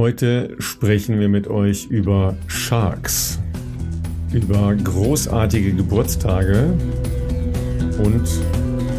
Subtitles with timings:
[0.00, 3.38] Heute sprechen wir mit euch über Sharks,
[4.32, 6.72] über großartige Geburtstage
[8.02, 8.26] und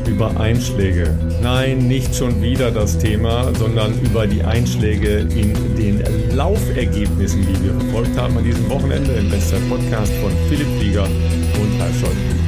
[0.07, 1.09] über Einschläge.
[1.41, 6.03] Nein, nicht schon wieder das Thema, sondern über die Einschläge in den
[6.35, 11.79] Laufergebnissen, die wir verfolgt haben an diesem Wochenende im Bestzeit Podcast von Philipp Flieger und
[11.79, 12.40] Herr Scholz.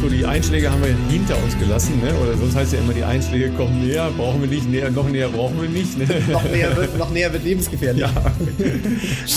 [0.00, 2.14] So, die Einschläge haben wir hinter uns gelassen, ne?
[2.22, 5.28] oder sonst heißt ja immer, die Einschläge kommen näher, brauchen wir nicht, näher, noch näher
[5.28, 5.98] brauchen wir nicht.
[5.98, 6.06] Ne?
[6.32, 8.00] noch, näher wird, noch näher wird lebensgefährlich.
[8.00, 8.10] Ja,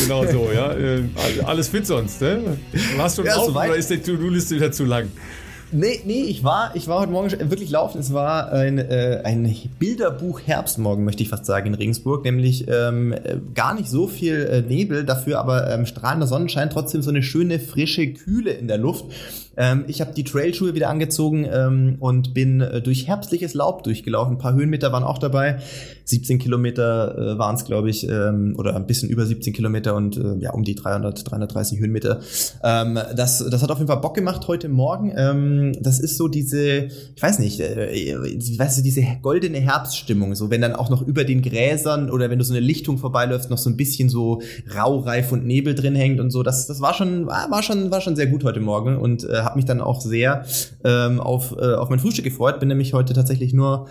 [0.01, 0.71] genau so, ja.
[0.71, 1.03] Äh,
[1.43, 2.57] alles fit sonst, ne?
[2.95, 5.09] Warst du schon ja, auf oder ist die To-Do-Liste wieder zu lang?
[5.75, 7.99] Nee, nee, ich war, ich war heute Morgen wirklich laufen.
[7.99, 12.23] Es war ein, äh, ein Bilderbuch Herbstmorgen, möchte ich fast sagen, in Regensburg.
[12.23, 17.01] Nämlich ähm, äh, gar nicht so viel äh, Nebel, dafür aber ähm, strahlender Sonnenschein, trotzdem
[17.01, 19.05] so eine schöne, frische Kühle in der Luft.
[19.57, 24.35] Ähm, ich habe die Trailschuhe wieder angezogen ähm, und bin äh, durch herbstliches Laub durchgelaufen.
[24.35, 25.59] Ein paar Höhenmeter waren auch dabei.
[26.05, 30.17] 17 Kilometer äh, waren es, glaube ich, ähm, oder ein bisschen über 17 Kilometer und
[30.17, 32.19] äh, ja, um die 300, 330 Höhenmeter.
[32.63, 35.13] Ähm, das, das hat auf jeden Fall Bock gemacht heute Morgen.
[35.15, 40.35] Ähm, das ist so diese, ich weiß nicht, äh, weißt du, diese goldene Herbststimmung.
[40.35, 43.49] So, wenn dann auch noch über den Gräsern oder wenn du so eine Lichtung vorbeiläufst,
[43.49, 44.41] noch so ein bisschen so
[44.75, 46.43] Raureif und Nebel drin hängt und so.
[46.43, 49.55] Das, das war schon, war schon, war schon sehr gut heute Morgen und äh, habe
[49.55, 50.45] mich dann auch sehr
[50.83, 52.59] ähm, auf, äh, auf mein Frühstück gefreut.
[52.59, 53.87] Bin nämlich heute tatsächlich nur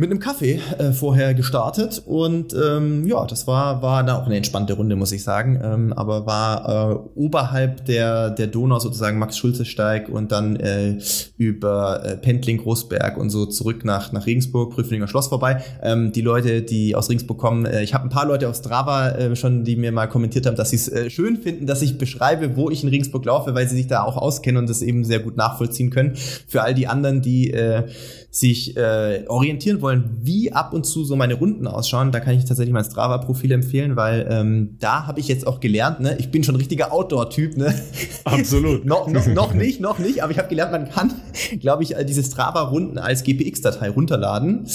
[0.00, 4.36] mit einem Kaffee äh, vorher gestartet und ähm, ja, das war war da auch eine
[4.38, 9.36] entspannte Runde, muss ich sagen, ähm, aber war äh, oberhalb der der Donau sozusagen Max
[9.36, 10.96] Schulze Steig und dann äh,
[11.36, 15.62] über äh, Pendling Großberg und so zurück nach nach Regensburg Prüflinger Schloss vorbei.
[15.82, 19.10] Ähm, die Leute, die aus Regensburg kommen, äh, ich habe ein paar Leute aus Strava
[19.10, 21.98] äh, schon, die mir mal kommentiert haben, dass sie es äh, schön finden, dass ich
[21.98, 25.04] beschreibe, wo ich in Regensburg laufe, weil sie sich da auch auskennen und das eben
[25.04, 26.16] sehr gut nachvollziehen können.
[26.16, 27.82] Für all die anderen, die äh,
[28.32, 32.44] sich äh, orientieren wollen, wie ab und zu so meine Runden ausschauen, da kann ich
[32.44, 36.44] tatsächlich mein Strava-Profil empfehlen, weil ähm, da habe ich jetzt auch gelernt, ne, ich bin
[36.44, 37.74] schon ein richtiger Outdoor-Typ, ne?
[38.24, 38.84] Absolut.
[38.86, 41.12] no, no, noch nicht, noch nicht, aber ich habe gelernt, man kann,
[41.60, 44.66] glaube ich, diese Strava-Runden als GPX-Datei runterladen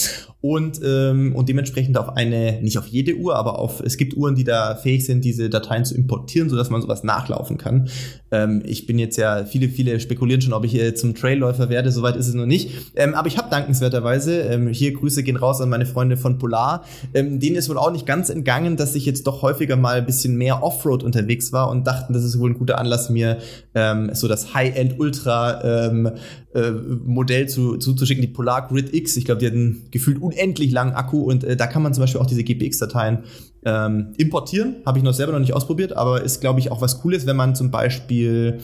[0.45, 4.35] und, ähm, und dementsprechend auf eine, nicht auf jede Uhr, aber auf, es gibt Uhren,
[4.35, 7.89] die da fähig sind, diese Dateien zu importieren, sodass man sowas nachlaufen kann.
[8.29, 11.91] Ähm, ich bin jetzt ja, viele, viele spekulieren schon, ob ich äh, zum Trailläufer werde,
[11.91, 12.69] soweit ist es noch nicht.
[12.95, 16.83] Ähm, aber ich habe dankenswerterweise, ähm, hier Grüße gehen raus an meine Freunde von Polar,
[17.15, 20.05] ähm, denen ist wohl auch nicht ganz entgangen, dass ich jetzt doch häufiger mal ein
[20.05, 23.39] bisschen mehr Offroad unterwegs war und dachten, das ist wohl ein guter Anlass, mir
[23.73, 26.11] ähm, so das High-End Ultra ähm,
[26.55, 29.17] äh, Modell zu, zuzuschicken, die Polar Grid X.
[29.17, 32.21] Ich glaube, die hatten gefühlt unendlich langen Akku und äh, da kann man zum Beispiel
[32.21, 33.23] auch diese GPX-Dateien
[33.65, 34.77] ähm, importieren.
[34.85, 37.35] Habe ich noch selber noch nicht ausprobiert, aber ist, glaube ich, auch was Cooles, wenn
[37.35, 38.59] man zum Beispiel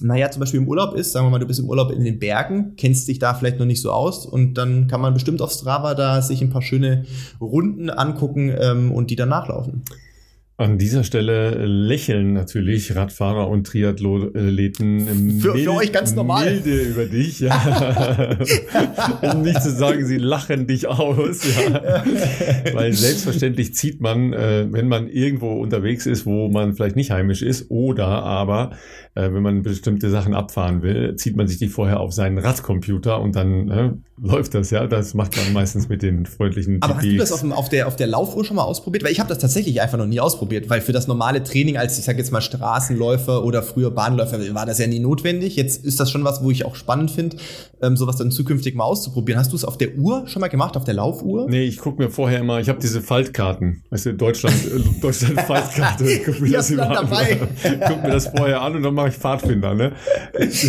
[0.00, 2.18] naja, zum Beispiel im Urlaub ist, sagen wir mal, du bist im Urlaub in den
[2.18, 5.52] Bergen, kennst dich da vielleicht noch nicht so aus und dann kann man bestimmt auf
[5.52, 7.04] Strava da sich ein paar schöne
[7.40, 9.82] Runden angucken ähm, und die dann nachlaufen.
[10.58, 16.44] An dieser Stelle lächeln natürlich Radfahrer und Triathleten für, mild, für euch ganz normal.
[16.44, 18.36] milde über dich, ja.
[19.32, 22.04] um nicht zu sagen, sie lachen dich aus, ja.
[22.74, 27.40] Weil selbstverständlich zieht man, äh, wenn man irgendwo unterwegs ist, wo man vielleicht nicht heimisch
[27.40, 28.72] ist, oder aber
[29.14, 33.20] äh, wenn man bestimmte Sachen abfahren will, zieht man sich die vorher auf seinen Radcomputer
[33.20, 33.90] und dann äh,
[34.22, 34.86] läuft das, ja.
[34.86, 37.96] Das macht man meistens mit den freundlichen Aber hast du das auf, auf, der, auf
[37.96, 39.02] der Laufuhr schon mal ausprobiert?
[39.02, 41.76] Weil ich habe das tatsächlich einfach noch nie ausprobiert ausprobiert, weil für das normale Training
[41.76, 45.56] als, ich sage jetzt mal Straßenläufer oder früher Bahnläufer war das ja nie notwendig.
[45.56, 47.36] Jetzt ist das schon was, wo ich auch spannend finde,
[47.80, 49.40] ähm, sowas dann zukünftig mal auszuprobieren.
[49.40, 51.46] Hast du es auf der Uhr schon mal gemacht, auf der Laufuhr?
[51.48, 55.40] Nee, ich gucke mir vorher immer, ich habe diese Faltkarten, weißt du, Deutschland, äh, Deutschland
[55.46, 56.04] Faltkarte.
[56.04, 57.38] Ich guck mir, das immer dabei.
[57.86, 59.92] Guck mir das vorher an und dann mache ich Pfadfinder, ne?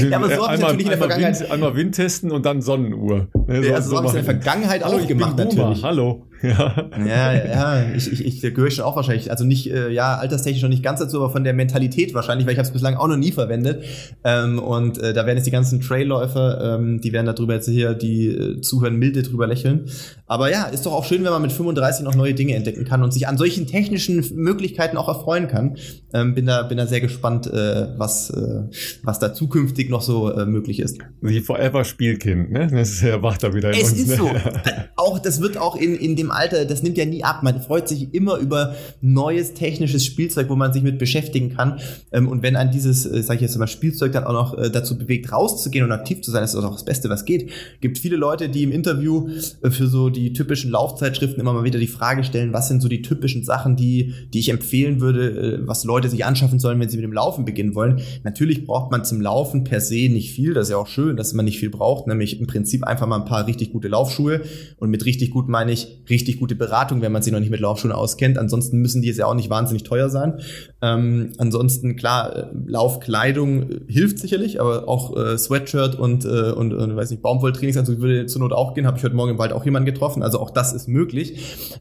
[0.10, 1.40] Ja, aber so habe ich natürlich in der Vergangenheit...
[1.40, 3.28] Wind, einmal Wind testen und dann Sonnenuhr.
[3.48, 3.62] Ne?
[3.62, 5.84] So, ja, also so, so habe ich in der Vergangenheit auch gemacht, natürlich.
[5.84, 6.24] Hallo.
[6.44, 10.62] Ja, ja, ja ich, ich, ich gehöre schon auch wahrscheinlich, also nicht, äh, ja, alterstechnisch
[10.62, 13.08] noch nicht ganz dazu, aber von der Mentalität wahrscheinlich, weil ich habe es bislang auch
[13.08, 13.84] noch nie verwendet.
[14.24, 17.94] Ähm, und äh, da werden jetzt die ganzen Trailläufer, ähm, die werden darüber jetzt hier,
[17.94, 19.86] die äh, zuhören, milde drüber lächeln.
[20.26, 23.03] Aber ja, ist doch auch schön, wenn man mit 35 noch neue Dinge entdecken kann
[23.03, 25.78] und sich an solchen technischen Möglichkeiten auch erfreuen kann.
[26.14, 28.64] Ähm, bin da, bin da sehr gespannt, äh, was, äh,
[29.03, 31.00] was da zukünftig noch so äh, möglich ist.
[31.22, 32.67] Wie Forever Spielkind, ne?
[32.72, 33.94] Das ist ja wacht da wieder in es uns.
[33.94, 34.16] Es ist ne?
[34.17, 34.32] so.
[34.96, 37.44] auch, das wird auch in, in dem Alter, das nimmt ja nie ab.
[37.44, 41.80] Man freut sich immer über neues technisches Spielzeug, wo man sich mit beschäftigen kann.
[42.12, 44.70] Ähm, und wenn an dieses, äh, sage ich jetzt mal, Spielzeug dann auch noch äh,
[44.70, 47.52] dazu bewegt, rauszugehen und aktiv zu sein, ist das auch das Beste, was geht.
[47.82, 49.30] Gibt viele Leute, die im Interview
[49.62, 52.88] äh, für so die typischen Laufzeitschriften immer mal wieder die Frage stellen, was sind so
[52.88, 56.90] die typischen Sachen, die, die ich empfehlen würde, äh, was Leute sich anschaffen sollen, wenn
[56.90, 58.02] sie mit dem Laufen beginnen wollen.
[58.24, 60.53] Natürlich braucht man zum Laufen per se nicht viel.
[60.53, 63.20] Das ist ja auch schön, dass man nicht viel braucht, nämlich im Prinzip einfach mal
[63.20, 64.41] ein paar richtig gute Laufschuhe.
[64.78, 67.49] Und mit richtig gut meine ich richtig richtig gute Beratung, wenn man sich noch nicht
[67.49, 68.37] mit Laufschuhen auskennt.
[68.37, 70.40] Ansonsten müssen die jetzt ja auch nicht wahnsinnig teuer sein.
[70.81, 76.96] Ähm, ansonsten, klar, äh, Laufkleidung hilft sicherlich, aber auch äh, Sweatshirt und, äh, und, und
[76.96, 78.87] weiß nicht, Baumwolltrainingsanzug würde zur Not auch gehen.
[78.87, 80.23] Habe ich heute Morgen im Wald auch jemanden getroffen.
[80.23, 81.40] Also auch das ist möglich.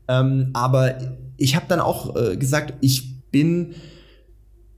[0.09, 0.95] Ähm, aber
[1.37, 3.75] ich habe dann auch äh, gesagt, ich bin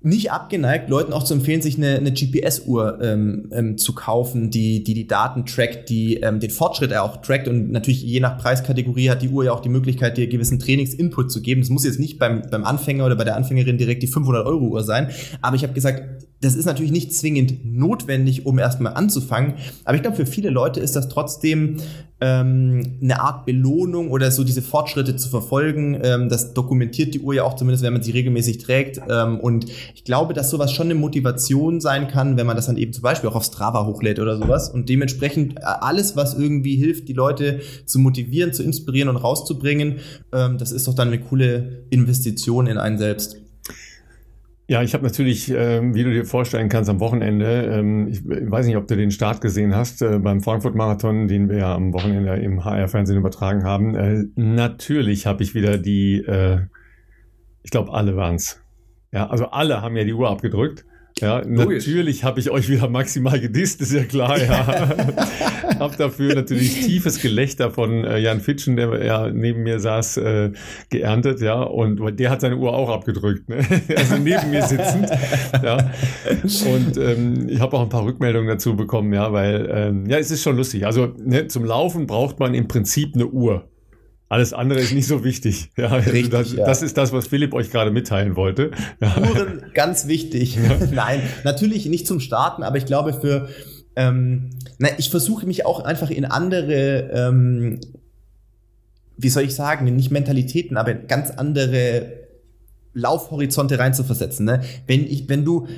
[0.04, 4.84] nicht abgeneigt, Leuten auch zu empfehlen, sich eine, eine GPS-Uhr ähm, ähm, zu kaufen, die,
[4.84, 9.08] die die Daten trackt, die ähm, den Fortschritt auch trackt und natürlich je nach Preiskategorie
[9.10, 11.62] hat die Uhr ja auch die Möglichkeit, dir gewissen Trainingsinput zu geben.
[11.62, 14.66] Das muss jetzt nicht beim, beim Anfänger oder bei der Anfängerin direkt die 500 Euro
[14.66, 15.10] Uhr sein,
[15.40, 16.02] aber ich habe gesagt,
[16.44, 19.54] das ist natürlich nicht zwingend notwendig, um erstmal anzufangen.
[19.84, 21.78] Aber ich glaube, für viele Leute ist das trotzdem
[22.20, 25.98] ähm, eine Art Belohnung oder so diese Fortschritte zu verfolgen.
[26.02, 29.00] Ähm, das dokumentiert die Uhr ja auch zumindest, wenn man sie regelmäßig trägt.
[29.08, 32.76] Ähm, und ich glaube, dass sowas schon eine Motivation sein kann, wenn man das dann
[32.76, 34.68] eben zum Beispiel auch auf Strava hochlädt oder sowas.
[34.68, 39.96] Und dementsprechend äh, alles, was irgendwie hilft, die Leute zu motivieren, zu inspirieren und rauszubringen,
[40.32, 43.43] ähm, das ist doch dann eine coole Investition in einen selbst.
[44.66, 48.64] Ja, ich habe natürlich, ähm, wie du dir vorstellen kannst, am Wochenende, ähm, ich weiß
[48.66, 52.36] nicht, ob du den Start gesehen hast, äh, beim Frankfurt-Marathon, den wir ja am Wochenende
[52.36, 53.94] im HR-Fernsehen übertragen haben.
[53.94, 56.60] Äh, natürlich habe ich wieder die, äh,
[57.62, 58.62] ich glaube, alle waren's.
[59.12, 60.86] Ja, also alle haben ja die Uhr abgedrückt.
[61.20, 61.86] Ja, Logisch.
[61.86, 64.88] natürlich habe ich euch wieder maximal gedisst, ist ja klar, ja.
[65.78, 70.50] hab dafür natürlich tiefes Gelächter von äh, Jan Fitschen, der ja neben mir saß, äh,
[70.90, 73.58] geerntet, ja, und der hat seine Uhr auch abgedrückt, ne?
[73.96, 75.08] also neben mir sitzend,
[75.62, 75.92] ja.
[76.42, 80.32] Und ähm, ich habe auch ein paar Rückmeldungen dazu bekommen, ja, weil ähm, ja, es
[80.32, 80.84] ist schon lustig.
[80.84, 83.68] Also ne, zum Laufen braucht man im Prinzip eine Uhr.
[84.28, 85.70] Alles andere ist nicht so wichtig.
[85.76, 86.64] Ja, also Richtig, das, ja.
[86.64, 88.70] das, ist das, was Philipp euch gerade mitteilen wollte.
[89.00, 89.16] Ja.
[89.18, 90.58] Uhren, ganz wichtig.
[90.92, 93.48] Nein, natürlich nicht zum Starten, aber ich glaube für,
[93.96, 97.80] ähm, na, ich versuche mich auch einfach in andere, ähm,
[99.16, 102.24] wie soll ich sagen, nicht Mentalitäten, aber ganz andere
[102.94, 104.46] Laufhorizonte reinzuversetzen.
[104.46, 104.62] Ne?
[104.86, 105.68] Wenn ich, wenn du,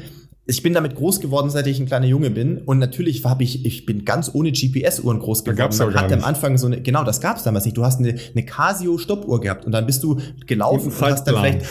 [0.48, 2.58] ich bin damit groß geworden, seit ich ein kleiner Junge bin.
[2.58, 5.56] Und natürlich habe ich, ich bin ganz ohne GPS-Uhren groß geworden.
[5.56, 7.76] Da gab's Man hatte am Anfang so eine, genau, das gab's damals nicht.
[7.76, 11.34] Du hast eine, eine Casio-Stoppuhr gehabt und dann bist du gelaufen und, und hast dann
[11.34, 11.66] vielleicht,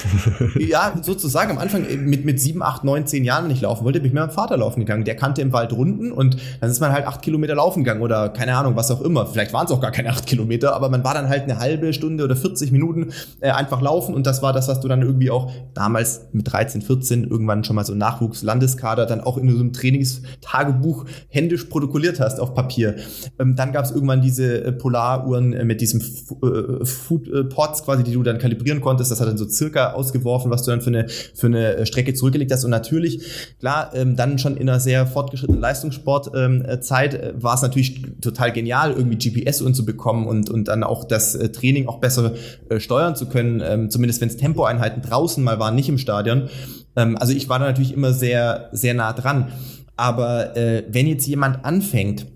[0.60, 4.01] ja, sozusagen am Anfang mit, mit sieben, acht, neun, zehn Jahren, wenn ich laufen wollte,
[4.01, 5.06] bin ich mit meinem Vater laufen gegangen.
[5.06, 8.28] Der kannte im Wald Runden und dann ist man halt acht Kilometer laufen gegangen oder
[8.28, 9.25] keine Ahnung, was auch immer.
[9.25, 11.94] Vielleicht waren es auch gar keine acht Kilometer, aber man war dann halt eine halbe
[11.94, 15.31] Stunde oder 40 Minuten äh, einfach laufen und das war das, was du dann irgendwie
[15.31, 19.59] auch damals mit 13, 14 irgendwann schon mal so Nachwuchs Landeskader dann auch in so
[19.59, 22.95] einem Trainingstagebuch händisch protokolliert hast auf Papier.
[23.39, 28.03] Ähm, dann gab es irgendwann diese äh, Polaruhren äh, mit diesem äh, Food äh, quasi,
[28.03, 29.12] die du dann kalibrieren konntest.
[29.12, 32.51] Das hat dann so circa ausgeworfen, was du dann für eine, für eine Strecke zurückgelegt
[32.51, 32.63] hast.
[32.63, 37.61] Und natürlich, klar, ähm, dann schon in einer sehr fortgeschrittenen Leistungssportzeit ähm, äh, war es
[37.61, 42.00] natürlich total genial, irgendwie GPS-Uhren zu bekommen und, und dann auch das äh, Training auch
[42.00, 42.33] besser
[42.77, 46.50] steuern zu können, ähm, zumindest wenn es Tempoeinheiten draußen mal waren, nicht im Stadion.
[46.95, 49.51] Ähm, also ich war da natürlich immer sehr, sehr nah dran.
[49.97, 52.27] Aber äh, wenn jetzt jemand anfängt,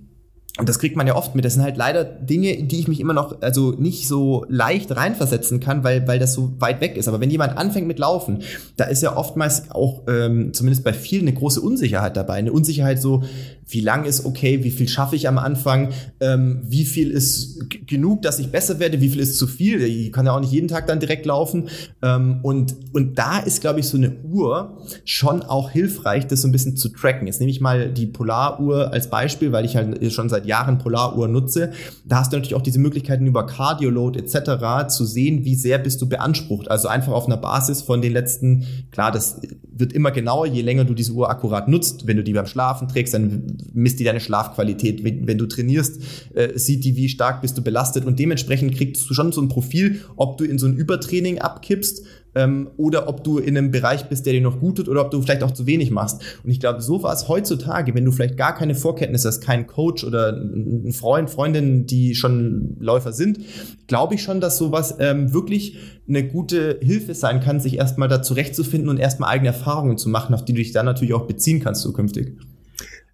[0.60, 1.46] und das kriegt man ja oft mit.
[1.46, 4.94] Das sind halt leider Dinge, in die ich mich immer noch also nicht so leicht
[4.94, 7.08] reinversetzen kann, weil, weil das so weit weg ist.
[7.08, 8.44] Aber wenn jemand anfängt mit Laufen,
[8.76, 12.34] da ist ja oftmals auch, ähm, zumindest bei vielen, eine große Unsicherheit dabei.
[12.34, 13.24] Eine Unsicherheit so,
[13.70, 15.90] wie lang ist okay, wie viel schaffe ich am Anfang,
[16.20, 19.82] ähm, wie viel ist genug, dass ich besser werde, wie viel ist zu viel.
[19.84, 21.70] Ich kann ja auch nicht jeden Tag dann direkt laufen.
[22.02, 26.48] Ähm, und, und da ist, glaube ich, so eine Uhr schon auch hilfreich, das so
[26.48, 27.28] ein bisschen zu tracken.
[27.28, 31.28] Jetzt nehme ich mal die Polaruhr als Beispiel, weil ich halt schon seit Jahren Polaruhr
[31.28, 31.72] nutze.
[32.06, 34.90] Da hast du natürlich auch diese Möglichkeiten über Cardioload etc.
[34.90, 36.70] zu sehen, wie sehr bist du beansprucht.
[36.70, 39.40] Also einfach auf einer Basis von den letzten, klar, das
[39.72, 42.08] wird immer genauer, je länger du diese Uhr akkurat nutzt.
[42.08, 45.04] Wenn du die beim Schlafen trägst, dann misst die deine Schlafqualität.
[45.04, 46.02] Wenn, wenn du trainierst,
[46.34, 49.48] äh, sieht die, wie stark bist du belastet und dementsprechend kriegst du schon so ein
[49.48, 52.04] Profil, ob du in so ein Übertraining abkippst
[52.36, 55.12] ähm, oder ob du in einem Bereich bist, der dir noch gut tut oder ob
[55.12, 56.22] du vielleicht auch zu wenig machst.
[56.44, 59.68] Und ich glaube, so war es heutzutage, wenn du vielleicht gar keine Vorkenntnisse hast, keinen
[59.68, 63.40] Coach oder einen Freund, Freundin, die schon Läufer sind,
[63.88, 68.22] glaube ich schon, dass sowas ähm, wirklich eine gute Hilfe sein kann, sich erstmal da
[68.22, 71.60] zurechtzufinden und erstmal eigene Erfahrungen zu machen, auf die du dich dann natürlich auch beziehen
[71.60, 72.36] kannst zukünftig.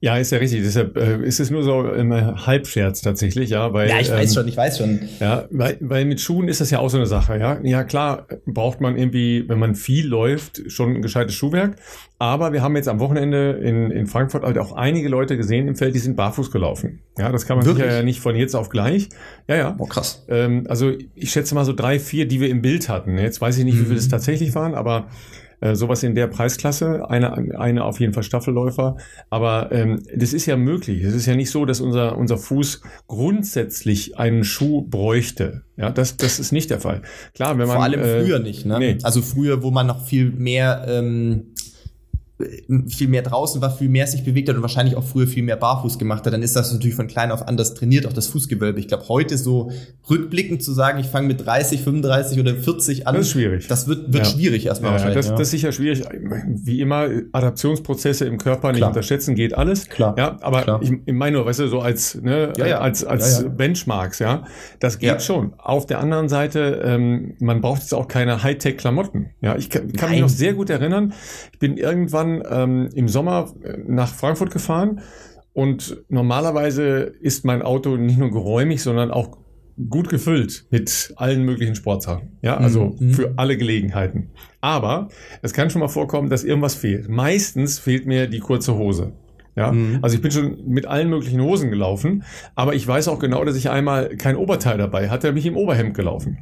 [0.05, 0.61] Ja, ist ja richtig.
[0.61, 2.13] Deshalb äh, ist es nur so ein
[2.45, 3.73] Halbscherz tatsächlich, ja.
[3.73, 4.99] Weil, ja, ich weiß ähm, schon, ich weiß schon.
[5.19, 7.57] Ja, weil, weil mit Schuhen ist das ja auch so eine Sache, ja.
[7.63, 11.77] Ja, klar braucht man irgendwie, wenn man viel läuft, schon ein gescheites Schuhwerk.
[12.19, 15.75] Aber wir haben jetzt am Wochenende in, in Frankfurt halt auch einige Leute gesehen im
[15.75, 16.99] Feld, die sind barfuß gelaufen.
[17.17, 17.85] Ja, das kann man Wirklich?
[17.85, 19.09] sicher ja nicht von jetzt auf gleich.
[19.47, 19.75] Ja, ja.
[19.79, 20.23] Oh, krass.
[20.29, 23.17] Ähm, also ich schätze mal so drei, vier, die wir im Bild hatten.
[23.17, 23.81] Jetzt weiß ich nicht, mhm.
[23.81, 25.07] wie viele es tatsächlich waren, aber
[25.65, 28.97] Äh, sowas in der Preisklasse, eine, eine auf jeden Fall Staffelläufer.
[29.31, 31.03] Aber ähm, das ist ja möglich.
[31.03, 35.63] Es ist ja nicht so, dass unser, unser Fuß grundsätzlich einen Schuh bräuchte.
[35.75, 37.01] Ja, das, das ist nicht der Fall.
[37.33, 37.77] Klar, wenn man.
[37.77, 38.77] Vor allem äh, früher nicht, ne?
[38.77, 38.97] Nee.
[39.01, 41.47] Also früher, wo man noch viel mehr ähm,
[42.87, 45.55] viel mehr draußen war, viel mehr sich bewegt hat und wahrscheinlich auch früher viel mehr
[45.55, 48.77] barfuß gemacht hat, dann ist das natürlich von klein auf anders trainiert, auch das Fußgewölbe.
[48.77, 49.71] Ich glaube, heute so
[50.09, 53.15] rückblickend zu sagen, ich fange mit 30, 35 oder 40 an.
[53.15, 53.67] Das ist schwierig.
[53.67, 54.31] Das wird, wird ja.
[54.33, 55.15] schwierig erstmal ja, wahrscheinlich.
[55.15, 55.31] Das, ja.
[55.31, 56.03] das ist sicher schwierig.
[56.45, 58.89] Wie immer, Adaptionsprozesse im Körper nicht Klar.
[58.89, 59.87] unterschätzen, geht alles.
[59.87, 60.15] Klar.
[60.17, 60.81] Ja, aber Klar.
[60.81, 64.43] ich, ich meine nur, weißt du, so als, ne, als, als Benchmarks, ja.
[64.81, 65.53] Das geht schon.
[65.57, 69.29] Auf der anderen Seite, ähm, man braucht jetzt auch keine Hightech-Klamotten.
[69.39, 71.13] Ja, ich kann, kann mich noch sehr gut erinnern.
[71.53, 75.01] Ich bin irgendwann ähm, im Sommer äh, nach Frankfurt gefahren
[75.53, 79.37] und normalerweise ist mein Auto nicht nur geräumig, sondern auch
[79.89, 82.37] gut gefüllt mit allen möglichen Sportsachen.
[82.41, 83.11] Ja, also mhm.
[83.11, 84.31] für alle Gelegenheiten.
[84.61, 85.09] Aber
[85.41, 87.09] es kann schon mal vorkommen, dass irgendwas fehlt.
[87.09, 89.13] Meistens fehlt mir die kurze Hose.
[89.55, 89.99] Ja, mhm.
[90.01, 92.23] also ich bin schon mit allen möglichen Hosen gelaufen,
[92.55, 95.93] aber ich weiß auch genau, dass ich einmal kein Oberteil dabei hatte, mich im Oberhemd
[95.93, 96.39] gelaufen.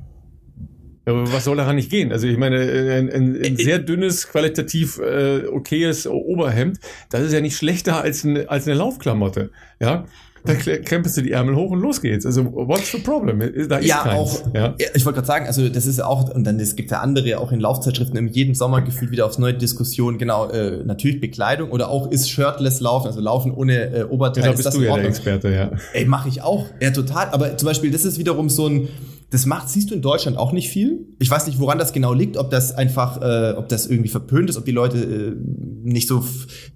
[1.05, 2.11] Aber was soll daran nicht gehen?
[2.11, 6.79] Also ich meine, ein, ein, ein sehr dünnes, qualitativ äh, okayes Oberhemd,
[7.09, 9.51] das ist ja nicht schlechter als, ein, als eine Laufklamotte.
[9.81, 10.05] Ja,
[10.45, 12.25] da krempelst du die Ärmel hoch und los geht's.
[12.25, 13.39] Also what's the problem?
[13.39, 14.43] Da ist ja, keins.
[14.43, 14.53] auch.
[14.53, 14.75] Ja.
[14.93, 17.51] Ich wollte gerade sagen, also das ist auch und dann es gibt ja andere auch
[17.53, 20.17] in Laufzeitschriften im jeden Sommer gefühlt wieder aufs neue Diskussion.
[20.17, 24.43] Genau, äh, natürlich Bekleidung oder auch ist shirtless laufen, also laufen ohne äh, Oberteil.
[24.43, 25.71] Ja, da bist ist das du ja der Experte, ja.
[25.93, 26.65] Ey, mache ich auch.
[26.81, 27.29] Ja, total.
[27.29, 28.89] Aber zum Beispiel, das ist wiederum so ein
[29.33, 31.07] das macht, siehst du in Deutschland auch nicht viel.
[31.17, 34.47] Ich weiß nicht, woran das genau liegt, ob das einfach, äh, ob das irgendwie verpönt
[34.47, 35.35] ist, ob die Leute äh,
[35.83, 36.23] nicht so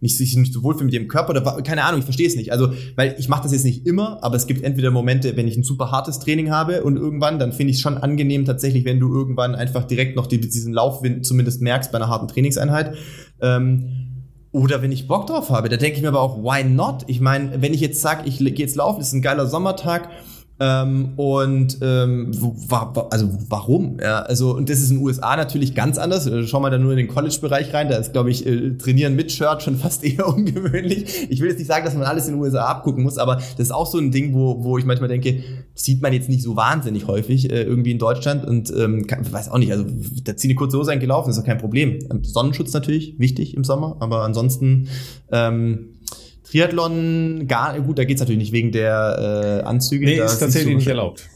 [0.02, 2.52] nicht sich nicht so wohlfühlen mit ihrem Körper oder keine Ahnung, ich verstehe es nicht.
[2.52, 5.56] Also, weil ich mache das jetzt nicht immer, aber es gibt entweder Momente, wenn ich
[5.56, 9.00] ein super hartes Training habe und irgendwann, dann finde ich es schon angenehm tatsächlich, wenn
[9.00, 12.96] du irgendwann einfach direkt noch die, diesen Laufwind zumindest merkst bei einer harten Trainingseinheit.
[13.40, 14.08] Ähm,
[14.52, 17.04] oder wenn ich Bock drauf habe, da denke ich mir aber auch, why not?
[17.06, 20.10] Ich meine, wenn ich jetzt sage, ich gehe jetzt laufen, ist ein geiler Sommertag,
[20.60, 22.32] ähm, und ähm,
[22.68, 24.00] wa also warum?
[24.02, 26.26] Ja, also und das ist in den USA natürlich ganz anders.
[26.26, 27.90] Äh, schau mal da nur in den College-Bereich rein.
[27.90, 31.28] Da ist, glaube ich, äh, trainieren mit Shirt schon fast eher ungewöhnlich.
[31.30, 33.68] Ich will jetzt nicht sagen, dass man alles in den USA abgucken muss, aber das
[33.68, 35.44] ist auch so ein Ding, wo, wo ich manchmal denke,
[35.76, 39.50] sieht man jetzt nicht so wahnsinnig häufig äh, irgendwie in Deutschland und ähm, kann, weiß
[39.50, 39.72] auch nicht.
[39.72, 39.86] Also
[40.24, 42.00] da zieh eine kurze Hose eingelaufen, ist doch kein Problem.
[42.24, 44.88] Sonnenschutz natürlich wichtig im Sommer, aber ansonsten
[45.32, 45.97] ähm,
[46.50, 50.06] Triathlon, gar gut, da geht's natürlich nicht wegen der äh, Anzüge.
[50.06, 51.30] Nee, ist tatsächlich nicht erlaubt.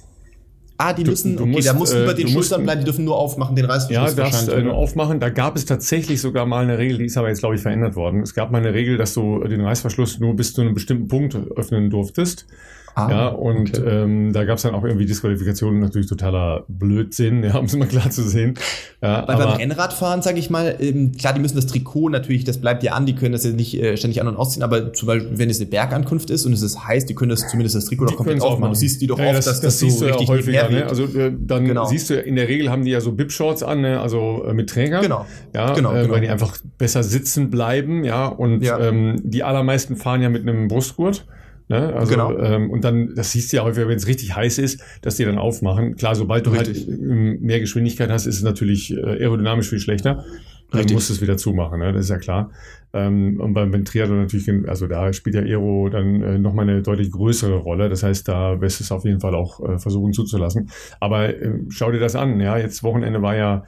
[0.77, 3.05] Ah, die du, müssen, du okay, musst, da muss über den Schultern bleiben, die dürfen
[3.05, 4.15] nur aufmachen, den Reißverschluss.
[4.17, 5.19] Ja, darfst äh, nur aufmachen.
[5.19, 7.95] Da gab es tatsächlich sogar mal eine Regel, die ist aber jetzt, glaube ich, verändert
[7.95, 8.21] worden.
[8.21, 11.37] Es gab mal eine Regel, dass du den Reißverschluss nur bis zu einem bestimmten Punkt
[11.55, 12.47] öffnen durftest.
[12.95, 13.89] Ah, ja, und okay.
[13.89, 17.87] ähm, da gab es dann auch irgendwie Disqualifikationen, natürlich totaler Blödsinn, ja, um es mal
[17.87, 18.55] klar zu sehen.
[19.01, 22.59] Ja, Weil beim Rennradfahren, sage ich mal, ähm, klar, die müssen das Trikot natürlich, das
[22.59, 25.07] bleibt ja an, die können das ja nicht äh, ständig an- und ausziehen, aber zum
[25.07, 27.85] Beispiel, wenn es eine Bergankunft ist und es ist heiß, die können das zumindest das
[27.85, 28.73] Trikot doch komplett aufmachen.
[28.73, 30.85] Du siehst die doch ja, oft, das, dass das, das so richtig ja häufiger, ne?
[30.87, 31.85] Also äh, dann genau.
[31.85, 33.99] siehst du, in der Regel haben die ja so Bib-Shorts an, ne?
[33.99, 35.01] also äh, mit Träger.
[35.01, 35.25] Genau.
[35.53, 36.13] Ja, genau, äh, genau.
[36.13, 38.79] weil die einfach besser sitzen bleiben, ja, und ja.
[38.79, 41.25] Ähm, die allermeisten fahren ja mit einem Brustgurt.
[41.71, 41.93] Ne?
[41.93, 42.37] Also, genau.
[42.37, 45.23] ähm, und dann, das siehst du ja häufig, wenn es richtig heiß ist, dass die
[45.23, 45.95] dann aufmachen.
[45.95, 46.87] Klar, sobald du halt, richtig.
[46.87, 50.25] halt mehr Geschwindigkeit hast, ist es natürlich äh, aerodynamisch viel schlechter.
[50.71, 51.91] Dann musst du es wieder zumachen, ne?
[51.91, 52.51] das ist ja klar.
[52.93, 56.81] Ähm, und beim, beim Triathlon natürlich, also da spielt ja Aero dann äh, nochmal eine
[56.81, 57.89] deutlich größere Rolle.
[57.89, 60.69] Das heißt, da wirst du es auf jeden Fall auch äh, versuchen zuzulassen.
[60.99, 63.63] Aber äh, schau dir das an, ja, jetzt Wochenende war ja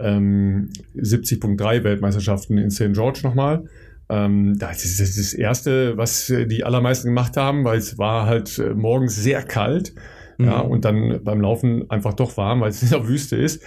[0.00, 2.92] ähm, 70.3 Weltmeisterschaften in St.
[2.92, 3.64] George nochmal.
[4.08, 8.74] Ähm, das ist das Erste, was die allermeisten gemacht haben, weil es war halt äh,
[8.74, 9.94] morgens sehr kalt.
[10.38, 10.46] Mhm.
[10.46, 13.62] Ja, und dann beim Laufen einfach doch warm, weil es in der Wüste ist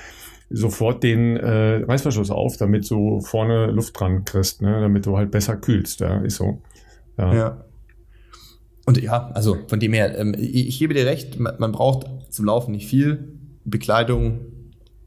[0.53, 4.81] sofort den äh, Reißverschluss auf, damit du vorne Luft dran kriegst, ne?
[4.81, 6.01] damit du halt besser kühlst.
[6.01, 6.61] Ja, ist so.
[7.17, 7.33] Ja.
[7.33, 7.65] ja.
[8.85, 12.07] Und ja, also von dem her, ähm, ich, ich gebe dir recht, man, man braucht
[12.29, 13.37] zum Laufen nicht viel.
[13.63, 14.41] Bekleidung,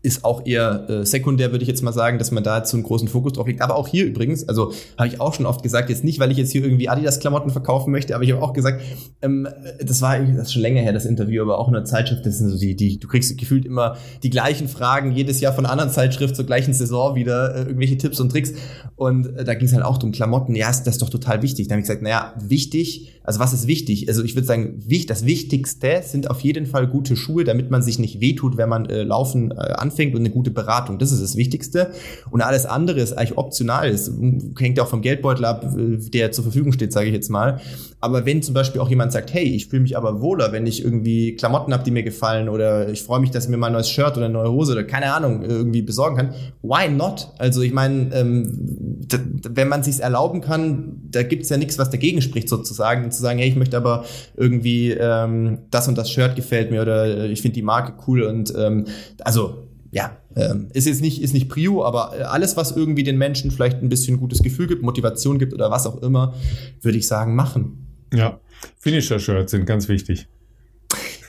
[0.05, 2.77] ist auch eher äh, sekundär, würde ich jetzt mal sagen, dass man da jetzt so
[2.77, 3.63] einen großen Fokus drauf legt.
[3.63, 6.37] Aber auch hier übrigens, also habe ich auch schon oft gesagt, jetzt nicht, weil ich
[6.37, 8.83] jetzt hier irgendwie Adidas-Klamotten verkaufen möchte, aber ich habe auch gesagt,
[9.23, 9.49] ähm,
[9.81, 12.37] das war das ist schon länger her, das Interview, aber auch in der Zeitschrift, das
[12.37, 15.89] sind so die, die, du kriegst gefühlt immer die gleichen Fragen, jedes Jahr von anderen
[15.89, 18.53] Zeitschrift zur gleichen Saison wieder, äh, irgendwelche Tipps und Tricks.
[18.97, 21.69] Und äh, da ging es halt auch um Klamotten, ja, ist das doch total wichtig.
[21.69, 24.07] Da habe ich gesagt, naja, wichtig, also was ist wichtig?
[24.09, 27.99] Also ich würde sagen, das Wichtigste sind auf jeden Fall gute Schuhe, damit man sich
[27.99, 30.99] nicht wehtut, wenn man äh, laufen äh, anfängt anfängt und eine gute Beratung.
[30.99, 31.91] Das ist das Wichtigste.
[32.31, 33.89] Und alles andere ist eigentlich optional.
[33.89, 34.11] Es
[34.59, 37.61] hängt ja auch vom Geldbeutel ab, der zur Verfügung steht, sage ich jetzt mal.
[38.01, 40.85] Aber wenn zum Beispiel auch jemand sagt, hey, ich fühle mich aber wohler, wenn ich
[40.85, 43.73] irgendwie Klamotten habe, die mir gefallen oder ich freue mich, dass ich mir mal ein
[43.73, 47.33] neues Shirt oder eine neue Hose oder keine Ahnung irgendwie besorgen kann, why not?
[47.39, 49.07] Also ich meine, ähm,
[49.49, 53.39] wenn man sich erlauben kann, da gibt's ja nichts, was dagegen spricht sozusagen, zu sagen,
[53.39, 54.05] hey, ich möchte aber
[54.37, 58.53] irgendwie ähm, das und das Shirt gefällt mir oder ich finde die Marke cool und
[58.57, 58.87] ähm,
[59.21, 63.53] also ja, ähm, ist jetzt nicht, ist nicht Prio, aber alles, was irgendwie den Menschen
[63.53, 66.35] vielleicht ein bisschen gutes Gefühl gibt, Motivation gibt oder was auch immer,
[66.83, 67.87] würde ich sagen, machen.
[68.13, 68.41] Ja,
[68.81, 70.27] Finisher-Shirts sind ganz wichtig.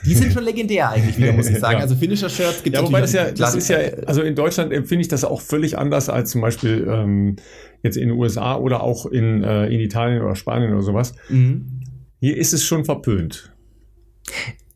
[0.04, 1.74] Die sind schon legendär eigentlich wieder, muss ich sagen.
[1.74, 1.82] ja.
[1.82, 5.02] Also Finisher-Shirts gibt es Ja, wobei das ja, das ist ja, also in Deutschland empfinde
[5.02, 7.36] ich das auch völlig anders als zum Beispiel ähm,
[7.84, 11.14] jetzt in den USA oder auch in, äh, in Italien oder Spanien oder sowas.
[11.28, 11.82] Mhm.
[12.18, 13.52] Hier ist es schon verpönt.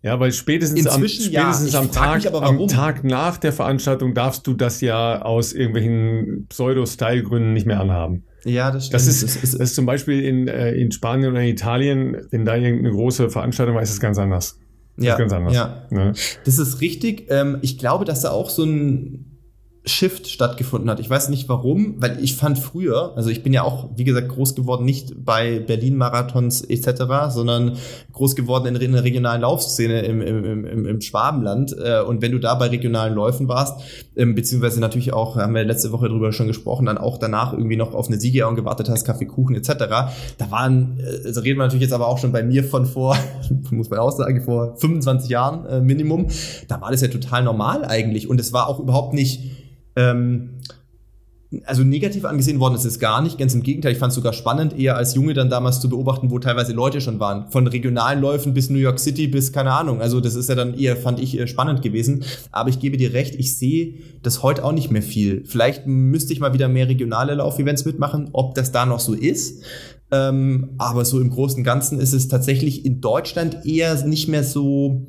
[0.02, 4.46] Ja, weil spätestens Inzwischen, am, spätestens ja, am, Tag, am Tag nach der Veranstaltung darfst
[4.46, 8.24] du das ja aus irgendwelchen Pseudo-Style-Gründen nicht mehr anhaben.
[8.44, 8.94] Ja, das stimmt.
[8.94, 12.46] Das ist, das ist, ist zum Beispiel in, äh, in Spanien oder in Italien, wenn
[12.46, 14.58] da irgendeine große Veranstaltung war, ist es ganz anders.
[14.96, 15.54] Das ja, ganz anders.
[15.54, 15.86] Ja.
[15.90, 16.14] Ne?
[16.44, 17.26] Das ist richtig.
[17.28, 19.29] Ähm, ich glaube, dass da auch so ein
[19.90, 21.00] Shift stattgefunden hat.
[21.00, 24.28] Ich weiß nicht warum, weil ich fand früher, also ich bin ja auch, wie gesagt,
[24.28, 27.76] groß geworden, nicht bei Berlin-Marathons etc., sondern
[28.12, 31.76] groß geworden in, in der regionalen Laufszene im, im, im, im Schwabenland.
[31.78, 33.80] Äh, und wenn du da bei regionalen Läufen warst,
[34.16, 37.76] ähm, beziehungsweise natürlich auch, haben wir letzte Woche drüber schon gesprochen, dann auch danach irgendwie
[37.76, 39.70] noch auf eine Siegerehrung gewartet hast, Kaffee, Kuchen etc.,
[40.38, 43.16] da waren, äh, also reden wir natürlich jetzt aber auch schon bei mir von vor,
[43.70, 46.28] muss man auch sagen, vor 25 Jahren äh, Minimum,
[46.68, 49.40] da war das ja total normal eigentlich und es war auch überhaupt nicht
[49.96, 50.50] ähm,
[51.64, 53.92] also negativ angesehen worden ist es gar nicht, ganz im Gegenteil.
[53.92, 57.00] Ich fand es sogar spannend, eher als Junge dann damals zu beobachten, wo teilweise Leute
[57.00, 57.50] schon waren.
[57.50, 60.00] Von regionalen Läufen bis New York City bis keine Ahnung.
[60.00, 62.24] Also das ist ja dann eher, fand ich, spannend gewesen.
[62.52, 65.44] Aber ich gebe dir recht, ich sehe das heute auch nicht mehr viel.
[65.44, 69.64] Vielleicht müsste ich mal wieder mehr regionale Laufevents mitmachen, ob das da noch so ist.
[70.12, 74.44] Ähm, aber so im Großen und Ganzen ist es tatsächlich in Deutschland eher nicht mehr
[74.44, 75.06] so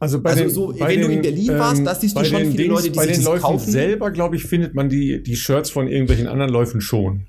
[0.00, 2.24] also, bei also den, so, wenn den, du in Berlin ähm, warst, da siehst du
[2.24, 3.70] schon viele Dings, Leute, die bei sich den Läufen kaufen.
[3.70, 7.26] selber, glaube ich, findet man die, die Shirts von irgendwelchen anderen Läufen schon.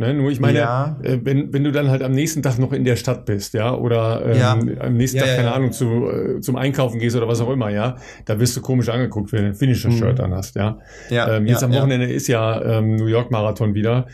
[0.00, 0.96] Ne, nur ich meine, ja.
[1.02, 3.74] äh, wenn, wenn du dann halt am nächsten Tag noch in der Stadt bist, ja,
[3.74, 4.80] oder ähm, ja.
[4.80, 7.68] am nächsten ja, Tag, keine Ahnung, zu, äh, zum Einkaufen gehst oder was auch immer,
[7.70, 10.24] ja, da wirst du komisch angeguckt, wenn du ein Finisher-Shirt mhm.
[10.24, 10.78] an hast, ja.
[11.10, 14.06] ähm, jetzt am Wochenende ist ja ähm, New York-Marathon wieder.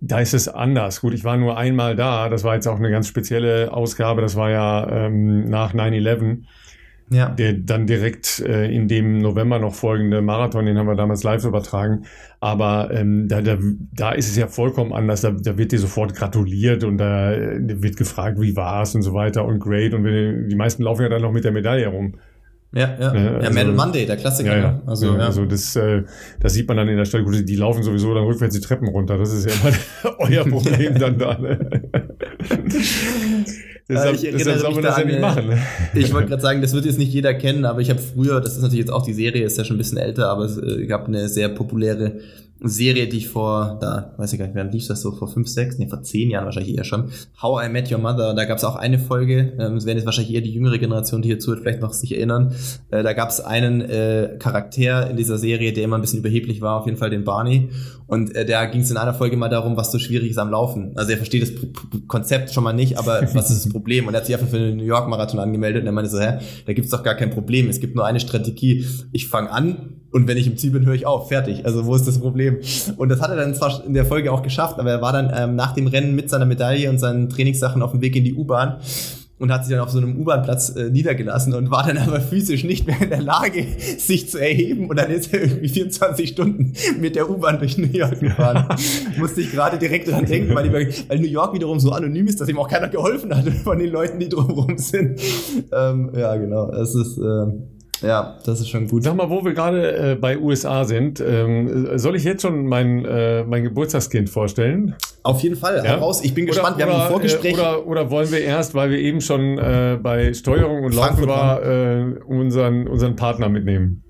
[0.00, 1.00] Da ist es anders.
[1.00, 2.28] Gut, ich war nur einmal da.
[2.28, 4.20] Das war jetzt auch eine ganz spezielle Ausgabe.
[4.20, 6.42] Das war ja ähm, nach 9-11
[7.14, 7.28] ja.
[7.30, 11.44] Der dann direkt äh, in dem November noch folgende Marathon, den haben wir damals live
[11.44, 12.04] übertragen.
[12.40, 13.56] Aber ähm, da, da,
[13.92, 15.22] da ist es ja vollkommen anders.
[15.22, 19.14] Da, da wird dir sofort gratuliert und da äh, wird gefragt, wie war's und so
[19.14, 19.94] weiter und great.
[19.94, 22.14] Und wenn, die meisten laufen ja dann noch mit der Medaille rum.
[22.74, 23.12] Ja, ja.
[23.12, 23.30] Ne?
[23.36, 24.56] Also, ja, Medal Monday, der Klassiker.
[24.56, 24.72] Ja, ja.
[24.72, 24.82] Ne?
[24.86, 25.26] Also, ja, ja.
[25.26, 26.02] also das, äh,
[26.40, 27.24] das sieht man dann in der Stadt.
[27.24, 29.16] Gut, die laufen sowieso dann rückwärts die Treppen runter.
[29.16, 31.38] Das ist ja immer euer Problem dann da.
[31.38, 31.82] Ne?
[33.86, 35.48] Deshalb, ich deshalb soll man das ja machen.
[35.48, 35.58] Ne?
[35.94, 38.56] Ich wollte gerade sagen, das wird jetzt nicht jeder kennen, aber ich habe früher, das
[38.56, 40.86] ist natürlich jetzt auch die Serie, ist ja schon ein bisschen älter, aber es äh,
[40.86, 42.20] gab eine sehr populäre
[42.60, 45.48] Serie, die ich vor, da weiß ich gar nicht, wann lief das so, vor fünf,
[45.48, 47.10] sechs, nee, vor zehn Jahren wahrscheinlich eher schon.
[47.42, 50.06] How I Met Your Mother, da gab es auch eine Folge, ähm, es werden jetzt
[50.06, 52.54] wahrscheinlich eher die jüngere Generation, die hier zuhört, vielleicht noch sich erinnern.
[52.90, 56.60] Äh, da gab es einen äh, Charakter in dieser Serie, der immer ein bisschen überheblich
[56.60, 57.70] war, auf jeden Fall den Barney.
[58.06, 60.50] Und äh, da ging es in einer Folge mal darum, was so schwierig ist am
[60.50, 60.92] Laufen.
[60.94, 64.06] Also er versteht das P P Konzept schon mal nicht, aber was ist das Problem?
[64.06, 66.20] Und er hat sich einfach für den New York Marathon angemeldet und er meinte so,
[66.20, 67.68] hä, da gibt's doch gar kein Problem.
[67.68, 68.86] Es gibt nur eine Strategie.
[69.12, 71.28] Ich fange an und wenn ich im Ziel bin, höre ich auf.
[71.28, 71.66] Fertig.
[71.66, 72.43] Also wo ist das Problem?
[72.96, 75.32] Und das hat er dann zwar in der Folge auch geschafft, aber er war dann
[75.34, 78.34] ähm, nach dem Rennen mit seiner Medaille und seinen Trainingssachen auf dem Weg in die
[78.34, 78.78] U-Bahn
[79.38, 82.64] und hat sich dann auf so einem U-Bahn-Platz äh, niedergelassen und war dann aber physisch
[82.64, 83.66] nicht mehr in der Lage,
[83.98, 84.88] sich zu erheben.
[84.88, 88.66] Und dann ist er irgendwie 24 Stunden mit der U-Bahn durch New York gefahren.
[89.18, 92.48] Musste ich gerade direkt dran denken, weil, weil, New York wiederum so anonym ist, dass
[92.48, 95.20] ihm auch keiner geholfen hat von den Leuten, die drumherum sind.
[95.72, 96.70] Ähm, ja, genau.
[96.70, 97.18] Es ist.
[97.18, 99.04] Äh, ja, das ist schon gut.
[99.04, 103.04] Sag mal, wo wir gerade äh, bei USA sind, ähm, soll ich jetzt schon mein,
[103.04, 104.94] äh, mein Geburtstagskind vorstellen?
[105.22, 105.84] Auf jeden Fall, ja?
[105.84, 106.22] heraus.
[106.22, 107.54] Ich bin gespannt, oder, wir haben ein Vorgespräch.
[107.54, 111.62] Oder, oder wollen wir erst, weil wir eben schon äh, bei Steuerung und Laufen war,
[111.64, 114.03] äh, unseren, unseren Partner mitnehmen?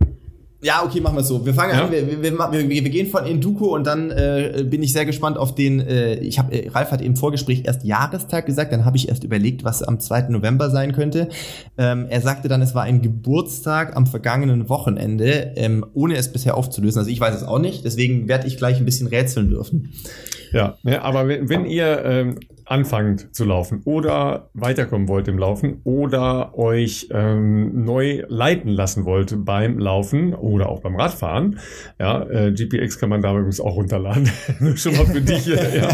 [0.64, 1.44] Ja, okay, machen wir es so.
[1.44, 1.84] Wir fangen ja?
[1.84, 5.36] an, wir, wir, wir, wir, gehen von Induko und dann äh, bin ich sehr gespannt
[5.36, 8.96] auf den, äh, ich habe, äh, Ralf hat im Vorgespräch erst Jahrestag gesagt, dann habe
[8.96, 10.30] ich erst überlegt, was am 2.
[10.30, 11.28] November sein könnte.
[11.76, 16.56] Ähm, er sagte dann, es war ein Geburtstag am vergangenen Wochenende, ähm, ohne es bisher
[16.56, 16.98] aufzulösen.
[16.98, 19.92] Also ich weiß es auch nicht, deswegen werde ich gleich ein bisschen rätseln dürfen.
[20.54, 25.80] Ja, ja aber wenn, wenn ihr ähm, anfangt zu laufen oder weiterkommen wollt im Laufen
[25.84, 31.58] oder euch ähm, neu leiten lassen wollt beim Laufen oder auch beim Radfahren,
[31.98, 34.30] ja, äh, GPX kann man da übrigens auch runterladen.
[34.76, 35.46] Schon mal für dich.
[35.46, 35.88] ja.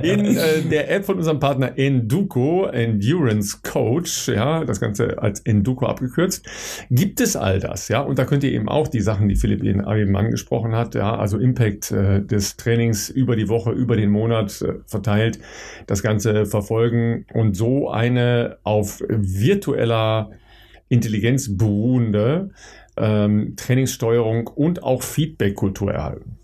[0.02, 5.86] In äh, der App von unserem Partner Enduko, Endurance Coach, ja, das Ganze als Enduko
[5.86, 6.46] abgekürzt,
[6.90, 9.62] gibt es all das, ja, und da könnt ihr eben auch die Sachen, die Philipp
[9.64, 14.62] eben angesprochen hat, ja, also Impact äh, des Trainings über die Woche, über den Monat
[14.62, 15.38] äh, verteilt,
[15.86, 20.30] das Ganze verfolgen und so eine auf virtueller
[20.88, 22.50] Intelligenz beruhende
[22.96, 26.38] ähm, Trainingssteuerung und auch Feedback-Kultur erhalten.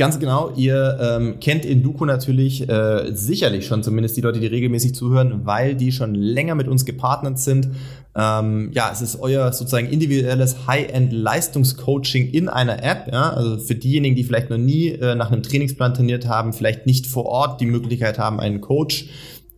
[0.00, 4.94] Ganz genau, ihr ähm, kennt Induko natürlich äh, sicherlich schon, zumindest die Leute, die regelmäßig
[4.94, 7.68] zuhören, weil die schon länger mit uns gepartnert sind.
[8.16, 13.12] Ähm, ja, es ist euer sozusagen individuelles High-End-Leistungscoaching in einer App.
[13.12, 13.34] Ja?
[13.34, 17.06] Also für diejenigen, die vielleicht noch nie äh, nach einem Trainingsplan trainiert haben, vielleicht nicht
[17.06, 19.10] vor Ort die Möglichkeit haben, einen Coach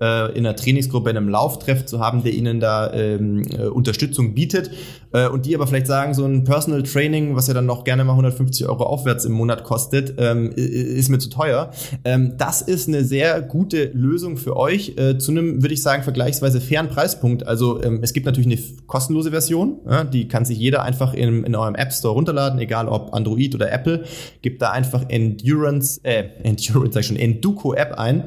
[0.02, 4.34] äh, in einer Trainingsgruppe, in einem Lauftreff zu haben, der ihnen da ähm, äh, Unterstützung
[4.34, 4.70] bietet
[5.12, 8.04] äh, und die aber vielleicht sagen, so ein Personal Training, was ja dann noch gerne
[8.04, 11.70] mal 150 Euro aufwärts im Monat kostet, ähm, ist mir zu teuer.
[12.04, 16.02] Ähm, das ist eine sehr gute Lösung für euch äh, zu einem, würde ich sagen,
[16.02, 17.46] vergleichsweise fairen Preispunkt.
[17.46, 21.44] Also ähm, es gibt natürlich eine kostenlose Version, ja, die kann sich jeder einfach in,
[21.44, 24.04] in eurem App Store runterladen, egal ob Android oder Apple.
[24.40, 28.24] Gibt da einfach Endurance, äh, Endurance, sag ich schon, Enduko App ein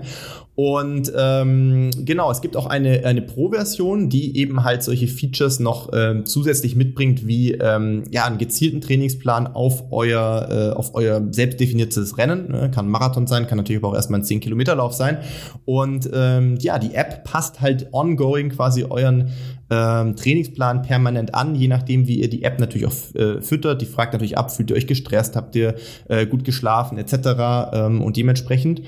[0.56, 5.90] und ähm, genau, es gibt auch eine, eine Pro-Version, die eben halt solche Features noch
[5.94, 12.18] ähm, zusätzlich mitbringt, wie ähm, ja, einen gezielten Trainingsplan auf euer, äh, auf euer selbstdefiniertes
[12.18, 12.52] Rennen.
[12.52, 12.72] Ne?
[12.74, 15.18] Kann Marathon sein, kann natürlich aber auch erstmal ein 10-Kilometer-Lauf sein.
[15.66, 19.32] Und ähm, ja, die App passt halt ongoing quasi euren
[19.70, 23.82] ähm, Trainingsplan permanent an, je nachdem, wie ihr die App natürlich auch äh, füttert.
[23.82, 25.76] Die fragt natürlich ab, fühlt ihr euch gestresst, habt ihr
[26.08, 27.72] äh, gut geschlafen etc.
[27.74, 28.82] Ähm, und dementsprechend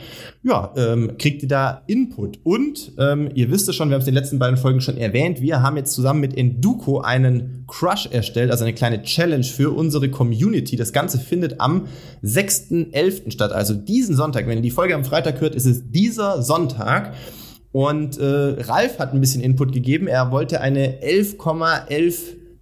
[0.43, 2.39] ja, ähm, kriegt ihr da Input.
[2.43, 4.97] Und ähm, ihr wisst es schon, wir haben es in den letzten beiden Folgen schon
[4.97, 9.71] erwähnt, wir haben jetzt zusammen mit Enduko einen Crush erstellt, also eine kleine Challenge für
[9.71, 10.75] unsere Community.
[10.75, 11.87] Das Ganze findet am
[12.23, 13.31] 6.11.
[13.31, 14.47] statt, also diesen Sonntag.
[14.47, 17.13] Wenn ihr die Folge am Freitag hört, ist es dieser Sonntag.
[17.71, 20.07] Und äh, Ralf hat ein bisschen Input gegeben.
[20.07, 22.13] Er wollte eine 11,11 ,11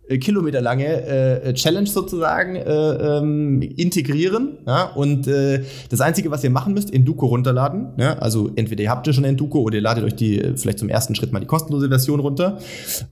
[0.07, 4.59] äh, Kilometer lange äh, Challenge sozusagen äh, ähm, integrieren.
[4.67, 4.83] Ja?
[4.83, 7.93] Und äh, das Einzige, was ihr machen müsst, Enduko runterladen.
[7.97, 8.13] Ja?
[8.19, 10.89] Also entweder ihr habt ihr schon Enduko oder ihr ladet euch die äh, vielleicht zum
[10.89, 12.59] ersten Schritt mal die kostenlose Version runter.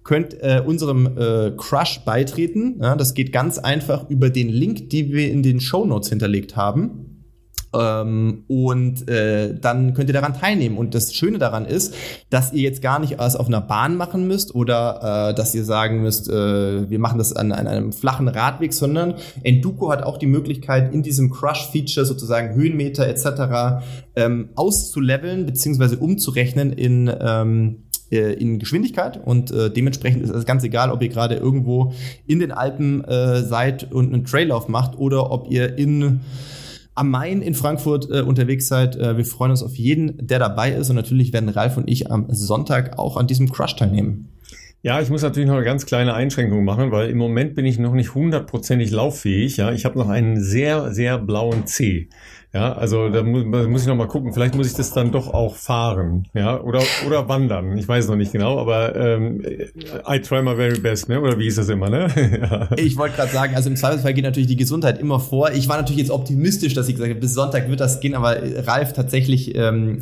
[0.03, 2.79] Könnt äh, unserem äh, Crush beitreten.
[2.81, 2.95] Ja?
[2.95, 7.12] Das geht ganz einfach über den Link, den wir in den Show Notes hinterlegt haben.
[7.73, 10.77] Ähm, und äh, dann könnt ihr daran teilnehmen.
[10.77, 11.93] Und das Schöne daran ist,
[12.29, 15.63] dass ihr jetzt gar nicht alles auf einer Bahn machen müsst oder äh, dass ihr
[15.63, 20.17] sagen müsst, äh, wir machen das an, an einem flachen Radweg, sondern Enduko hat auch
[20.17, 23.83] die Möglichkeit, in diesem Crush-Feature sozusagen Höhenmeter etc.
[24.15, 27.83] Ähm, auszuleveln beziehungsweise umzurechnen in ähm,
[28.13, 31.93] äh, in Geschwindigkeit und äh, dementsprechend ist es ganz egal, ob ihr gerade irgendwo
[32.27, 36.21] in den Alpen äh, seid und einen Traillauf macht oder ob ihr in
[36.95, 38.95] am Main in Frankfurt äh, unterwegs seid.
[38.95, 40.89] Äh, wir freuen uns auf jeden, der dabei ist.
[40.89, 44.32] Und natürlich werden Ralf und ich am Sonntag auch an diesem Crush teilnehmen.
[44.85, 47.79] Ja, ich muss natürlich noch eine ganz kleine Einschränkung machen, weil im Moment bin ich
[47.79, 49.55] noch nicht hundertprozentig lauffähig.
[49.55, 52.09] Ja, ich habe noch einen sehr, sehr blauen C.
[52.53, 54.33] Ja, also da muss, da muss ich noch mal gucken.
[54.33, 57.77] Vielleicht muss ich das dann doch auch fahren, ja, oder oder wandern.
[57.77, 59.41] Ich weiß noch nicht genau, aber ähm,
[60.05, 61.21] I try my very best, ne?
[61.21, 62.09] Oder wie ist das immer, ne?
[62.41, 62.69] ja.
[62.75, 65.51] Ich wollte gerade sagen, also im Zweifelsfall geht natürlich die Gesundheit immer vor.
[65.53, 68.35] Ich war natürlich jetzt optimistisch, dass ich gesagt habe, bis Sonntag wird das gehen, aber
[68.67, 70.01] Ralf tatsächlich ähm,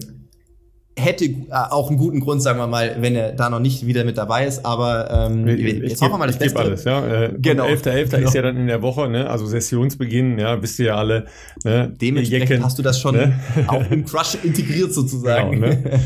[0.97, 4.03] hätte äh, auch einen guten Grund, sagen wir mal, wenn er da noch nicht wieder
[4.03, 4.65] mit dabei ist.
[4.65, 6.59] Aber ähm, ich, jetzt hoffen wir mal das Beste.
[6.59, 7.25] Alles, ja.
[7.25, 7.65] Äh, genau.
[7.65, 7.83] 11.11.
[7.83, 8.09] .11.
[8.09, 8.27] Genau.
[8.27, 9.29] ist ja dann in der Woche, ne?
[9.29, 11.25] also Sessionsbeginn, ja, wisst ihr ja alle.
[11.63, 11.93] Ne?
[11.99, 13.39] Dementsprechend Jecken, hast du das schon ne?
[13.67, 15.51] auch im Crush integriert sozusagen.
[15.51, 15.99] Genau, ne?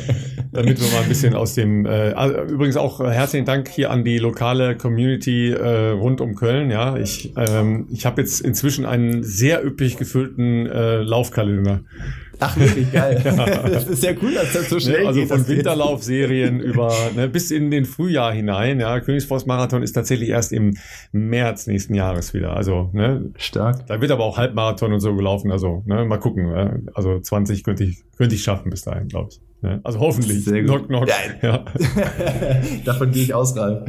[0.52, 4.06] Damit wir mal ein bisschen aus dem, äh, also übrigens auch herzlichen Dank hier an
[4.06, 6.72] die lokale Community äh, rund um Köln.
[6.72, 11.82] Ja, ich, ähm, ich habe jetzt inzwischen einen sehr üppig gefüllten äh, Laufkalender.
[12.40, 13.22] Ach, wirklich geil.
[13.24, 13.70] ja.
[13.70, 15.30] Das ist ja cool, dass das so schnell ne, also geht.
[15.30, 18.80] Von Winterlaufserien über ne, bis in den Frühjahr hinein.
[18.80, 20.78] Ja, Königsforst Marathon ist tatsächlich erst im
[21.12, 22.56] März nächsten Jahres wieder.
[22.56, 23.88] Also ne, stark.
[23.88, 25.52] Da wird aber auch Halbmarathon und so gelaufen.
[25.52, 26.90] Also ne, mal gucken.
[26.94, 29.42] Also 20 könnte ich könnte ich schaffen bis dahin, glaube ich.
[29.66, 30.46] Ja, also hoffentlich.
[30.46, 30.88] Sehr gut.
[30.88, 31.10] Knock, knock.
[31.42, 31.66] Ja.
[32.86, 33.84] Davon gehe ich aus, Ralf.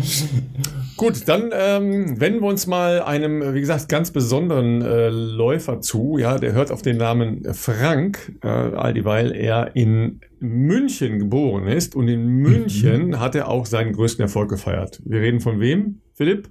[0.97, 6.17] Gut, dann ähm, wenden wir uns mal einem, wie gesagt, ganz besonderen äh, Läufer zu.
[6.17, 11.95] Ja, der hört auf den Namen Frank, äh, all dieweil er in München geboren ist.
[11.95, 13.21] Und in München mhm.
[13.21, 15.03] hat er auch seinen größten Erfolg gefeiert.
[15.05, 16.49] Wir reden von wem, Philipp?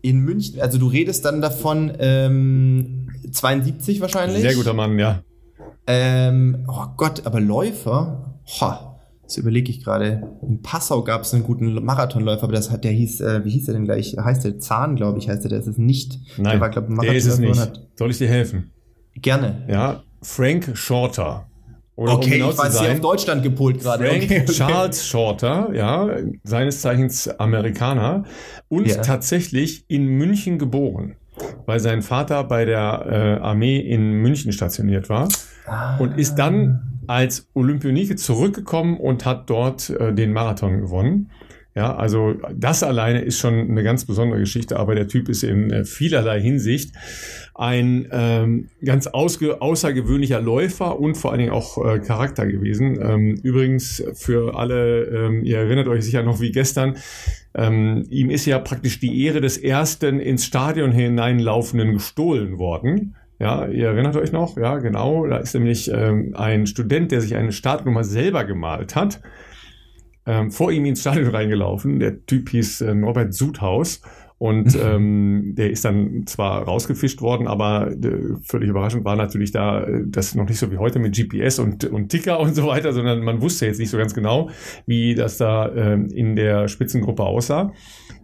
[0.00, 4.42] In München, also du redest dann davon ähm, 72 wahrscheinlich?
[4.42, 5.22] Sehr guter Mann, ja.
[5.86, 8.92] Ähm, oh Gott, aber Läufer, Ho,
[9.22, 10.36] das überlege ich gerade.
[10.42, 13.66] In Passau gab es einen guten Marathonläufer, aber das hat, der hieß, äh, wie hieß
[13.66, 14.16] der denn gleich?
[14.18, 16.18] Heißt der Zahn, glaube ich, heißt der, der ist es nicht.
[16.36, 17.58] Nein, der war, glaub, der ist es nicht.
[17.58, 17.86] Hat.
[17.96, 18.72] Soll ich dir helfen?
[19.14, 19.64] Gerne.
[19.68, 21.48] Ja, Frank Shorter.
[21.94, 24.06] Oder okay, um genau ich weiß, sein, auf Deutschland gepolt gerade.
[24.06, 24.52] Frank okay, okay.
[24.52, 26.08] Charles Shorter, ja,
[26.42, 28.24] seines Zeichens Amerikaner
[28.68, 29.02] und yeah.
[29.02, 31.16] tatsächlich in München geboren,
[31.66, 33.06] weil sein Vater bei der
[33.40, 35.28] äh, Armee in München stationiert war
[35.66, 35.96] ah.
[35.98, 41.30] und ist dann als Olympionike zurückgekommen und hat dort äh, den Marathon gewonnen.
[41.74, 45.70] Ja, also das alleine ist schon eine ganz besondere Geschichte, aber der Typ ist in
[45.70, 46.94] äh, vielerlei Hinsicht
[47.54, 52.98] ein ähm, ganz außergewöhnlicher Läufer und vor allen Dingen auch äh, Charakter gewesen.
[53.00, 56.96] Ähm, übrigens für alle, ähm, ihr erinnert euch sicher noch wie gestern,
[57.54, 63.16] ähm, ihm ist ja praktisch die Ehre des ersten ins Stadion hineinlaufenden gestohlen worden.
[63.38, 64.56] Ja, ihr erinnert euch noch?
[64.56, 65.26] Ja, genau.
[65.26, 69.20] Da ist nämlich ähm, ein Student, der sich eine Startnummer selber gemalt hat
[70.26, 71.98] ähm, vor ihm ins Stadion reingelaufen.
[71.98, 74.02] Der Typ hieß äh, Norbert Sudhaus.
[74.42, 79.84] Und ähm, der ist dann zwar rausgefischt worden, aber äh, völlig überraschend war natürlich da
[79.84, 82.92] äh, das noch nicht so wie heute mit GPS und, und Ticker und so weiter,
[82.92, 84.50] sondern man wusste jetzt nicht so ganz genau,
[84.84, 87.72] wie das da äh, in der Spitzengruppe aussah.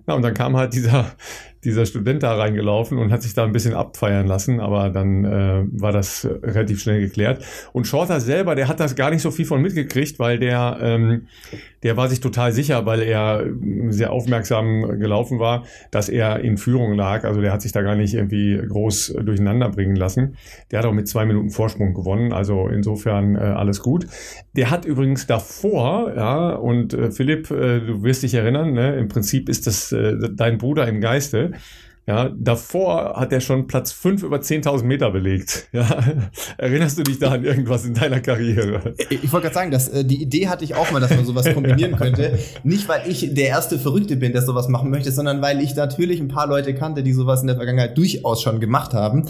[0.09, 1.13] Na, und dann kam halt dieser,
[1.65, 5.65] dieser Student da reingelaufen und hat sich da ein bisschen abfeiern lassen, aber dann äh,
[5.73, 7.45] war das relativ schnell geklärt.
[7.73, 11.27] Und Shorter selber, der hat das gar nicht so viel von mitgekriegt, weil der, ähm,
[11.83, 13.45] der war sich total sicher, weil er
[13.89, 17.25] sehr aufmerksam gelaufen war, dass er in Führung lag.
[17.25, 20.37] Also der hat sich da gar nicht irgendwie groß durcheinander bringen lassen.
[20.71, 24.07] Der hat auch mit zwei Minuten Vorsprung gewonnen, also insofern äh, alles gut.
[24.57, 29.09] Der hat übrigens davor, ja, und äh, Philipp, äh, du wirst dich erinnern, ne, im
[29.09, 31.48] Prinzip ist das äh, dein Bruder im Geiste.
[32.09, 35.69] Ja, davor hat er schon Platz 5 über 10.000 Meter belegt.
[35.73, 36.03] Ja,
[36.57, 38.95] erinnerst du dich da an irgendwas in deiner Karriere?
[39.11, 41.47] Ich wollte gerade sagen, dass, äh, die Idee hatte ich auch mal, dass man sowas
[41.55, 42.39] kombinieren könnte.
[42.65, 46.19] Nicht, weil ich der erste Verrückte bin, der sowas machen möchte, sondern weil ich natürlich
[46.21, 49.29] ein paar Leute kannte, die sowas in der Vergangenheit durchaus schon gemacht haben.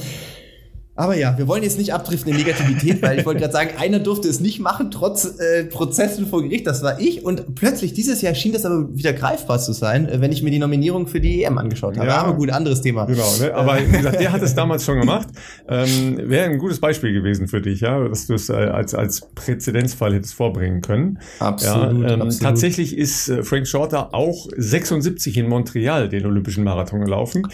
[0.98, 4.00] Aber ja, wir wollen jetzt nicht abdriften in Negativität, weil ich wollte gerade sagen, einer
[4.00, 7.24] durfte es nicht machen, trotz äh, Prozessen vor Gericht, das war ich.
[7.24, 10.50] Und plötzlich dieses Jahr schien das aber wieder greifbar zu sein, äh, wenn ich mir
[10.50, 12.08] die Nominierung für die EM angeschaut habe.
[12.08, 13.04] Ja, aber gut, anderes Thema.
[13.04, 13.54] Genau, ne?
[13.54, 15.28] aber wie gesagt, der hat es damals schon gemacht.
[15.68, 19.28] Ähm, Wäre ein gutes Beispiel gewesen für dich, ja, dass du es äh, als, als
[19.37, 21.20] Präzedenzfall hättest vorbringen können.
[21.38, 22.42] Absolut, ja, ähm, absolut.
[22.42, 27.46] Tatsächlich ist äh, Frank Shorter auch 76 in Montreal den Olympischen Marathon gelaufen.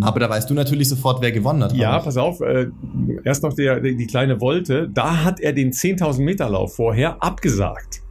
[0.00, 1.74] Aber da weißt du natürlich sofort, wer gewonnen hat.
[1.74, 2.68] Ja, pass auf, äh,
[3.24, 8.02] erst noch der, die kleine Wolte, da hat er den 10.000 Meter Lauf vorher abgesagt.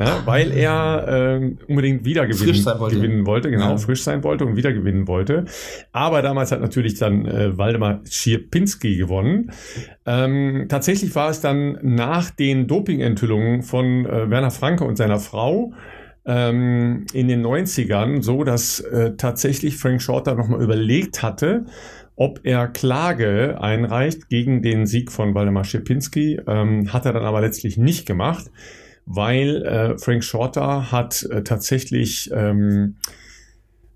[0.00, 2.96] Ja, weil er äh, unbedingt wieder gewinnen, wollte.
[2.96, 3.76] gewinnen wollte, genau, ja.
[3.76, 5.44] frisch sein wollte und wieder gewinnen wollte.
[5.92, 9.52] Aber damals hat natürlich dann äh, Waldemar Schierpinski gewonnen.
[10.06, 15.74] Ähm, tatsächlich war es dann nach den Dopingenthüllungen von äh, Werner Franke und seiner Frau
[16.24, 21.66] ähm, in den 90ern so, dass äh, tatsächlich Frank Shorter nochmal überlegt hatte,
[22.20, 27.40] ob er Klage einreicht gegen den Sieg von Waldemar Schipinski, ähm, hat er dann aber
[27.40, 28.50] letztlich nicht gemacht,
[29.06, 32.96] weil äh, Frank Shorter hat äh, tatsächlich ähm,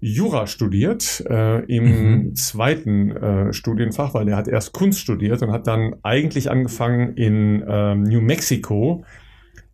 [0.01, 2.35] Jura studiert äh, im mhm.
[2.35, 7.63] zweiten äh, Studienfach, weil er hat erst Kunst studiert und hat dann eigentlich angefangen in
[7.69, 9.05] ähm, New Mexico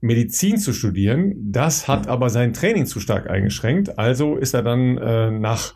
[0.00, 1.36] Medizin zu studieren.
[1.52, 3.96] Das hat aber sein Training zu stark eingeschränkt.
[3.96, 5.74] Also ist er dann äh, nach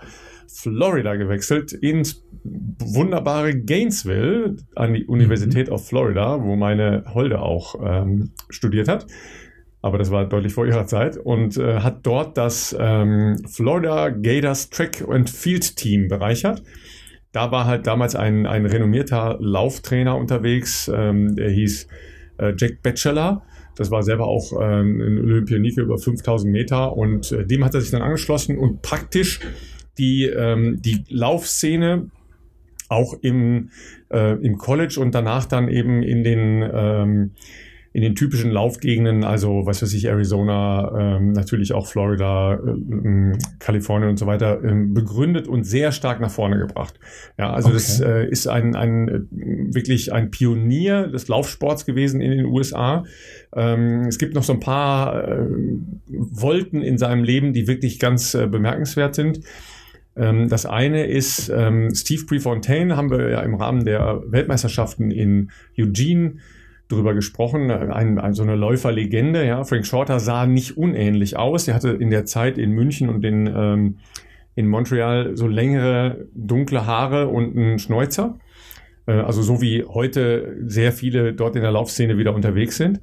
[0.55, 5.75] Florida gewechselt, ins wunderbare Gainesville an die Universität mhm.
[5.75, 9.07] of Florida, wo meine Holde auch ähm, studiert hat.
[9.83, 14.71] Aber das war deutlich vor ihrer Zeit und äh, hat dort das ähm, Florida Gators
[14.71, 16.63] Track and Field Team bereichert.
[17.33, 21.89] Da war halt damals ein, ein renommierter Lauftrainer unterwegs, ähm, der hieß
[22.39, 23.43] äh, Jack Batchelor.
[23.77, 27.81] Das war selber auch ähm, ein Olympionike über 5000 Meter und äh, dem hat er
[27.81, 29.41] sich dann angeschlossen und praktisch
[29.99, 32.11] die, ähm, die Laufszene
[32.89, 33.71] auch im,
[34.11, 37.31] äh, im College und danach dann eben in den, ähm,
[37.95, 44.11] in den typischen Laufgegenden, also was weiß ich, Arizona, ähm, natürlich auch Florida, äh, Kalifornien
[44.11, 46.99] und so weiter, äh, begründet und sehr stark nach vorne gebracht.
[47.39, 47.77] Ja, also okay.
[47.77, 53.05] das äh, ist ein, ein wirklich ein Pionier des Laufsports gewesen in den USA.
[53.55, 55.47] Ähm, es gibt noch so ein paar äh,
[56.09, 59.39] Wolken in seinem Leben, die wirklich ganz äh, bemerkenswert sind.
[60.17, 65.51] Ähm, das eine ist ähm, Steve Prefontaine, haben wir ja im Rahmen der Weltmeisterschaften in
[65.79, 66.37] Eugene
[66.89, 69.45] drüber gesprochen, ein, ein, so eine Läuferlegende.
[69.45, 71.67] Ja, Frank Shorter sah nicht unähnlich aus.
[71.67, 73.99] Er hatte in der Zeit in München und in, ähm,
[74.55, 78.39] in Montreal so längere dunkle Haare und einen Schnäuzer.
[79.07, 83.01] Äh, also so wie heute sehr viele dort in der Laufszene wieder unterwegs sind.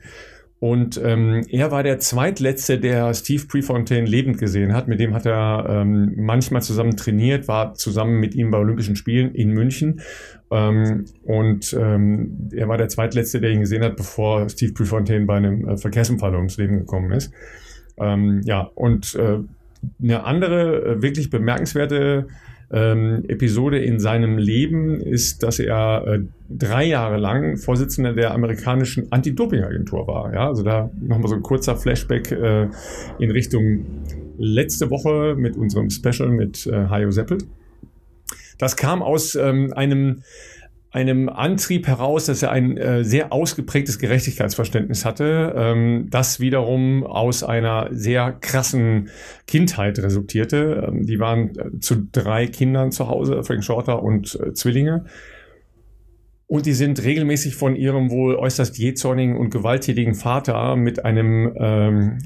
[0.62, 4.88] Und ähm, er war der zweitletzte, der Steve Prefontaine lebend gesehen hat.
[4.88, 9.34] Mit dem hat er ähm, manchmal zusammen trainiert, war zusammen mit ihm bei Olympischen Spielen
[9.34, 10.02] in München.
[10.52, 15.38] Ähm, und ähm, er war der zweitletzte, der ihn gesehen hat, bevor Steve Prefontaine bei
[15.38, 17.34] einem äh, Verkehrsunfall ums Leben gekommen ist.
[17.98, 19.40] Ähm, ja, und äh,
[20.00, 22.28] eine andere äh, wirklich bemerkenswerte
[22.72, 29.12] ähm, Episode in seinem Leben ist, dass er äh, drei Jahre lang Vorsitzender der amerikanischen
[29.12, 30.34] Anti-Doping-Agentur war.
[30.34, 32.68] Ja, also da nochmal so ein kurzer Flashback äh,
[33.20, 33.86] in Richtung
[34.38, 37.40] letzte Woche mit unserem Special mit äh, Hayo Seppel.
[38.58, 40.22] Das kam aus ähm, einem
[40.92, 47.44] einem Antrieb heraus, dass er ein äh, sehr ausgeprägtes Gerechtigkeitsverständnis hatte, ähm, das wiederum aus
[47.44, 49.10] einer sehr krassen
[49.48, 50.86] Kindheit resultierte.
[50.88, 55.06] Ähm, die waren äh, zu drei Kindern zu Hause, Frank Shorter und äh, Zwillinge.
[56.48, 62.18] Und die sind regelmäßig von ihrem wohl äußerst jähzornigen und gewalttätigen Vater mit einem ähm,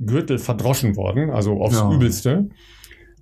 [0.00, 1.92] Gürtel verdroschen worden, also aufs ja.
[1.92, 2.48] Übelste.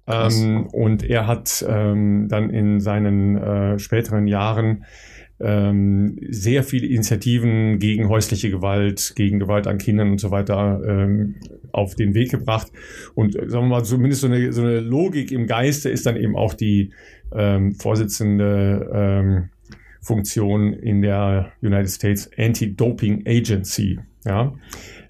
[0.06, 4.84] Ähm, und er hat ähm, dann in seinen äh, späteren Jahren
[5.40, 11.36] ähm, sehr viele Initiativen gegen häusliche Gewalt, gegen Gewalt an Kindern und so weiter ähm,
[11.72, 12.70] auf den Weg gebracht.
[13.14, 16.16] Und äh, sagen wir mal, zumindest so eine, so eine Logik im Geiste ist dann
[16.16, 16.92] eben auch die
[17.34, 19.48] ähm, Vorsitzende ähm,
[20.00, 23.98] Funktion in der United States Anti-Doping Agency.
[24.24, 24.54] Ja.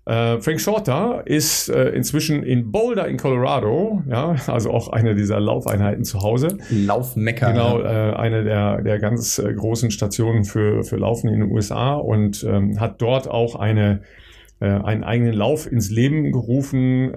[0.07, 5.41] Äh, Frank Shorter ist äh, inzwischen in Boulder in Colorado, ja, also auch eine dieser
[5.41, 6.59] Laufeinheiten zu Hause.
[6.69, 7.53] Laufmecker.
[7.53, 11.95] Genau, äh, eine der, der ganz äh, großen Stationen für, für Laufen in den USA
[11.95, 14.03] und ähm, hat dort auch eine,
[14.61, 17.13] äh, einen eigenen Lauf ins Leben gerufen,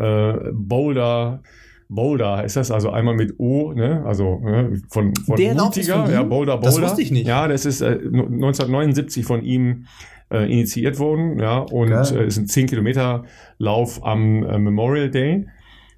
[0.54, 1.41] Boulder.
[1.89, 4.04] Boulder ist das also einmal mit O, ne?
[4.06, 4.82] also ne?
[4.89, 6.65] von, von der mutiger, von ja, Boulder, Boulder.
[6.65, 7.28] Das wusste ich nicht.
[7.28, 9.86] Ja, das ist äh, 1979 von ihm
[10.30, 13.24] äh, initiiert worden, ja, und äh, ist ein 10 Kilometer
[13.58, 15.46] Lauf am äh, Memorial Day.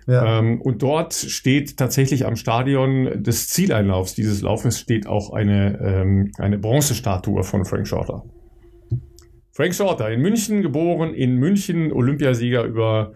[0.08, 0.39] Ja.
[0.39, 6.32] Ähm, und dort steht tatsächlich am Stadion des Zieleinlaufs dieses Laufes steht auch eine, ähm,
[6.39, 8.24] eine Bronzestatue von Frank Shorter.
[9.52, 13.13] Frank Shorter, in München geboren, in München Olympiasieger über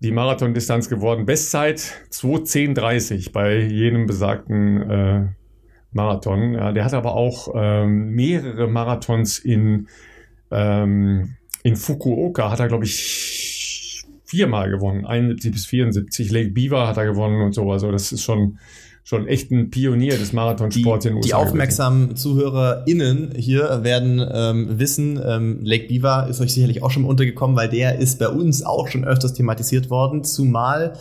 [0.00, 1.26] die Marathondistanz geworden.
[1.26, 1.78] Bestzeit
[2.10, 5.26] 2.10.30 bei jenem besagten äh,
[5.92, 6.54] Marathon.
[6.54, 9.88] Ja, der hat aber auch ähm, mehrere Marathons in
[10.50, 15.04] ähm, in Fukuoka hat er, glaube ich, viermal gewonnen.
[15.04, 16.30] 71 bis 74.
[16.30, 17.70] Lake Beaver hat er gewonnen und so.
[17.70, 18.58] Also das ist schon,
[19.04, 21.28] schon echt ein Pionier des Marathonsports in den USA.
[21.28, 22.16] Die aufmerksamen.
[22.16, 27.68] ZuhörerInnen hier werden ähm, wissen, ähm, Lake Beaver ist euch sicherlich auch schon untergekommen, weil
[27.68, 30.94] der ist bei uns auch schon öfters thematisiert worden, zumal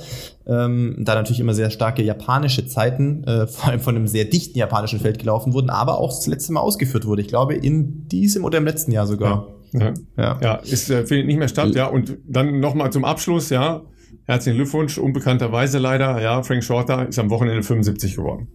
[0.47, 4.57] ähm, da natürlich immer sehr starke japanische Zeiten, äh, vor allem von einem sehr dichten
[4.57, 7.21] japanischen Feld gelaufen wurden, aber auch das letzte Mal ausgeführt wurde.
[7.21, 9.47] Ich glaube, in diesem oder im letzten Jahr sogar.
[9.73, 10.39] Ja, ja, ja.
[10.41, 11.85] ja ist, äh, findet nicht mehr statt, ja.
[11.85, 13.83] Und dann nochmal zum Abschluss, ja.
[14.25, 18.47] Herzlichen Glückwunsch, unbekannterweise leider, ja, Frank Shorter ist am Wochenende 75 geworden.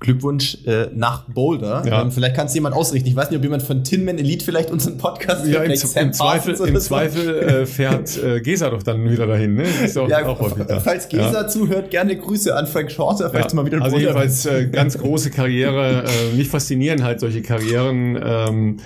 [0.00, 1.84] Glückwunsch äh, nach Boulder.
[1.86, 2.02] Ja.
[2.02, 3.08] Ähm, vielleicht kann es jemand ausrichten.
[3.08, 6.54] Ich weiß nicht, ob jemand von Tinman Elite vielleicht unseren Podcast ja, im, im Zweifel,
[6.66, 9.54] im Zweifel äh, fährt äh, Gesa doch dann wieder dahin.
[9.54, 9.64] Ne?
[9.96, 10.82] Auch, ja, auch.
[10.82, 11.48] Falls Gesa ja.
[11.48, 13.30] zuhört, gerne Grüße an Frank Shorter.
[13.30, 14.08] Vielleicht mal wieder Also Boulder.
[14.08, 16.04] jedenfalls äh, ganz große Karriere.
[16.06, 18.18] äh, mich faszinieren halt solche Karrieren.
[18.20, 18.76] Ähm,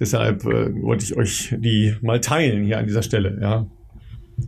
[0.00, 3.38] deshalb äh, wollte ich euch die mal teilen hier an dieser Stelle.
[3.40, 3.66] Ja.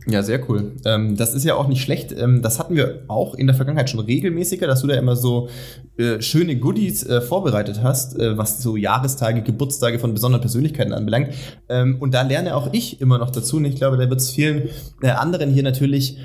[0.07, 0.73] Ja, sehr cool.
[0.85, 2.11] Ähm, das ist ja auch nicht schlecht.
[2.11, 5.49] Ähm, das hatten wir auch in der Vergangenheit schon regelmäßiger, dass du da immer so
[5.97, 11.29] äh, schöne Goodies äh, vorbereitet hast, äh, was so Jahrestage, Geburtstage von besonderen Persönlichkeiten anbelangt.
[11.69, 13.57] Ähm, und da lerne auch ich immer noch dazu.
[13.57, 14.69] Und ich glaube, da wird es vielen
[15.01, 16.17] äh, anderen hier natürlich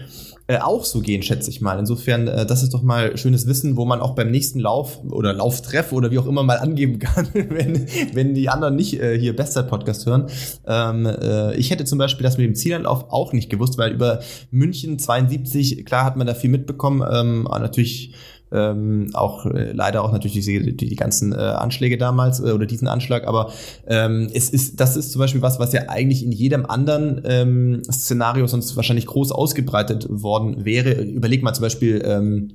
[0.51, 1.79] äh, auch so gehen, schätze ich mal.
[1.79, 5.33] Insofern, äh, das ist doch mal schönes Wissen, wo man auch beim nächsten Lauf oder
[5.33, 9.37] Lauftreff oder wie auch immer mal angeben kann, wenn, wenn die anderen nicht äh, hier
[9.37, 10.27] Bestzeit-Podcast hören.
[10.67, 14.23] Ähm, äh, ich hätte zum Beispiel das mit dem Zielanlauf auch nicht gewusst, weil über
[14.51, 18.15] München 72, klar hat man da viel mitbekommen, ähm, natürlich
[18.53, 22.89] ähm, auch äh, leider auch natürlich die, die, ganzen äh, Anschläge damals äh, oder diesen
[22.89, 23.53] Anschlag, aber
[23.87, 27.83] ähm, es ist, das ist zum Beispiel was, was ja eigentlich in jedem anderen ähm,
[27.85, 30.93] Szenario sonst wahrscheinlich groß ausgebreitet worden wäre.
[30.93, 32.53] Überleg mal zum Beispiel ähm,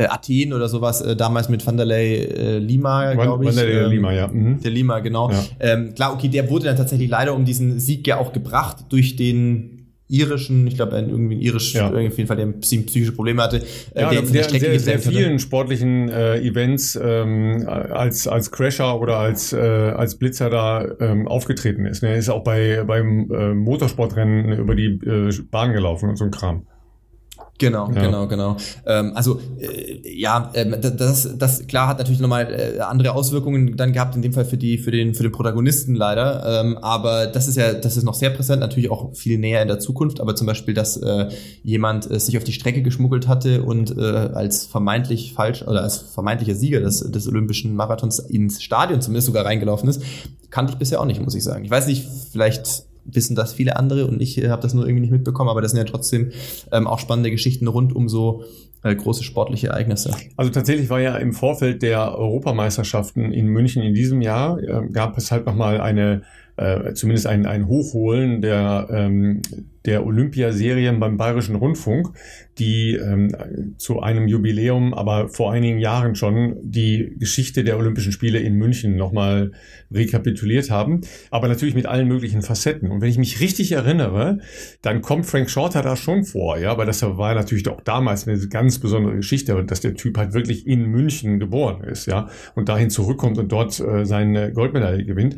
[0.00, 3.50] äh, Athen oder sowas, äh, damals mit Vanderlei äh, Lima, glaube ich.
[3.50, 4.28] Vanderlei ähm, Lima, ja.
[4.28, 4.60] Mhm.
[4.60, 5.30] Der Lima, genau.
[5.30, 5.44] Ja.
[5.60, 9.16] Ähm, klar, okay, der wurde dann tatsächlich leider um diesen Sieg ja auch gebracht durch
[9.16, 9.79] den
[10.10, 11.88] irischen, ich glaube, irgendwie ein irisch, ja.
[11.90, 13.62] auf jeden Fall, der psychische Probleme hatte.
[13.94, 19.00] Äh, ja, der, der, der sehr, sehr vielen sportlichen äh, Events ähm, als, als Crasher
[19.00, 22.02] oder als, äh, als Blitzer da ähm, aufgetreten ist.
[22.02, 26.30] Er ist auch bei, beim äh, Motorsportrennen über die äh, Bahn gelaufen und so ein
[26.30, 26.66] Kram.
[27.60, 28.02] Genau, ja.
[28.02, 28.56] genau, genau.
[28.86, 33.92] Ähm, also äh, ja, äh, das, das klar hat natürlich nochmal äh, andere Auswirkungen dann
[33.92, 36.62] gehabt, in dem Fall für die, für den, für den Protagonisten leider.
[36.62, 39.68] Ähm, aber das ist ja, das ist noch sehr präsent, natürlich auch viel näher in
[39.68, 40.20] der Zukunft.
[40.20, 41.28] Aber zum Beispiel, dass äh,
[41.62, 45.98] jemand äh, sich auf die Strecke geschmuggelt hatte und äh, als vermeintlich falsch oder als
[45.98, 50.02] vermeintlicher Sieger des, des Olympischen Marathons ins Stadion zumindest sogar reingelaufen ist,
[50.48, 51.62] kannte ich bisher auch nicht, muss ich sagen.
[51.62, 55.02] Ich weiß nicht, vielleicht wissen das viele andere und ich äh, habe das nur irgendwie
[55.02, 56.30] nicht mitbekommen, aber das sind ja trotzdem
[56.72, 58.44] ähm, auch spannende Geschichten rund um so
[58.82, 60.14] äh, große sportliche Ereignisse.
[60.36, 65.16] Also tatsächlich war ja im Vorfeld der Europameisterschaften in München in diesem Jahr, äh, gab
[65.18, 66.22] es halt nochmal eine
[66.60, 69.40] äh, zumindest ein, ein Hochholen der, ähm,
[69.86, 72.10] der Olympiaserien beim Bayerischen Rundfunk,
[72.58, 73.34] die ähm,
[73.78, 78.96] zu einem Jubiläum, aber vor einigen Jahren schon die Geschichte der Olympischen Spiele in München
[78.96, 79.52] nochmal
[79.90, 81.00] rekapituliert haben,
[81.30, 82.90] aber natürlich mit allen möglichen Facetten.
[82.90, 84.40] Und wenn ich mich richtig erinnere,
[84.82, 88.38] dann kommt Frank Shorter da schon vor, ja, weil das war natürlich auch damals eine
[88.48, 92.90] ganz besondere Geschichte, dass der Typ halt wirklich in München geboren ist, ja, und dahin
[92.90, 95.36] zurückkommt und dort äh, seine Goldmedaille gewinnt.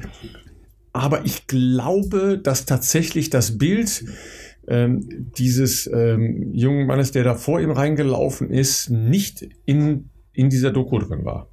[0.92, 4.04] Aber ich glaube, dass tatsächlich das Bild
[4.68, 10.70] ähm, dieses ähm, jungen Mannes, der da vor ihm reingelaufen ist, nicht in, in dieser
[10.70, 11.48] Doku drin war.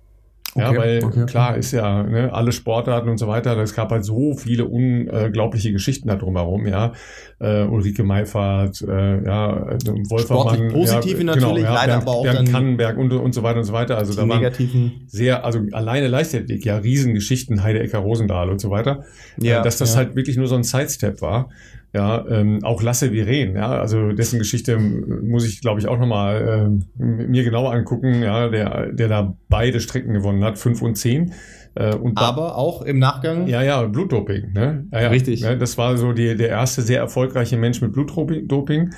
[0.60, 1.26] Okay, ja, weil okay.
[1.26, 5.72] klar ist ja, ne, alle Sportarten und so weiter, es gab halt so viele unglaubliche
[5.72, 6.94] Geschichten da drumherum, ja.
[7.40, 9.78] Äh, Ulrike Meifert, äh, ja,
[10.10, 10.74] Wolfermann.
[10.74, 13.44] Positive ja, natürlich, genau, ja, leider Bernd, aber auch Bernd dann Kannenberg und, und so
[13.44, 13.98] weiter und so weiter.
[13.98, 14.82] Also da negativen.
[14.82, 19.06] waren sehr, also alleine Leichtathletik, ja, Riesengeschichten, Heide Ecker Rosendahl und so weiter.
[19.38, 20.00] Ja, äh, dass das ja.
[20.00, 21.50] halt wirklich nur so ein Sidestep war.
[21.92, 26.80] Ja, ähm, auch Lasse Viren, ja, also dessen Geschichte muss ich, glaube ich, auch nochmal
[27.00, 31.34] äh, mir genauer angucken, ja, der, der da beide Strecken gewonnen hat, fünf und zehn.
[31.74, 33.48] Äh, und Aber auch im Nachgang?
[33.48, 34.88] Ja, ja, Blutdoping, ne?
[34.92, 35.42] Ja, ja, Richtig.
[35.42, 38.92] Ja, das war so die, der erste sehr erfolgreiche Mensch mit Blutdoping,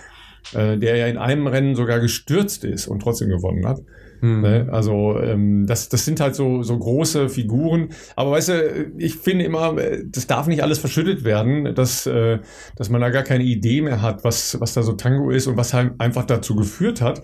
[0.54, 3.80] äh, der ja in einem Rennen sogar gestürzt ist und trotzdem gewonnen hat.
[4.22, 4.42] Hm.
[4.42, 4.68] Ne?
[4.72, 7.90] Also ähm, das, das sind halt so, so große Figuren.
[8.16, 12.40] Aber weißt du, ich finde immer, das darf nicht alles verschüttet werden, dass, äh,
[12.76, 15.58] dass man da gar keine Idee mehr hat, was, was da so Tango ist und
[15.58, 17.22] was halt einfach dazu geführt hat,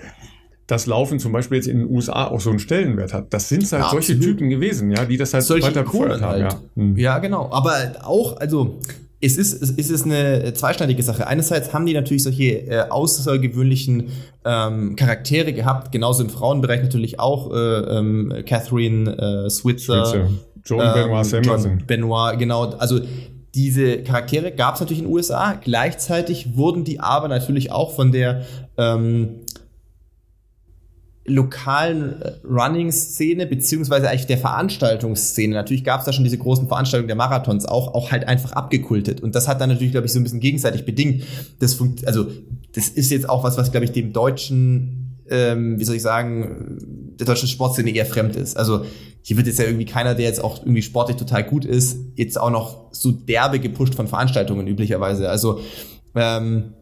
[0.66, 3.34] dass Laufen zum Beispiel jetzt in den USA auch so einen Stellenwert hat.
[3.34, 6.44] Das sind halt ja, solche Typen gewesen, ja, die das halt solche weiter befeuert haben.
[6.44, 6.54] Halt.
[6.54, 6.60] Ja.
[6.76, 6.98] Hm.
[6.98, 7.50] ja, genau.
[7.52, 8.80] Aber auch, also
[9.20, 11.26] es ist, es ist eine zweischneidige Sache.
[11.26, 14.10] Einerseits haben die natürlich solche äh, außergewöhnlichen
[14.46, 20.30] ähm, Charaktere gehabt, genauso im Frauenbereich natürlich auch äh, ähm, Catherine äh, Switzer, Switzer.
[20.64, 21.72] John ähm, Benoit Samuelson.
[21.72, 22.70] John Benoit, genau.
[22.78, 23.00] Also
[23.56, 25.54] diese Charaktere gab es natürlich in den USA.
[25.54, 28.44] Gleichzeitig wurden die aber natürlich auch von der
[28.78, 29.40] ähm,
[31.28, 35.54] lokalen äh, Running-Szene, beziehungsweise eigentlich der Veranstaltungsszene.
[35.54, 39.22] Natürlich gab es da schon diese großen Veranstaltungen der Marathons, auch, auch halt einfach abgekultet.
[39.22, 41.24] Und das hat dann natürlich, glaube ich, so ein bisschen gegenseitig bedingt.
[41.60, 42.28] Das funkt, also,
[42.74, 46.78] das ist jetzt auch was, was, glaube ich, dem deutschen, ähm, wie soll ich sagen,
[47.20, 48.56] der deutschen Sportszene eher fremd ist.
[48.58, 48.86] Also,
[49.22, 52.40] hier wird jetzt ja irgendwie keiner, der jetzt auch irgendwie sportlich total gut ist, jetzt
[52.40, 55.30] auch noch so derbe gepusht von Veranstaltungen üblicherweise.
[55.30, 55.60] Also,
[56.16, 56.74] ähm,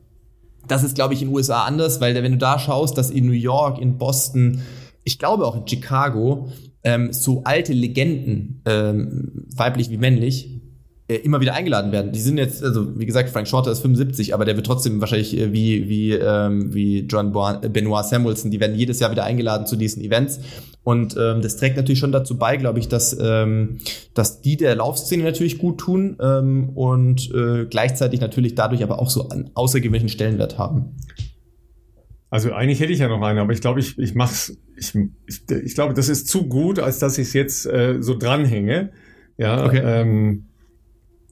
[0.68, 3.26] das ist, glaube ich, in den USA anders, weil wenn du da schaust, dass in
[3.26, 4.62] New York, in Boston,
[5.04, 6.50] ich glaube auch in Chicago,
[6.84, 10.62] ähm, so alte Legenden, ähm, weiblich wie männlich,
[11.08, 12.12] äh, immer wieder eingeladen werden.
[12.12, 15.38] Die sind jetzt, also wie gesagt, Frank Shorter ist 75, aber der wird trotzdem wahrscheinlich
[15.38, 19.76] äh, wie wie ähm, wie John Benoit Samuelson, die werden jedes Jahr wieder eingeladen zu
[19.76, 20.40] diesen Events
[20.86, 23.80] und ähm, das trägt natürlich schon dazu bei, glaube ich, dass, ähm,
[24.14, 29.10] dass die der Laufszene natürlich gut tun ähm, und äh, gleichzeitig natürlich dadurch aber auch
[29.10, 30.96] so einen außergewöhnlichen Stellenwert haben.
[32.30, 34.94] Also eigentlich hätte ich ja noch eine, aber ich glaube, ich, ich mach's, ich,
[35.26, 38.92] ich, ich glaube, das ist zu gut, als dass ich es jetzt äh, so dranhänge.
[39.38, 39.82] Ja, okay.
[39.84, 40.50] ähm,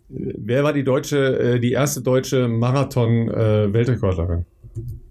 [0.10, 4.40] wer war die deutsche, äh, die erste deutsche Marathon-Weltrekordlerin?
[4.40, 5.03] Äh,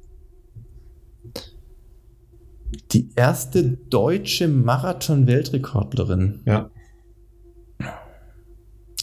[2.93, 6.41] Die erste deutsche Marathon-Weltrekordlerin.
[6.47, 6.71] Ja.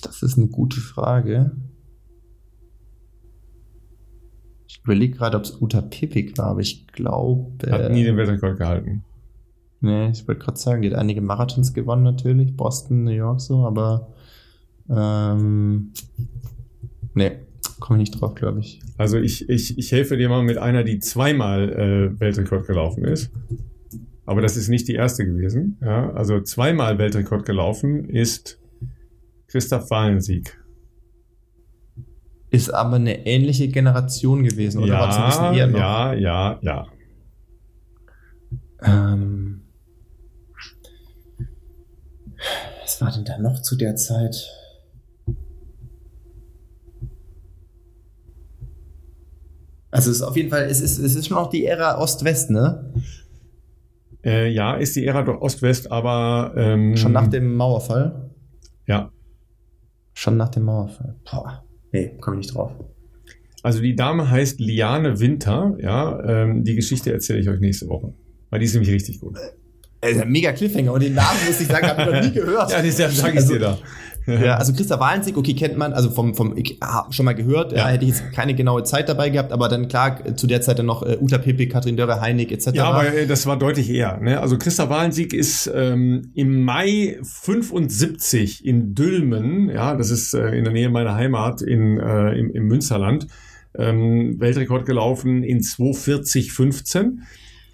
[0.01, 1.51] Das ist eine gute Frage.
[4.67, 7.51] Ich überlege gerade, ob es Uta Pipik war, aber ich glaube.
[7.69, 9.03] Hat nie den Weltrekord gehalten.
[9.81, 13.65] Nee, ich wollte gerade sagen, die hat einige Marathons gewonnen natürlich, Boston, New York so,
[13.65, 14.13] aber
[14.89, 15.93] ähm,
[17.13, 17.31] nee,
[17.79, 18.79] komme ich nicht drauf, glaube ich.
[18.97, 23.31] Also ich, ich, ich helfe dir mal mit einer, die zweimal äh, Weltrekord gelaufen ist.
[24.25, 25.77] Aber das ist nicht die erste gewesen.
[25.81, 28.59] Ja, also zweimal Weltrekord gelaufen ist
[29.47, 30.57] Christoph Wahlensieg.
[32.51, 34.93] Ist aber eine ähnliche Generation gewesen, oder?
[34.93, 35.79] Ja, war ein bisschen eher noch?
[35.79, 36.87] ja, ja, ja.
[38.81, 39.61] Ähm,
[42.81, 44.49] was war denn da noch zu der Zeit?
[49.91, 52.51] Also es ist auf jeden Fall, es ist, es ist schon noch die Ära Ost-West,
[52.51, 52.93] ne?
[54.23, 58.29] Äh, ja, ist die Ära doch Ost-West, aber ähm, Schon nach dem Mauerfall?
[58.85, 59.11] ja.
[60.13, 61.15] Schon nach dem Mauerfall.
[61.31, 61.63] Boah.
[61.93, 62.71] Nee, komme ich nicht drauf.
[63.63, 66.19] Also die Dame heißt Liane Winter, ja.
[66.25, 68.13] Ähm, die Geschichte erzähle ich euch nächste Woche.
[68.49, 69.37] Weil die ist nämlich richtig gut.
[70.01, 72.31] Äh, ist ein mega Cliffhanger und den Namen muss ich sagen, habe ich noch nie
[72.31, 72.69] gehört.
[72.71, 73.77] Ja, das sage ich Also- dir da.
[74.29, 77.71] Ja, also Christa Walensieg, okay, kennt man, also vom, vom ich hab schon mal gehört,
[77.71, 77.79] ja.
[77.79, 77.87] Ja.
[77.87, 80.85] hätte ich jetzt keine genaue Zeit dabei gehabt, aber dann klar, zu der Zeit dann
[80.85, 82.71] noch äh, Uta Pepe, Katrin Dörre, Heinig etc.
[82.73, 84.19] Ja, aber äh, das war deutlich eher.
[84.19, 84.39] Ne?
[84.39, 90.63] Also Christa Walensieg ist ähm, im Mai 75 in Dülmen, ja, das ist äh, in
[90.63, 93.27] der Nähe meiner Heimat in, äh, im, im Münsterland,
[93.77, 97.19] ähm, Weltrekord gelaufen in 240,15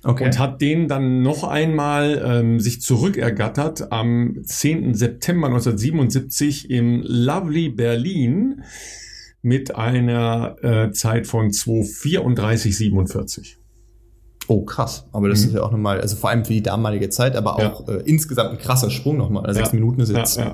[0.05, 0.25] okay.
[0.25, 4.93] und hat den dann noch einmal ähm, sich zurückergattert am 10.
[4.93, 8.63] September 1977 im Lovely Berlin
[9.41, 13.55] mit einer äh, Zeit von 234,47.
[14.47, 15.07] oh, krass.
[15.11, 15.47] Aber das Mhm.
[15.47, 17.73] ist ja auch nochmal, also vor allem für die damalige Zeit, aber Ja.
[17.73, 19.45] auch äh, insgesamt ein krasser Sprung nochmal.
[19.45, 19.75] Also sechs Ja.
[19.75, 20.37] Minuten ist jetzt.
[20.37, 20.51] Ja, ja.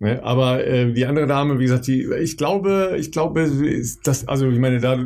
[0.00, 4.28] Ne, aber äh, die andere Dame, wie gesagt, die, ich glaube, ich glaube, ist das,
[4.28, 4.96] also ich meine, da,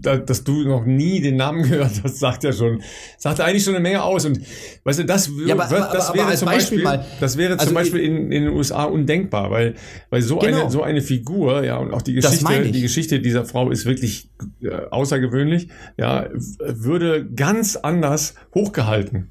[0.00, 2.82] da, dass du noch nie den Namen gehört hast, sagt ja schon,
[3.16, 4.24] sagt eigentlich schon eine Menge aus.
[4.26, 4.40] Und
[4.82, 7.66] weißt du, das, Ja, aber- aber- das aber wäre zum Beispiel Beispiel, das wäre also
[7.66, 9.74] zum Beispiel in, in den USA undenkbar, weil,
[10.10, 10.62] weil so Genau.
[10.62, 12.72] eine, so eine Figur, ja, und auch die Das Geschichte, ich.
[12.72, 14.30] die Geschichte dieser Frau ist wirklich
[14.62, 16.26] äh, außergewöhnlich, ja,
[16.58, 19.30] würde ganz anders hochgehalten.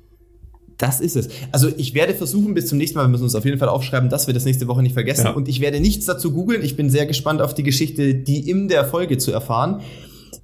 [0.80, 1.28] Das ist es.
[1.52, 4.10] Also ich werde versuchen, bis zum nächsten Mal, wir müssen uns auf jeden Fall aufschreiben,
[4.10, 5.26] dass wir das nächste Woche nicht vergessen.
[5.26, 5.32] Ja.
[5.32, 6.64] Und ich werde nichts dazu googeln.
[6.64, 9.82] Ich bin sehr gespannt auf die Geschichte, die in der Folge zu erfahren.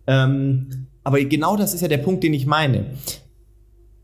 [0.08, 2.88] Ähm, aber genau das ist ja der Punkt, den ich meine.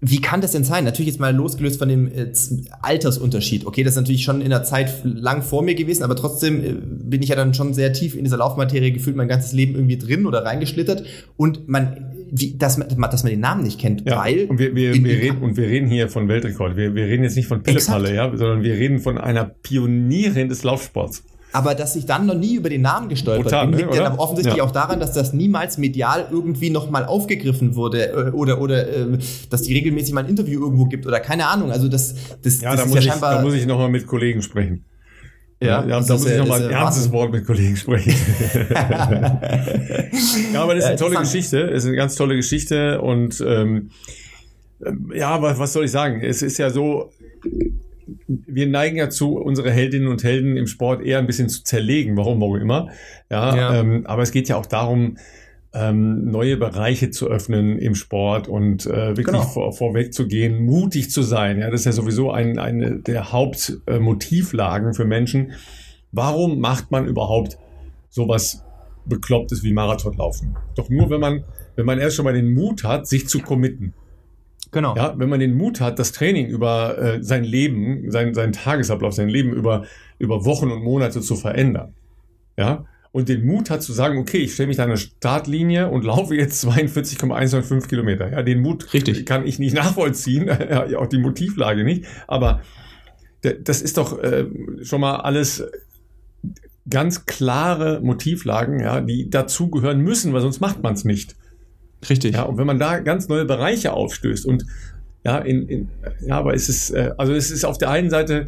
[0.04, 0.84] Wie kann das denn sein?
[0.84, 2.32] Natürlich jetzt mal losgelöst von dem äh,
[2.82, 3.68] Altersunterschied.
[3.68, 6.74] Okay, das ist natürlich schon in der Zeit lang vor mir gewesen, aber trotzdem äh,
[6.74, 9.98] bin ich ja dann schon sehr tief in dieser Laufmaterie gefühlt mein ganzes Leben irgendwie
[9.98, 11.04] drin oder reingeschlittert.
[11.38, 14.74] Und man, wie, dass, man, dass man den Namen nicht kennt, Ja, weil und wir,
[14.76, 16.76] wir, in- wir reden, und wir reden hier von Weltrekord.
[16.78, 20.64] Wir, wir reden jetzt nicht von Pillepalle, ja, sondern wir reden von einer Pionierin des
[20.64, 21.24] Laufsports.
[21.54, 24.00] Aber dass ich dann noch nie über den Namen gestolpert Brutal, bin, ne, liegt dann
[24.00, 24.12] oder?
[24.12, 24.64] aber offensichtlich Ja.
[24.64, 29.18] auch daran, dass das niemals medial irgendwie nochmal aufgegriffen wurde äh, oder, oder äh,
[29.50, 31.70] dass die regelmäßig mal ein Interview irgendwo gibt oder keine Ahnung.
[31.72, 33.36] Also das, das, Ja, das da ist muss, ja ich, scheinbar.
[33.36, 34.86] da muss ich nochmal mit Kollegen sprechen.
[35.68, 37.12] Ja, da, das da muss ich ja- nochmal ein ja ernstes.
[37.12, 38.14] Wort mit Kollegen sprechen.
[40.54, 41.18] ja, aber das ist Ja, eine tolle.
[41.20, 41.60] Geschichte.
[41.70, 43.92] Es ist eine ganz tolle Geschichte und ähm,
[45.14, 46.22] ja, aber was soll ich sagen?
[46.22, 47.12] Es ist ja so,
[48.28, 52.18] wir neigen ja zu, unsere Heldinnen und Helden im Sport eher ein bisschen zu zerlegen,
[52.18, 52.90] warum, warum immer.
[53.30, 53.80] Ja, Ja.
[53.80, 55.18] Ähm, aber es geht ja auch darum,
[55.74, 59.42] ähm, neue Bereiche zu öffnen im Sport und äh, wirklich Genau.
[59.42, 61.60] vor, vorweg zu gehen, mutig zu sein.
[61.60, 65.54] Ja, das ist ja sowieso ein, eine der Hauptmotivlagen für Menschen.
[66.12, 67.58] Warum macht man überhaupt
[68.10, 68.66] sowas
[69.06, 70.58] Beklopptes wie Marathonlaufen?
[70.76, 71.46] Doch nur, wenn man,
[71.76, 73.94] wenn man erst schon mal den Mut hat, sich zu committen.
[74.72, 74.96] Genau.
[74.96, 79.14] Ja, wenn man den Mut hat, das Training über äh, sein Leben, sein, seinen Tagesablauf,
[79.14, 79.84] sein Leben über,
[80.20, 81.94] über Wochen und Monate zu verändern.
[82.58, 85.90] Ja, und den Mut hat zu sagen, okay, ich stelle mich da an eine Startlinie
[85.90, 88.32] und laufe jetzt 42,195 Kilometer.
[88.32, 89.26] Ja, den Mut Richtig.
[89.26, 92.62] kann ich nicht nachvollziehen, ja, auch die Motivlage nicht, aber
[93.42, 94.46] das ist doch äh,
[94.84, 95.64] schon mal alles
[96.90, 101.36] ganz klare Motivlagen, ja, die dazugehören müssen, weil sonst macht man es nicht.
[102.10, 102.36] Richtig.
[102.36, 104.66] Ja, und wenn man da ganz neue Bereiche aufstößt und
[105.24, 105.90] ja, in, in
[106.26, 108.48] ja, aber es ist, äh, also es ist auf der einen Seite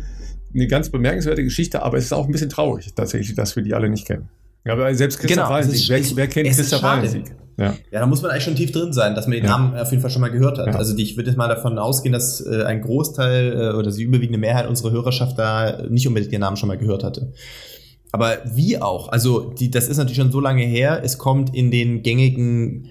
[0.53, 3.73] eine ganz bemerkenswerte Geschichte, aber es ist auch ein bisschen traurig tatsächlich, dass wir die
[3.73, 4.29] alle nicht kennen.
[4.65, 7.01] Ja, aber selbst Christa Genau, es Walensieck, ist- wer, wer kennt es ist Christa schade.
[7.07, 7.35] Walensieck?
[7.57, 7.75] Ja.
[7.91, 9.51] Ja, da muss man eigentlich schon tief drin sein, dass man den Ja.
[9.51, 10.67] Namen auf jeden Fall schon mal gehört hat.
[10.67, 10.73] Ja.
[10.75, 14.01] Also die, ich würde jetzt mal davon ausgehen, dass äh, ein Großteil äh, oder die
[14.03, 17.31] überwiegende Mehrheit unserer Hörerschaft da nicht unbedingt den Namen schon mal gehört hatte.
[18.11, 21.69] Aber wie auch, also die, das ist natürlich schon so lange her, es kommt in
[21.71, 22.89] den gängigen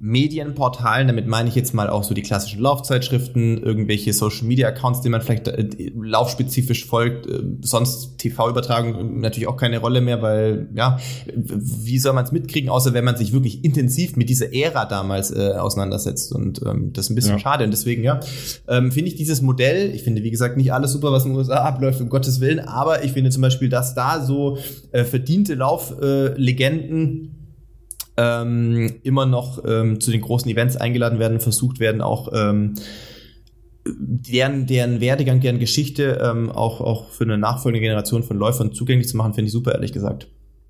[0.00, 5.00] Medienportalen, damit meine ich jetzt mal auch so die klassischen Laufzeitschriften, irgendwelche Social Media Accounts,
[5.00, 5.68] denen man vielleicht äh,
[5.98, 10.98] laufspezifisch folgt, äh, sonst TV-Übertragung natürlich auch keine Rolle mehr, weil ja,
[11.34, 15.30] wie soll man es mitkriegen, außer wenn man sich wirklich intensiv mit dieser Ära damals
[15.30, 17.38] äh, auseinandersetzt und ähm, das ist ein bisschen Ja.
[17.38, 18.20] schade und deswegen ja,
[18.68, 21.38] ähm, finde ich dieses Modell, ich finde wie gesagt nicht alles super, was in den
[21.38, 24.58] USA abläuft, um Gottes Willen, aber ich finde zum Beispiel, dass da so
[24.92, 27.33] äh, verdiente Lauflegenden äh,
[28.16, 32.74] ähm, immer noch ähm, zu den großen Events eingeladen werden, versucht werden, auch ähm,
[33.86, 39.08] deren, deren Werdegang, deren Geschichte ähm, auch, auch für eine nachfolgende Generation von Läufern zugänglich
[39.08, 40.28] zu machen, finde ich super, ehrlich gesagt.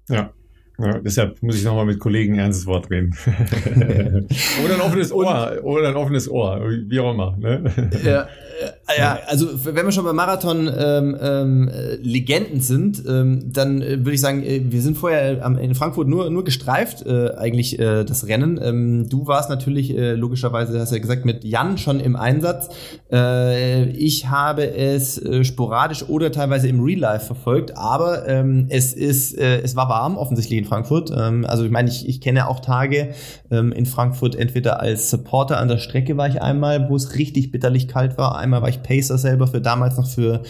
[0.09, 0.33] Ja.
[0.77, 3.15] Ja, deshalb muss ich nochmal mit Kollegen ein ernstes Wort reden.
[4.65, 7.37] oder ein offenes Ohr, oder ein offenes Ohr, wie auch immer.
[7.37, 7.63] Ne?
[8.05, 8.27] Ja,
[8.99, 11.71] Ja, also wenn wir schon bei Marathon ähm, ähm,
[12.03, 16.07] Legenden sind, ähm, dann äh, würde ich sagen, äh, wir sind vorher ähm, in Frankfurt
[16.07, 18.61] nur nur gestreift äh, eigentlich äh, das Rennen.
[18.63, 22.69] Ähm, du warst natürlich äh, logischerweise, hast du ja gesagt, mit Jan schon im Einsatz.
[23.11, 28.93] Äh, ich habe es äh, sporadisch oder teilweise im Real Life verfolgt, aber ähm, es
[28.93, 31.11] ist äh, es war warm offensichtlich in Frankfurt.
[31.17, 33.15] Ähm, also ich meine, ich, ich kenne auch Tage
[33.51, 37.87] in Frankfurt entweder als Supporter an der Strecke war ich einmal, wo es richtig bitterlich
[37.87, 38.37] kalt war.
[38.45, 40.43] Einmal war ich Pacer selber für damals noch für,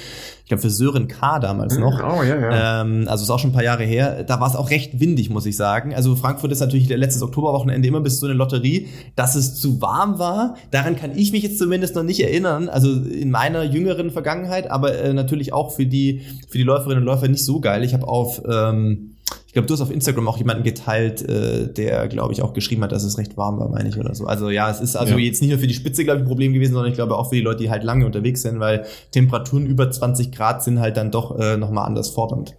[0.42, 1.38] ich glaube für Sören K.
[1.38, 2.00] damals noch.
[2.02, 2.80] Oh, ja, ja.
[2.82, 4.24] Ähm, also ist auch schon ein paar Jahre her.
[4.24, 5.94] Da war es auch recht windig, muss ich sagen.
[5.94, 9.80] Also Frankfurt ist natürlich der letztes Oktoberwochenende immer bis so eine Lotterie, dass es zu
[9.80, 10.56] warm war.
[10.72, 12.68] Daran kann ich mich jetzt zumindest noch nicht erinnern.
[12.68, 17.04] Also in meiner jüngeren Vergangenheit, aber äh, natürlich auch für die für die Läuferinnen und
[17.04, 17.84] Läufer nicht so geil.
[17.84, 19.13] Ich habe auf ähm,
[19.54, 22.82] ich glaube, du hast auf Instagram auch jemanden geteilt, äh, der, glaube ich, auch geschrieben
[22.82, 24.26] hat, dass es recht warm war, meine ich, oder so.
[24.26, 25.20] Also ja, es ist also ja.
[25.20, 27.28] jetzt nicht nur für die Spitze, glaube ich, ein Problem gewesen, sondern ich glaube auch
[27.28, 30.96] für die Leute, die halt lange unterwegs sind, weil Temperaturen über 20 Grad sind halt
[30.96, 32.56] dann doch äh, nochmal anders fordernd.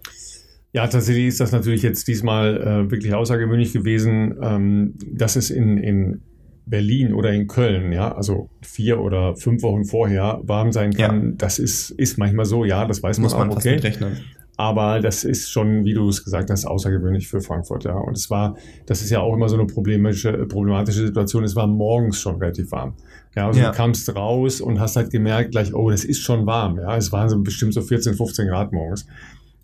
[0.71, 5.77] Ja, tatsächlich ist das natürlich jetzt diesmal äh, wirklich außergewöhnlich gewesen, ähm, dass es in,
[5.77, 6.21] in
[6.65, 11.33] Berlin oder in Köln, ja, also vier oder fünf Wochen vorher warm sein kann, ja.
[11.35, 13.75] das ist, ist manchmal so, ja, das weiß man Muss man auch, okay.
[13.75, 14.15] rechnen.
[14.57, 17.95] Aber das ist schon, wie du es gesagt hast, außergewöhnlich für Frankfurt, ja.
[17.95, 21.43] Und es war, das ist ja auch immer so eine problematische, problematische Situation.
[21.43, 22.93] Es war morgens schon relativ warm.
[23.35, 23.71] Ja, also ja.
[23.71, 26.95] du kamst raus und hast halt gemerkt gleich, oh, das ist schon warm, ja.
[26.95, 29.05] Es waren so bestimmt so 14, 15 Grad morgens.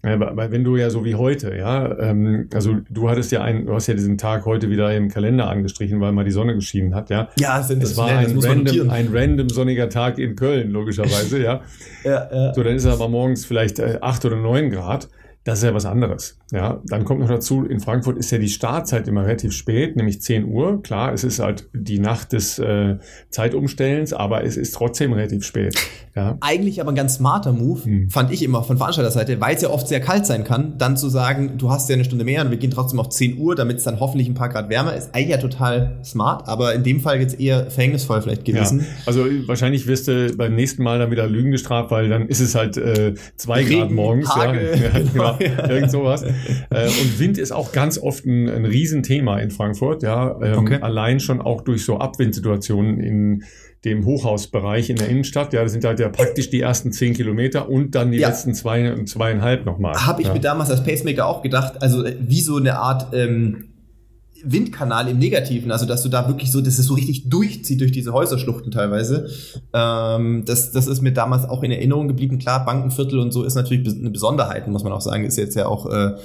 [0.03, 3.67] Ja, weil wenn du ja so wie heute, ja, ähm, also du hattest ja einen,
[3.67, 6.95] du hast ja diesen Tag heute wieder im Kalender angestrichen, weil mal die Sonne geschienen
[6.95, 7.29] hat, ja.
[7.37, 11.61] Ja, sind das, das war ein random, ein random sonniger Tag in Köln, logischerweise, ja.
[12.03, 12.53] ja, ja.
[12.55, 15.07] So, dann ist es aber morgens vielleicht äh, acht oder neun Grad.
[15.43, 16.37] Das ist ja was anderes.
[16.51, 20.21] Ja, dann kommt noch dazu, in Frankfurt ist ja die Startzeit immer relativ spät, nämlich
[20.21, 20.83] 10 Uhr.
[20.83, 22.97] Klar, es ist halt die Nacht des äh,
[23.29, 25.75] Zeitumstellens, aber es ist trotzdem relativ spät.
[26.15, 26.37] Ja.
[26.41, 28.09] Eigentlich aber ein ganz smarter Move, hm.
[28.09, 31.09] fand ich immer von Veranstalterseite, weil es ja oft sehr kalt sein kann, dann zu
[31.09, 33.77] sagen, du hast ja eine Stunde mehr und wir gehen trotzdem auf 10 Uhr, damit
[33.77, 35.15] es dann hoffentlich ein paar Grad wärmer ist.
[35.15, 38.81] Eigentlich ja total smart, aber in dem Fall jetzt eher verhängnisvoll vielleicht gewesen.
[38.81, 38.85] Ja.
[39.05, 42.55] Also wahrscheinlich wirst du beim nächsten Mal dann wieder Lügen gestraft, weil dann ist es
[42.55, 44.29] halt äh, zwei Grad morgens.
[44.29, 44.59] Tage,
[44.93, 46.23] ja, genau, genau, irgend sowas.
[46.23, 50.39] äh, und Wind ist auch ganz oft ein, ein Riesenthema in Frankfurt, ja.
[50.41, 50.79] Ähm, okay.
[50.81, 53.43] Allein schon auch durch so Abwindsituationen in
[53.85, 55.53] dem Hochhausbereich in der Innenstadt.
[55.53, 58.29] Ja, das sind halt ja praktisch die ersten zehn Kilometer und dann die ja.
[58.29, 59.95] letzten zwei, zweieinhalb nochmal.
[60.05, 60.33] Habe ich ja.
[60.33, 63.70] mir damals als Pacemaker auch gedacht, also äh, wie so eine Art ähm,
[64.43, 67.91] Windkanal im Negativen, also dass du da wirklich so, dass es so richtig durchzieht durch
[67.91, 69.29] diese Häuserschluchten teilweise.
[69.73, 72.39] Ähm, das, das ist mir damals auch in Erinnerung geblieben.
[72.39, 75.25] Klar, Bankenviertel und so ist natürlich eine Besonderheit, muss man auch sagen.
[75.25, 76.15] Ist jetzt ja auch äh,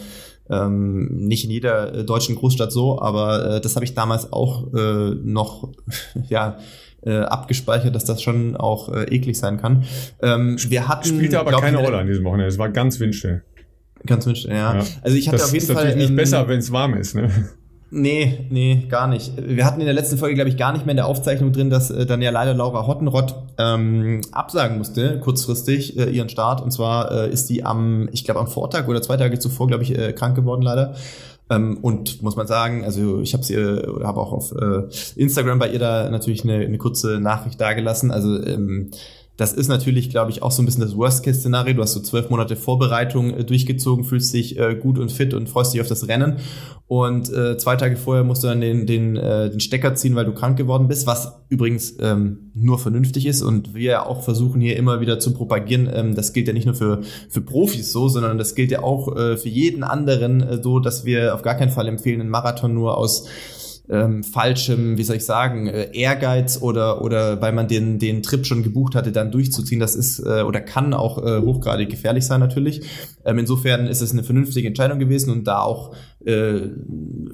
[0.51, 4.73] ähm, nicht in jeder äh, deutschen Großstadt so, aber äh, das habe ich damals auch
[4.75, 5.73] äh, noch
[6.29, 6.59] ja
[7.05, 9.85] äh, abgespeichert, dass das schon auch äh, eklig sein kann.
[10.23, 12.49] Ähm, wir hatten spielte aber keine Rolle an diesem Wochenende.
[12.49, 13.43] Es war ganz windstill.
[14.05, 14.79] Ganz windstill, ja.
[14.79, 14.85] ja.
[15.03, 15.77] Also ich hatte das auf jeden Fall.
[15.77, 17.15] Ist natürlich nicht ähm, besser, wenn es warm ist.
[17.15, 17.31] Ne?
[17.91, 19.33] Nee, nee, gar nicht.
[19.37, 21.71] Wir hatten in der letzten Folge, glaube ich, gar nicht mehr in der Aufzeichnung drin,
[21.71, 26.61] dass äh, dann ja leider Laura Hottenrott ähm, absagen musste, kurzfristig, äh, ihren Start.
[26.61, 29.85] Und zwar äh, ist die am, ich glaube, am Vortag oder zwei Tage zuvor, glaube
[29.85, 30.95] ich, äh, krank geworden leider.
[31.49, 35.61] Ähm, und muss man sagen, also ich habe sie oder habe auch auf äh, Instagram
[35.61, 38.11] bei ihr da natürlich eine, eine kurze Nachricht dagelassen.
[38.11, 38.91] Also ähm,
[39.37, 41.75] das ist natürlich, glaube ich, auch so ein bisschen das Worst-Case-Szenario.
[41.75, 45.49] Du hast so zwölf Monate Vorbereitung äh, durchgezogen, fühlst dich äh, gut und fit und
[45.49, 46.37] freust dich auf das Rennen.
[46.89, 50.25] Und äh, zwei Tage vorher musst du dann den, den, äh, den Stecker ziehen, weil
[50.25, 53.43] du krank geworden bist, was übrigens ähm, nur vernünftig ist.
[53.43, 56.77] Und wir auch versuchen hier immer wieder zu propagieren, ähm, das gilt ja nicht nur
[56.77, 60.79] für, für Profis so, sondern das gilt ja auch äh, für jeden anderen äh, so,
[60.79, 63.27] dass wir auf gar keinen Fall empfehlen, einen Marathon nur aus
[63.89, 68.45] ähm, falschem, wie soll ich sagen, äh, Ehrgeiz oder oder weil man den den Trip
[68.47, 72.41] schon gebucht hatte, dann durchzuziehen, das ist äh, oder kann auch äh, hochgradig gefährlich sein
[72.41, 72.83] natürlich.
[73.25, 76.69] Ähm, insofern ist es eine vernünftige Entscheidung gewesen und da auch äh,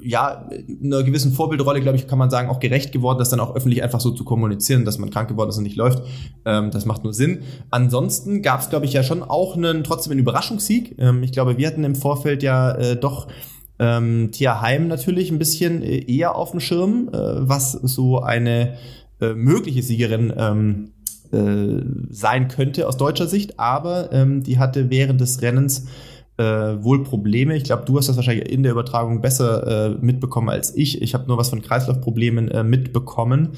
[0.01, 0.47] ja
[0.83, 3.81] einer gewissen Vorbildrolle, glaube ich, kann man sagen, auch gerecht geworden, das dann auch öffentlich
[3.81, 6.03] einfach so zu kommunizieren, dass man krank geworden ist und nicht läuft.
[6.45, 7.39] Ähm, das macht nur Sinn.
[7.71, 10.95] Ansonsten gab es, glaube ich, ja schon auch einen trotzdem einen Überraschungssieg.
[10.99, 13.27] Ähm, ich glaube, wir hatten im Vorfeld ja äh, doch
[13.79, 18.77] ähm, Tia Heim natürlich ein bisschen äh, eher auf dem Schirm, äh, was so eine
[19.19, 20.91] äh, mögliche Siegerin ähm,
[21.31, 25.87] äh, sein könnte aus deutscher Sicht, aber ähm, die hatte während des Rennens
[26.37, 27.55] äh, wohl Probleme.
[27.55, 31.01] Ich glaube, du hast das wahrscheinlich in der Übertragung besser äh, mitbekommen als ich.
[31.01, 33.49] Ich habe nur was von Kreislaufproblemen mitbekommen.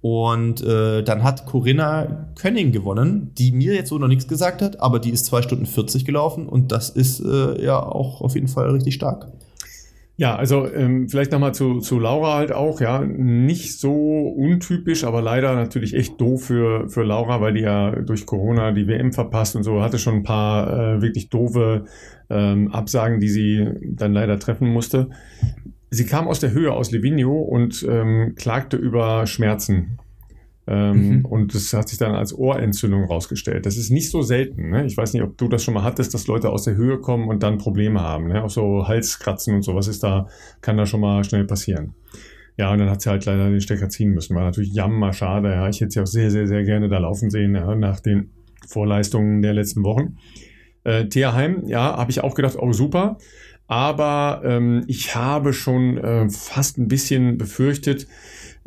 [0.00, 4.80] Und äh, dann hat Corinna Könning gewonnen, die mir jetzt so noch nichts gesagt hat,
[4.80, 8.48] aber die ist zwei Stunden 40 gelaufen und das ist äh, ja auch auf jeden
[8.48, 9.30] Fall richtig stark.
[10.20, 15.22] Ja, also ähm, vielleicht nochmal zu, zu Laura halt auch, ja, nicht so untypisch, aber
[15.22, 19.56] leider natürlich echt doof für, für Laura, weil die ja durch Corona die WM verpasst
[19.56, 21.86] und so, hatte schon ein paar äh, wirklich doofe
[22.28, 25.08] ähm, Absagen, die sie dann leider treffen musste.
[25.88, 29.96] Sie kam aus der Höhe, aus Livigno und ähm, klagte über Schmerzen.
[30.66, 31.24] Ähm, mhm.
[31.24, 33.66] Und das hat sich dann als Ohrentzündung rausgestellt.
[33.66, 34.70] Das ist nicht so selten.
[34.70, 34.86] Ne?
[34.86, 37.28] Ich weiß nicht, ob du das schon mal hattest, dass Leute aus der Höhe kommen
[37.28, 38.28] und dann Probleme haben.
[38.28, 38.44] Ne?
[38.44, 40.28] Auch so Halskratzen und sowas ist da,
[40.60, 41.94] kann da schon mal schnell passieren.
[42.56, 44.36] Ja, und dann hat sie halt leider den Stecker ziehen müssen.
[44.36, 45.50] War natürlich jammer schade.
[45.50, 45.68] Ja.
[45.68, 48.30] Ich hätte sie auch sehr, sehr, sehr gerne da laufen sehen, ja, nach den
[48.68, 50.18] Vorleistungen der letzten Wochen.
[50.84, 53.18] Äh, Thea Heim, ja, habe ich auch gedacht, oh super.
[53.66, 58.08] Aber ähm, ich habe schon äh, fast ein bisschen befürchtet,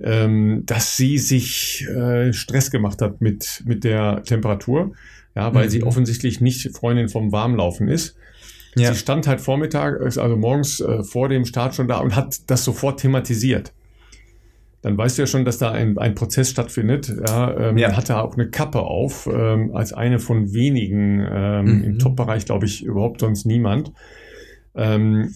[0.01, 4.93] ähm, dass sie sich äh, Stress gemacht hat mit, mit der Temperatur,
[5.35, 5.69] ja, weil mhm.
[5.69, 8.15] sie offensichtlich nicht Freundin vom Warmlaufen ist.
[8.75, 8.91] Ja.
[8.91, 12.63] Sie stand halt Vormittag, also morgens äh, vor dem Start schon da und hat das
[12.63, 13.71] sofort thematisiert.
[14.81, 17.13] Dann weißt du ja schon, dass da ein, ein Prozess stattfindet.
[17.25, 17.95] Ja, ähm, ja.
[17.95, 21.83] hatte auch eine Kappe auf, ähm, als eine von wenigen ähm, mhm.
[21.83, 23.93] im Top-Bereich, glaube ich, überhaupt sonst niemand.
[24.75, 25.33] Ähm,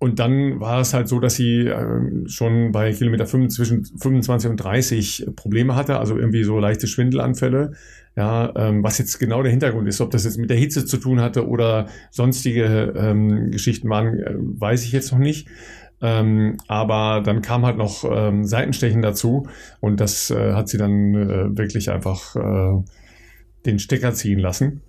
[0.00, 4.50] und dann war es halt so, dass sie äh, schon bei Kilometer 5 zwischen 25
[4.50, 7.72] und 30 Probleme hatte, also irgendwie so leichte Schwindelanfälle.
[8.16, 10.96] Ja, ähm, was jetzt genau der Hintergrund ist, ob das jetzt mit der Hitze zu
[10.96, 15.48] tun hatte oder sonstige ähm, Geschichten waren, äh, weiß ich jetzt noch nicht.
[16.00, 19.48] Ähm, aber dann kam halt noch ähm, Seitenstechen dazu
[19.80, 22.82] und das äh, hat sie dann äh, wirklich einfach äh,
[23.66, 24.80] den Stecker ziehen lassen.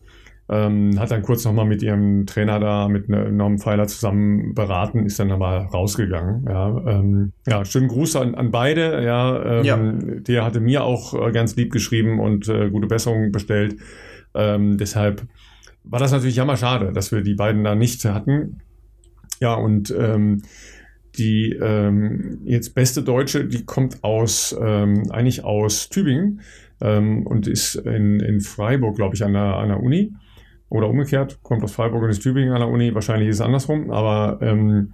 [0.53, 5.05] Ähm, hat dann kurz nochmal mit ihrem Trainer da, mit ne, Norm Pfeiler zusammen beraten,
[5.05, 6.43] ist dann aber rausgegangen.
[6.45, 9.01] Ja, ähm, ja schönen Gruß an, an beide.
[9.01, 9.77] Ja, ähm, ja.
[10.19, 13.77] Der hatte mir auch äh, ganz lieb geschrieben und äh, gute Besserung bestellt.
[14.33, 15.25] Ähm, deshalb
[15.85, 16.57] war das natürlich jammer
[16.91, 18.61] dass wir die beiden da nicht hatten.
[19.39, 20.41] Ja, und ähm,
[21.17, 26.41] die ähm, jetzt beste Deutsche, die kommt aus ähm, eigentlich aus Tübingen
[26.81, 30.13] ähm, und ist in, in Freiburg, glaube ich, an der, an der Uni.
[30.71, 33.91] Oder umgekehrt, kommt aus Freiburg und ist Tübingen an der Uni, wahrscheinlich ist es andersrum,
[33.91, 34.93] aber ähm,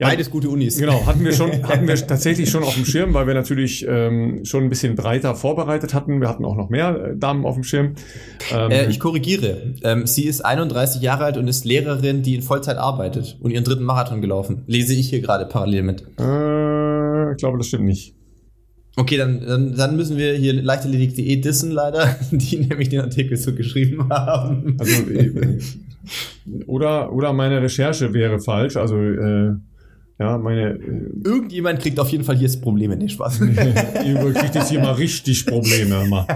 [0.00, 0.76] ja, Beides gute Unis.
[0.76, 4.44] Genau, hatten wir schon, hatten wir tatsächlich schon auf dem Schirm, weil wir natürlich ähm,
[4.44, 6.20] schon ein bisschen breiter vorbereitet hatten.
[6.20, 7.94] Wir hatten auch noch mehr äh, Damen auf dem Schirm.
[8.52, 9.74] Ähm, äh, ich korrigiere.
[9.84, 13.62] Ähm, sie ist 31 Jahre alt und ist Lehrerin, die in Vollzeit arbeitet und ihren
[13.62, 14.64] dritten Marathon gelaufen.
[14.66, 16.02] Lese ich hier gerade parallel mit.
[16.18, 18.13] Äh, ich glaube, das stimmt nicht.
[18.96, 23.54] Okay, dann, dann, dann müssen wir hier leichterledig.de dissen, leider, die nämlich den Artikel so
[23.54, 24.76] geschrieben haben.
[24.78, 25.02] Also,
[26.66, 28.76] oder, oder meine Recherche wäre falsch.
[28.76, 29.54] Also äh,
[30.18, 30.74] ja, meine.
[30.74, 33.40] Äh, Irgendjemand kriegt auf jeden Fall hier Probleme, nicht Spaß.
[34.06, 36.04] Ihr kriegt jetzt hier mal richtig Probleme.
[36.08, 36.26] Mal.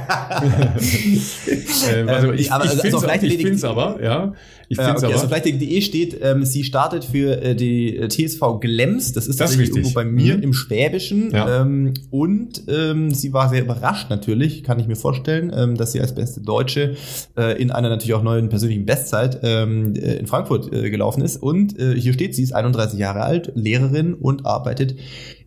[1.86, 4.32] äh, also ich, aber, ich also, finde es also aber, ja.
[4.70, 5.22] Ich finde es äh, okay, aber.
[5.22, 9.12] Also vielleicht.de steht, ähm, sie startet für äh, die äh, TSV Glems.
[9.12, 10.42] Das ist das tatsächlich irgendwo bei mir mhm.
[10.42, 11.30] im Schwäbischen.
[11.30, 11.62] Ja.
[11.62, 16.00] Ähm, und ähm, sie war sehr überrascht natürlich, kann ich mir vorstellen, ähm, dass sie
[16.00, 16.96] als beste Deutsche
[17.36, 21.36] äh, in einer natürlich auch neuen persönlichen Bestzeit ähm, äh, in Frankfurt äh, gelaufen ist.
[21.36, 24.96] Und äh, hier steht, sie ist 31 Jahre alt, Lehrerin und arbeitet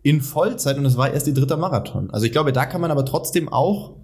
[0.02, 2.10] in Vollzeit und es war erst ihr dritter Marathon.
[2.10, 3.96] Also ich glaube, da kann man aber trotzdem auch,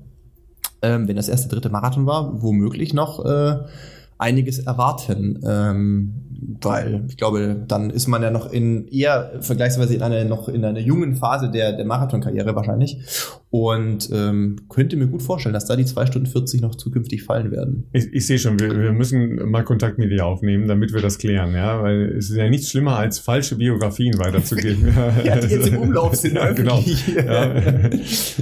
[0.83, 3.57] ähm, wenn das erste dritte Marathon war, womöglich noch äh,
[4.19, 5.41] einiges erwarten.
[5.47, 6.29] Ähm,
[6.61, 10.65] weil ich glaube, dann ist man ja noch in eher vergleichsweise in einer noch in
[10.65, 12.99] einer jungen Phase der, der Marathonkarriere wahrscheinlich.
[13.51, 17.51] Und ähm, könnte mir gut vorstellen, dass da die 2 Stunden 40 noch zukünftig fallen
[17.51, 17.89] werden.
[17.93, 21.19] Ich, ich sehe schon, wir, wir müssen mal Kontakt mit dir aufnehmen, damit wir das
[21.19, 21.83] klären, ja.
[21.83, 24.95] Weil es ist ja nichts schlimmer, als falsche Biografien weiterzugeben.
[25.25, 26.35] ja, die jetzt im Umlauf sind.
[26.37, 26.79] ja, genau.
[27.09, 27.55] Ja.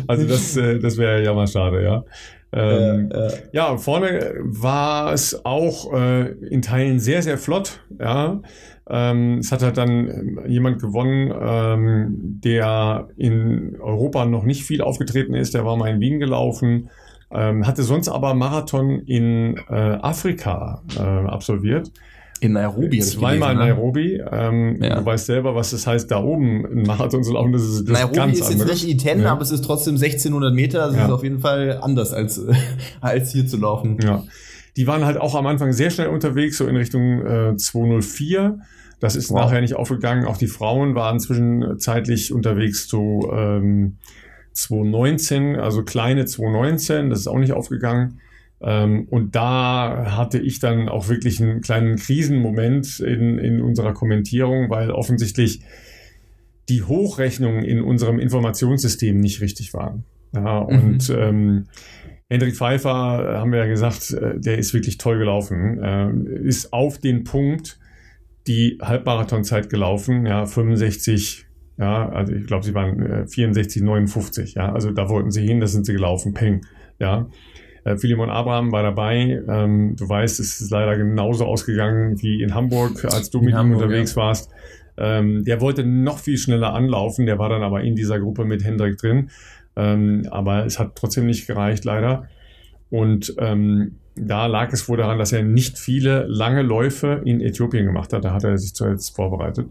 [0.06, 2.04] Also das, äh, das wäre ja mal schade, ja.
[2.52, 3.32] Ähm, äh, äh.
[3.52, 7.80] Ja, vorne war es auch äh, in Teilen sehr, sehr flott.
[7.98, 8.40] Ja.
[8.88, 14.80] Ähm, es hat halt dann ähm, jemand gewonnen, ähm, der in Europa noch nicht viel
[14.80, 15.54] aufgetreten ist.
[15.54, 16.88] Der war mal in Wien gelaufen,
[17.32, 21.90] ähm, hatte sonst aber Marathon in äh, Afrika äh, absolviert.
[22.40, 23.00] In Nairobi.
[23.00, 23.64] Zweimal in ne?
[23.64, 24.22] Nairobi.
[24.30, 25.00] Ähm, ja.
[25.00, 27.52] Du weißt selber, was das heißt, da oben einen Marathon zu laufen.
[27.52, 28.84] Das ist, das Nairobi ist, ganz ist jetzt anderes.
[28.84, 29.32] nicht I10, ja.
[29.32, 30.86] aber es ist trotzdem 1600 Meter.
[30.86, 31.06] Das ja.
[31.06, 32.40] ist auf jeden Fall anders als,
[33.00, 33.98] als hier zu laufen.
[34.02, 34.22] Ja.
[34.76, 38.58] Die waren halt auch am Anfang sehr schnell unterwegs, so in Richtung äh, 204.
[39.00, 39.40] Das ist wow.
[39.40, 40.26] nachher nicht aufgegangen.
[40.26, 43.96] Auch die Frauen waren zwischenzeitlich unterwegs zu ähm,
[44.52, 47.10] 219, also kleine 219.
[47.10, 48.20] Das ist auch nicht aufgegangen.
[48.60, 54.70] Ähm, und da hatte ich dann auch wirklich einen kleinen Krisenmoment in, in unserer Kommentierung,
[54.70, 55.60] weil offensichtlich
[56.68, 60.04] die Hochrechnungen in unserem Informationssystem nicht richtig waren.
[60.34, 61.16] Ja, und mhm.
[61.16, 61.64] ähm,
[62.28, 62.90] Hendrik Pfeiffer,
[63.38, 66.10] haben wir ja gesagt, äh, der ist wirklich toll gelaufen, äh,
[66.46, 67.78] ist auf den Punkt
[68.46, 71.46] die Halbmarathonzeit gelaufen, ja, 65,
[71.78, 75.60] ja, also ich glaube, sie waren äh, 64, 59, ja, also da wollten sie hin,
[75.60, 76.64] da sind sie gelaufen, peng,
[76.98, 77.28] ja.
[77.86, 79.40] Äh, Philemon Abraham war dabei.
[79.46, 83.54] Ähm, du weißt, es ist leider genauso ausgegangen wie in Hamburg, als du in mit
[83.54, 84.22] Hamburg, ihm unterwegs ja.
[84.22, 84.50] warst.
[84.98, 88.64] Ähm, der wollte noch viel schneller anlaufen, der war dann aber in dieser Gruppe mit
[88.64, 89.30] Hendrik drin.
[89.76, 92.28] Ähm, aber es hat trotzdem nicht gereicht, leider.
[92.90, 97.86] Und ähm, da lag es wohl daran, dass er nicht viele lange Läufe in Äthiopien
[97.86, 98.24] gemacht hat.
[98.24, 99.68] Da hat er sich zuerst vorbereitet.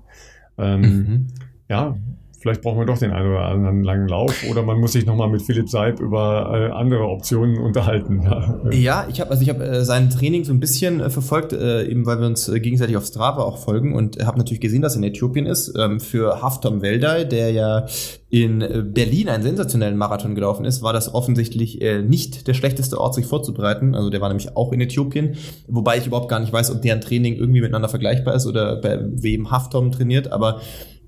[0.58, 1.28] Ähm, mhm.
[1.68, 1.98] Ja,
[2.46, 5.30] vielleicht brauchen wir doch den einen oder anderen langen Lauf oder man muss sich nochmal
[5.30, 8.22] mit Philipp Seib über äh, andere Optionen unterhalten.
[8.22, 11.54] Ja, ja ich habe also ich habe äh, sein Training so ein bisschen äh, verfolgt,
[11.54, 14.84] äh, eben weil wir uns äh, gegenseitig auf Strava auch folgen und habe natürlich gesehen,
[14.84, 15.74] dass er in Äthiopien ist.
[15.76, 17.88] Ähm, für Haftom Weldai, der ja
[18.30, 23.00] in äh, Berlin einen sensationellen Marathon gelaufen ist, war das offensichtlich äh, nicht der schlechteste
[23.00, 23.96] Ort, sich vorzubereiten.
[23.96, 25.36] Also der war nämlich auch in Äthiopien,
[25.68, 29.00] wobei ich überhaupt gar nicht weiß, ob deren Training irgendwie miteinander vergleichbar ist oder bei
[29.02, 30.62] wem Haftom trainiert, aber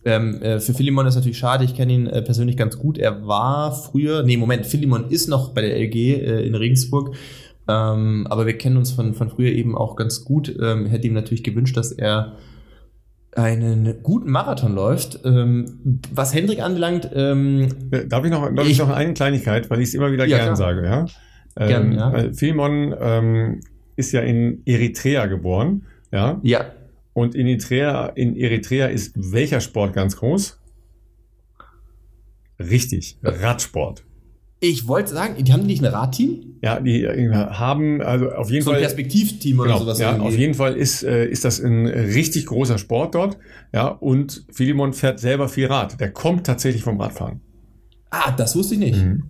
[0.07, 2.97] ähm, äh, für Philemon ist natürlich schade, ich kenne ihn äh, persönlich ganz gut.
[2.97, 7.13] Er war früher, nee, Moment, Philemon ist noch bei der LG äh, in Regensburg.
[7.67, 10.55] Ähm, aber wir kennen uns von, von früher eben auch ganz gut.
[10.61, 12.37] Ähm, hätte ihm natürlich gewünscht, dass er
[13.35, 15.19] einen guten Marathon läuft.
[15.25, 19.69] Ähm, was Hendrik anbelangt, ähm, äh, darf ich noch, darf ich, ich noch eine Kleinigkeit,
[19.69, 20.55] weil ich es immer wieder ja, gern klar.
[20.55, 21.05] sage, ja?
[21.57, 22.33] Ähm, gern, ja.
[22.33, 23.59] Philemon ähm,
[23.97, 25.83] ist ja in Eritrea geboren,
[26.13, 26.39] ja?
[26.43, 26.65] Ja.
[27.17, 30.59] Und in Eritrea, in Eritrea ist welcher Sport ganz groß?
[32.59, 34.05] Richtig, Radsport.
[34.59, 36.59] Ich wollte sagen, die haben nicht ein Radteam?
[36.61, 39.97] Ja, die äh, haben also auf jeden so Fall ein Perspektivteam oder genau, sowas.
[39.97, 40.27] Ja, irgendwie.
[40.27, 43.39] auf jeden Fall ist äh, ist das ein richtig großer Sport dort.
[43.73, 45.99] Ja, und Philemon fährt selber viel Rad.
[45.99, 47.41] Der kommt tatsächlich vom Radfahren.
[48.11, 49.03] Ah, das wusste ich nicht.
[49.03, 49.23] Mhm.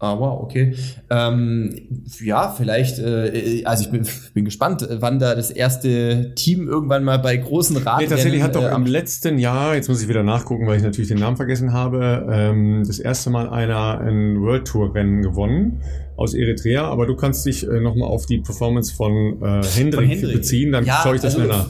[0.00, 0.74] Ah, wow, okay.
[1.10, 1.74] Ähm,
[2.20, 7.18] ja, vielleicht, äh, also ich bin, bin gespannt, wann da das erste Team irgendwann mal
[7.18, 8.04] bei großen Radrennen...
[8.04, 10.84] Nee, tatsächlich hat doch äh, im letzten Jahr, jetzt muss ich wieder nachgucken, weil ich
[10.84, 15.82] natürlich den Namen vergessen habe, ähm, das erste Mal einer ein World Tour Rennen gewonnen
[16.16, 20.04] aus Eritrea, aber du kannst dich äh, nochmal auf die Performance von, äh, Hendrik, von
[20.04, 20.32] Hendrik.
[20.34, 21.68] beziehen, dann ja, schaue ich das also, schnell nach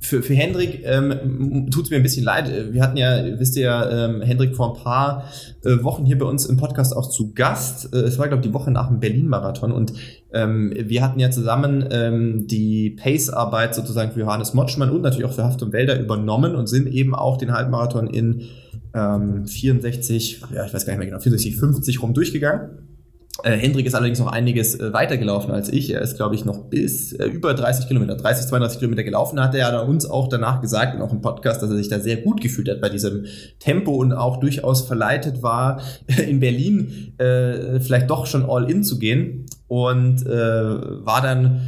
[0.00, 2.72] für, für Hendrik ähm, tut es mir ein bisschen leid.
[2.72, 5.24] Wir hatten ja, wisst ihr ja, ähm, Hendrik vor ein paar
[5.62, 7.92] äh, Wochen hier bei uns im Podcast auch zu Gast.
[7.92, 9.92] Äh, es war, glaube ich, die Woche nach dem Berlin-Marathon und
[10.32, 15.34] ähm, wir hatten ja zusammen ähm, die Pace-Arbeit sozusagen für Johannes Motschmann und natürlich auch
[15.34, 18.44] für Haft und Wälder übernommen und sind eben auch den Halbmarathon in
[18.94, 22.89] ähm, 64, ja, ich weiß gar nicht mehr genau, 64, 50 rum durchgegangen.
[23.42, 25.90] Äh, Hendrik ist allerdings noch einiges äh, weitergelaufen als ich.
[25.90, 29.40] Er ist, glaube ich, noch bis äh, über 30 Kilometer, 30, 32 Kilometer gelaufen.
[29.40, 31.98] Hat er ja uns auch danach gesagt, in auch im Podcast, dass er sich da
[32.00, 33.24] sehr gut gefühlt hat bei diesem
[33.58, 38.98] Tempo und auch durchaus verleitet war, in Berlin äh, vielleicht doch schon all in zu
[38.98, 39.46] gehen.
[39.68, 41.60] Und äh, war dann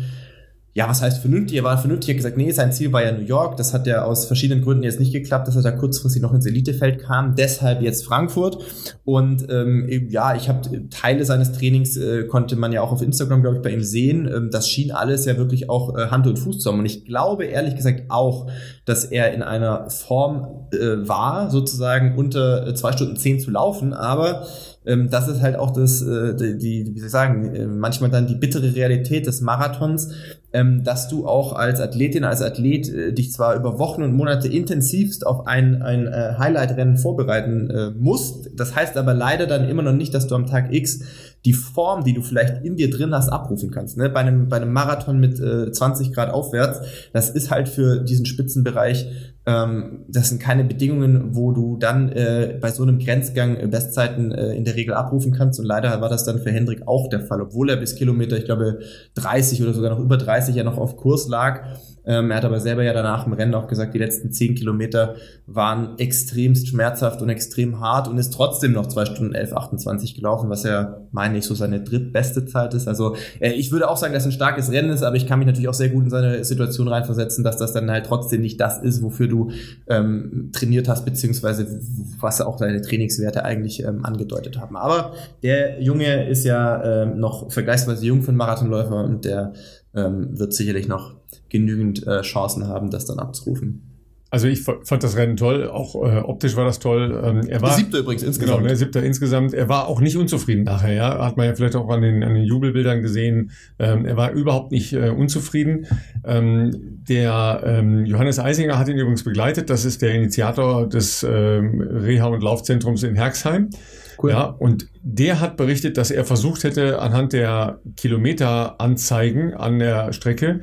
[0.75, 1.59] ja, was heißt vernünftig?
[1.59, 3.59] Er war vernünftig, er hat gesagt, nee, sein Ziel war ja New York.
[3.59, 6.47] Das hat ja aus verschiedenen Gründen jetzt nicht geklappt, dass er da kurzfristig noch ins
[6.47, 7.35] Elitefeld kam.
[7.35, 8.57] Deshalb jetzt Frankfurt.
[9.05, 13.43] Und ähm, ja, ich habe Teile seines Trainings äh, konnte man ja auch auf Instagram,
[13.43, 14.27] glaube ich, bei ihm sehen.
[14.27, 16.79] Ähm, das schien alles ja wirklich auch äh, Hand und Fuß zu haben.
[16.79, 18.51] Und ich glaube ehrlich gesagt auch,
[18.87, 23.93] dass er in einer Form äh, war, sozusagen unter äh, zwei Stunden zehn zu laufen.
[23.93, 24.47] Aber
[24.85, 28.11] ähm, das ist halt auch das, äh, die, die, wie soll ich sagen, äh, manchmal
[28.11, 30.13] dann die bittere Realität des Marathons,
[30.53, 34.49] ähm, dass du auch als Athletin, als Athlet äh, dich zwar über Wochen und Monate
[34.49, 39.83] intensivst auf ein, ein äh, Highlight-Rennen vorbereiten äh, musst, das heißt aber leider dann immer
[39.83, 41.01] noch nicht, dass du am Tag X
[41.45, 43.97] die Form, die du vielleicht in dir drin hast, abrufen kannst.
[43.97, 44.09] Ne?
[44.09, 46.81] Bei, einem, bei einem Marathon mit äh, 20 Grad aufwärts,
[47.13, 49.09] das ist halt für diesen Spitzenbereich,
[49.45, 54.31] ähm, das sind keine Bedingungen, wo du dann äh, bei so einem Grenzgang äh, Bestzeiten
[54.31, 55.59] äh, in der Regel abrufen kannst.
[55.59, 58.45] Und leider war das dann für Hendrik auch der Fall, obwohl er bis Kilometer, ich
[58.45, 58.81] glaube,
[59.15, 61.63] 30 oder sogar noch über 30 ja noch auf Kurs lag
[62.05, 65.15] ähm, er hat aber selber ja danach im Rennen auch gesagt, die letzten zehn Kilometer
[65.47, 70.51] waren extremst schmerzhaft und extrem hart und ist trotzdem noch zwei Stunden 11, 28 gelaufen,
[70.51, 72.89] was ja, meine ich, so seine drittbeste Zeit ist.
[72.89, 75.39] Also äh, ich würde auch sagen, dass es ein starkes Rennen ist, aber ich kann
[75.39, 78.61] mich natürlich auch sehr gut in seine Situation reinversetzen, dass das dann halt trotzdem nicht
[78.61, 79.51] das ist, wofür du
[79.89, 81.81] ähm, trainiert hast, beziehungsweise
[82.21, 84.77] was auch deine Trainingswerte eigentlich ähm, angedeutet haben.
[84.77, 89.53] Aber der Junge ist ja ähm, noch vergleichsweise jung für einen Marathonläufer und der
[89.95, 91.15] ähm, wird sicherlich noch
[91.49, 93.92] genügend äh, Chancen haben, das dann abzurufen.
[94.33, 97.23] Also ich fand das Rennen toll, auch äh, optisch war das toll.
[97.23, 98.61] Ähm, er war siebter übrigens insgesamt.
[98.61, 99.53] Genau, ne, siebter insgesamt.
[99.53, 101.23] Er war auch nicht unzufrieden nachher, ja.
[101.23, 103.51] Hat man ja vielleicht auch an den, an den Jubelbildern gesehen.
[103.79, 105.87] Ähm, er war überhaupt nicht äh, unzufrieden.
[106.25, 106.71] Ähm,
[107.07, 109.69] der ähm, Johannes Eisinger hat ihn übrigens begleitet.
[109.69, 113.69] Das ist der Initiator des ähm, Reha- und Laufzentrums in Herxheim.
[114.17, 114.31] Cool.
[114.31, 120.61] Ja, und der hat berichtet, dass er versucht hätte, anhand der Kilometeranzeigen an der Strecke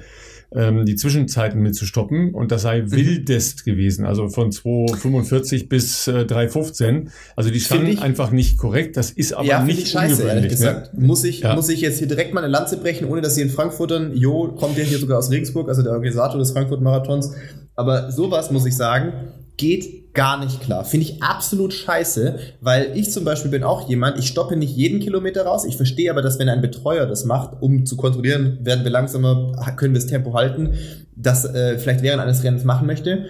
[0.56, 2.92] ähm, die Zwischenzeiten mitzustoppen und das sei mhm.
[2.92, 7.10] wildest gewesen, also von 2,45 bis äh, 3,15.
[7.36, 10.50] Also die standen einfach nicht korrekt, das ist aber ja, nicht scheiße, ehrlich ne?
[10.50, 10.94] gesagt.
[10.94, 11.06] Ne?
[11.06, 11.56] Muss, ich, ja.
[11.56, 14.56] muss ich jetzt hier direkt mal eine Lanze brechen, ohne dass sie in Frankfurtern, Jo
[14.56, 17.34] kommt ja hier sogar aus Regensburg, also der Organisator des Frankfurt-Marathons,
[17.76, 19.14] aber sowas muss ich sagen,
[19.58, 20.86] geht gar nicht klar.
[20.86, 25.00] Finde ich absolut scheiße, weil ich zum Beispiel bin auch jemand, ich stoppe nicht jeden
[25.00, 25.66] Kilometer raus.
[25.66, 29.52] Ich verstehe aber, dass wenn ein Betreuer das macht, um zu kontrollieren, werden wir langsamer,
[29.76, 30.74] können wir das Tempo halten,
[31.16, 33.26] das äh, vielleicht während eines Rennens machen möchte.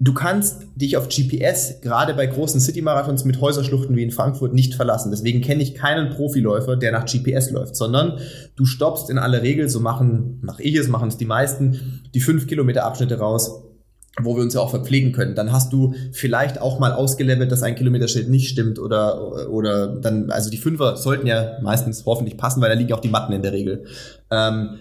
[0.00, 4.74] Du kannst dich auf GPS gerade bei großen City-Marathons mit Häuserschluchten wie in Frankfurt nicht
[4.74, 5.10] verlassen.
[5.10, 8.18] Deswegen kenne ich keinen Profiläufer, der nach GPS läuft, sondern
[8.54, 12.20] du stoppst in aller Regel, so machen, mache ich es, machen es die meisten, die
[12.20, 13.64] fünf Kilometer Abschnitte raus
[14.22, 15.34] wo wir uns ja auch verpflegen können.
[15.34, 20.30] Dann hast du vielleicht auch mal ausgelevelt, dass ein Kilometerschild nicht stimmt oder, oder dann,
[20.30, 23.42] also die Fünfer sollten ja meistens hoffentlich passen, weil da liegen auch die Matten in
[23.42, 23.84] der Regel.
[24.30, 24.78] Ähm,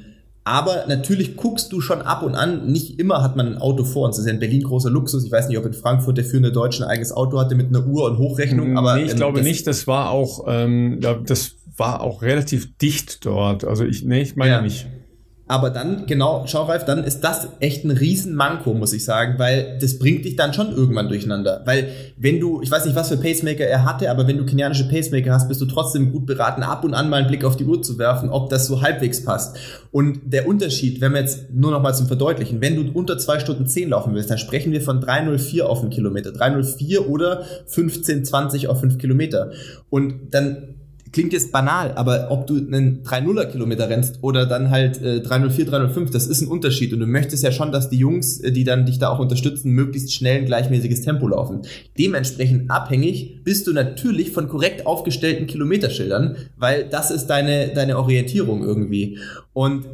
[0.48, 2.72] aber natürlich guckst du schon ab und an.
[2.72, 4.16] Nicht immer hat man ein Auto vor uns.
[4.16, 5.26] Das ist ja in Berlin großer Luxus.
[5.26, 7.86] Ich weiß nicht, ob in Frankfurt der führende Deutsche ein eigenes Auto hatte mit einer
[7.86, 8.78] Uhr und Hochrechnung.
[8.78, 9.68] Aber nee, ich ähm, glaube nicht.
[9.68, 13.66] Das war auch, ähm, das war auch relativ dicht dort.
[13.66, 14.62] Also ich, nee, ich meine ja.
[14.62, 14.88] nicht.
[15.50, 19.78] Aber dann, genau, schau Ralf, dann ist das echt ein Riesenmanko, muss ich sagen, weil
[19.80, 21.62] das bringt dich dann schon irgendwann durcheinander.
[21.66, 24.90] Weil wenn du, ich weiß nicht, was für Pacemaker er hatte, aber wenn du kenianische
[24.90, 27.64] Pacemaker hast, bist du trotzdem gut beraten, ab und an mal einen Blick auf die
[27.64, 29.58] Uhr zu werfen, ob das so halbwegs passt.
[29.92, 33.40] Und der Unterschied, wenn wir jetzt nur noch mal zum Verdeutlichen, wenn du unter zwei
[33.40, 36.34] Stunden zehn laufen willst, dann sprechen wir von 304 auf einen Kilometer.
[36.34, 39.52] 304 oder 1520 auf fünf Kilometer.
[39.90, 40.77] Und dann
[41.12, 45.66] klingt jetzt banal, aber ob du einen 3-0er Kilometer rennst oder dann halt äh, 304,
[45.66, 46.94] 305, das ist ein Unterschied.
[46.94, 49.72] Und du möchtest ja schon, dass die Jungs, äh, die dann dich da auch unterstützen,
[49.72, 51.62] möglichst schnell ein gleichmäßiges Tempo laufen.
[51.98, 58.64] Dementsprechend abhängig bist du natürlich von korrekt aufgestellten Kilometerschildern, weil das ist deine, deine Orientierung
[58.64, 59.18] irgendwie.
[59.58, 59.86] Und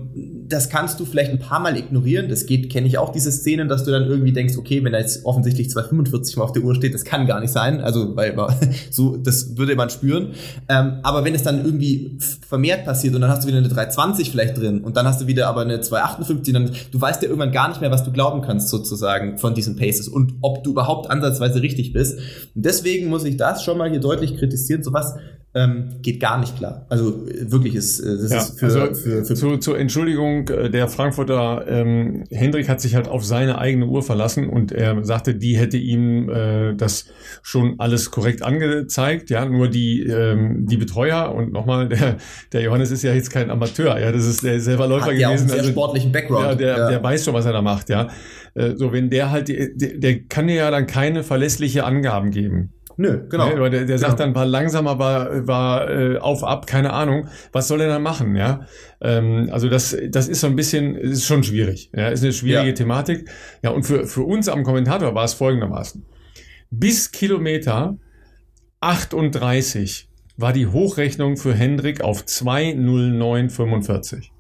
[0.49, 2.28] das kannst du vielleicht ein paar Mal ignorieren.
[2.28, 4.99] Das geht, kenne ich auch diese Szenen, dass du dann irgendwie denkst, okay, wenn da
[4.99, 7.80] jetzt offensichtlich 245 mal auf der Uhr steht, das kann gar nicht sein.
[7.80, 8.36] Also, weil
[8.91, 10.34] so, das würde man spüren.
[10.68, 14.32] Ähm, aber wenn es dann irgendwie vermehrt passiert und dann hast du wieder eine 320
[14.32, 17.51] vielleicht drin und dann hast du wieder aber eine 258, dann du weißt ja irgendwann
[17.51, 21.09] gar nicht mehr, was du glauben kannst sozusagen von diesen Paces und ob du überhaupt
[21.09, 22.20] ansatzweise richtig bist.
[22.55, 24.84] Und deswegen muss ich das schon mal hier deutlich kritisieren.
[24.84, 25.16] Sowas
[25.55, 26.85] ähm, geht gar nicht klar.
[26.89, 30.69] Also wirklich ist äh, das ja, ist für, also für, für zu, zur Entschuldigung äh,
[30.69, 35.35] der Frankfurter ähm, Hendrik hat sich halt auf seine eigene Uhr verlassen und er sagte,
[35.35, 37.05] die hätte ihm äh, das
[37.43, 39.29] schon alles korrekt angezeigt.
[39.29, 42.17] Ja, nur die ähm, die Betreuer und nochmal der
[42.51, 43.99] der Johannes ist ja jetzt kein Amateur.
[43.99, 45.25] Ja, das ist der selber Läufer hat gewesen.
[45.25, 46.45] Auch einen sehr also, sportlichen Background.
[46.45, 46.89] Ja, der ja.
[46.89, 47.89] der weiß schon, was er da macht.
[47.89, 48.07] Ja,
[48.55, 52.71] äh, so wenn der halt der, der kann ja dann keine verlässliche Angaben geben.
[52.97, 53.49] Nö, genau.
[53.49, 54.25] Ja, der, der sagt genau.
[54.25, 57.27] dann, war langsamer, war, war äh, auf, ab, keine Ahnung.
[57.51, 58.67] Was soll er dann machen, ja?
[59.01, 61.89] Ähm, also das, das ist so ein bisschen, ist schon schwierig.
[61.95, 62.75] Ja, ist eine schwierige ja.
[62.75, 63.29] Thematik.
[63.63, 66.05] Ja, und für, für uns am Kommentator war es folgendermaßen.
[66.69, 67.97] Bis Kilometer
[68.79, 74.31] 38 war die Hochrechnung für Hendrik auf 20945.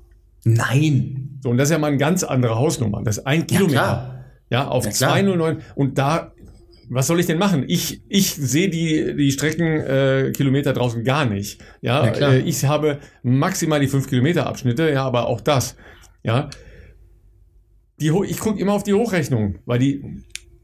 [0.45, 1.39] Nein.
[1.41, 3.01] So, und das ist ja mal eine ganz andere Hausnummer.
[3.03, 4.25] Das ist ein Kilometer.
[4.49, 5.61] Ja, ja auf ja, 209.
[5.75, 6.33] Und da
[6.89, 7.63] was soll ich denn machen?
[7.67, 11.61] Ich, ich sehe die, die Streckenkilometer äh, draußen gar nicht.
[11.81, 15.75] Ja, äh, ich habe maximal die 5 Kilometer Abschnitte, ja, aber auch das.
[16.23, 16.49] Ja.
[17.99, 20.03] Die, ich gucke immer auf die Hochrechnung, weil die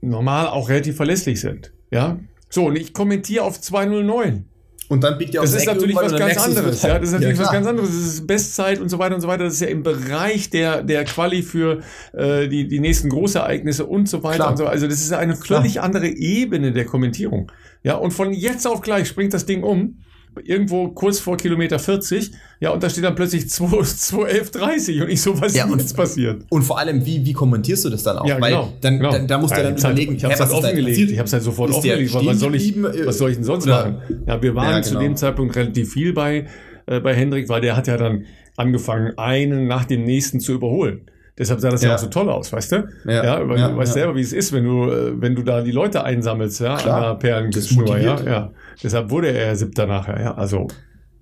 [0.02, 1.72] normal auch relativ verlässlich sind.
[1.92, 2.20] Ja.
[2.50, 4.49] So, und ich kommentiere auf 209.
[4.90, 6.82] Und dann biegt ihr Das ist natürlich was ganz anderes.
[6.82, 7.90] Ja, das ist natürlich ja, was ganz anderes.
[7.90, 9.44] Das ist Bestzeit und so weiter und so weiter.
[9.44, 11.82] Das ist ja im Bereich der, der Quali für
[12.14, 14.50] äh, die, die nächsten Großereignisse und so weiter klar.
[14.50, 14.66] und so.
[14.66, 15.86] Also das ist eine völlig klar.
[15.86, 17.52] andere Ebene der Kommentierung.
[17.84, 20.00] Ja, und von jetzt auf gleich springt das Ding um
[20.44, 25.40] irgendwo kurz vor Kilometer 40, ja, und da steht dann plötzlich 2.11.30 und ich so,
[25.40, 26.46] was ja, ist und, jetzt passiert?
[26.50, 28.26] Und vor allem, wie, wie kommentierst du das dann auch?
[28.28, 29.12] Ja, Weil genau, dann, genau.
[29.12, 31.34] dann, da musst du ja, dann überlegen, ich habe es halt offengelegt, ich habe es
[31.34, 32.76] halt sofort offengelegt, was soll, ich,
[33.06, 33.86] was soll ich denn sonst oder?
[33.86, 34.24] machen?
[34.28, 34.88] Ja, wir waren ja, genau.
[34.88, 36.48] zu dem Zeitpunkt relativ viel bei,
[36.86, 38.26] äh, bei Hendrik, weil der hat ja dann
[38.56, 41.02] angefangen, einen nach dem nächsten zu überholen.
[41.40, 42.90] Deshalb sah das ja, ja auch so toll aus, weißt du?
[43.06, 45.42] Ja, ja weil ja, du weißt selber, wie es ist, wenn du, äh, wenn du
[45.42, 48.52] da die Leute einsammelst, ja, Klar, an der Perlenschnur, ja, ja.
[48.84, 50.36] Deshalb wurde er siebter nachher, ja.
[50.36, 50.68] Also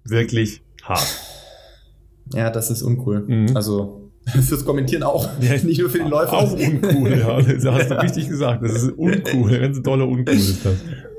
[0.03, 1.07] wirklich hart.
[2.33, 3.25] Ja, das ist uncool.
[3.27, 3.55] Mhm.
[3.55, 6.33] Also fürs Kommentieren auch, ja, nicht nur für den Läufer.
[6.33, 7.39] Auch uncool, ja.
[7.41, 8.63] Das hast du richtig gesagt.
[8.63, 10.75] Das ist uncool, ganz tolle uncool ist das.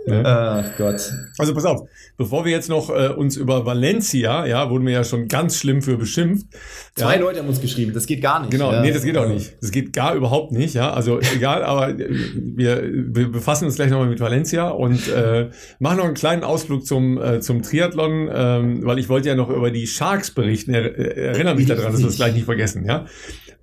[0.08, 0.22] Ne?
[0.24, 1.12] Ach Gott.
[1.38, 5.04] Also pass auf, bevor wir jetzt noch äh, uns über Valencia, ja, wurden wir ja
[5.04, 6.46] schon ganz schlimm für beschimpft.
[6.94, 7.20] Zwei ja.
[7.20, 8.50] Leute haben uns geschrieben, das geht gar nicht.
[8.50, 8.82] Genau, ja.
[8.82, 9.54] nee, das geht auch nicht.
[9.60, 10.92] Das geht gar überhaupt nicht, ja.
[10.92, 16.04] Also egal, aber wir, wir befassen uns gleich nochmal mit Valencia und äh, machen noch
[16.04, 19.86] einen kleinen Ausflug zum, äh, zum Triathlon, ähm, weil ich wollte ja noch über die
[19.86, 20.74] Sharks berichten.
[20.74, 23.06] Er, erinnere mich daran, dass wir das gleich nicht vergessen, ja.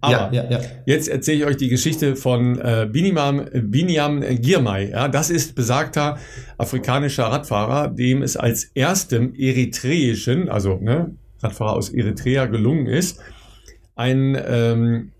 [0.01, 0.59] Aber ja, ja, ja.
[0.85, 4.91] jetzt erzähle ich euch die Geschichte von äh, Biniam, Biniam Girmay.
[4.91, 6.17] Ja, das ist besagter
[6.57, 13.19] afrikanischer Radfahrer, dem es als erstem eritreischen, also ne, Radfahrer aus Eritrea gelungen ist,
[13.95, 15.11] ein, ähm,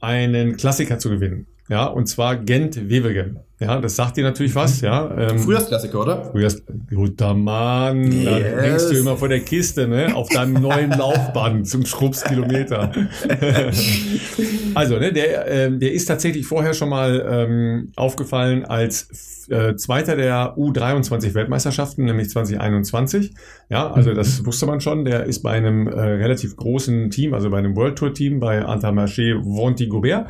[0.00, 1.46] einen Klassiker zu gewinnen.
[1.70, 3.38] Ja, und zwar Gent-Wevelgem.
[3.60, 5.08] Ja, das sagt dir natürlich was, ja.
[5.16, 6.24] Ähm, Frühjahrsklassiker, oder?
[6.24, 8.24] Frühjahrs guter Mann, yes.
[8.24, 12.90] da hängst du immer vor der Kiste, ne, auf deinem neuen Laufband zum Schrubskilometer.
[14.74, 20.16] also, ne, der, ähm, der ist tatsächlich vorher schon mal ähm, aufgefallen als äh, Zweiter
[20.16, 23.32] der U23 Weltmeisterschaften, nämlich 2021.
[23.68, 24.46] Ja, also das mhm.
[24.46, 25.04] wusste man schon.
[25.04, 28.64] Der ist bei einem äh, relativ großen Team, also bei einem World Tour Team bei
[28.64, 30.26] Antamarché Vonti Gobert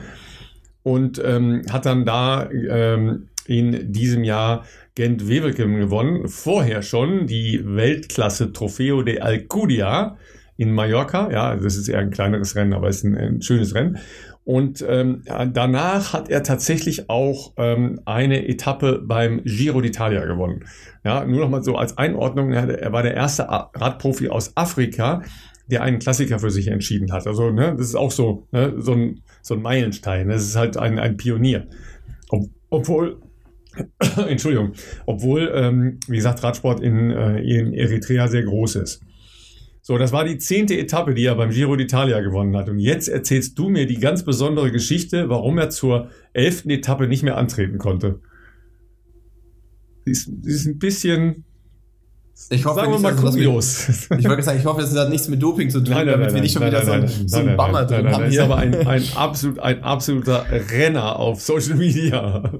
[0.83, 4.65] und ähm, hat dann da ähm, in diesem Jahr
[4.95, 6.29] Gent Wevelgem gewonnen.
[6.29, 10.17] Vorher schon die Weltklasse Trofeo de Alcudia
[10.57, 11.31] in Mallorca.
[11.31, 13.99] Ja, das ist eher ein kleineres Rennen, aber es ist ein, ein schönes Rennen.
[14.45, 15.23] Und ähm,
[15.53, 20.65] danach hat er tatsächlich auch ähm, eine Etappe beim Giro d'Italia gewonnen.
[21.05, 25.23] Ja, nur noch mal so als Einordnung, er war der erste Radprofi aus Afrika,
[25.69, 27.27] der einen Klassiker für sich entschieden hat.
[27.27, 30.29] Also, ne, das ist auch so, ne, so, ein, so ein Meilenstein.
[30.29, 31.67] Das ist halt ein, ein Pionier.
[32.29, 33.21] Ob, obwohl,
[34.29, 34.73] Entschuldigung,
[35.07, 39.03] obwohl, ähm, wie gesagt, Radsport in, äh, in Eritrea sehr groß ist.
[39.83, 42.69] So, das war die zehnte Etappe, die er beim Giro d'Italia gewonnen hat.
[42.69, 47.23] Und jetzt erzählst du mir die ganz besondere Geschichte, warum er zur elften Etappe nicht
[47.23, 48.21] mehr antreten konnte.
[50.07, 51.45] Die ist, ist ein bisschen,
[52.49, 53.89] ich hoffe, Sagen wir mal kurios.
[54.19, 56.27] ich wollte sagen, ich hoffe, es hat nichts mit Doping zu tun, nein, nein, damit
[56.27, 58.25] nein, wir nicht schon wieder so, ein, so einen Bummer drin haben.
[58.25, 62.51] Das ist aber ein, ein, absolut, ein absoluter Renner auf Social Media.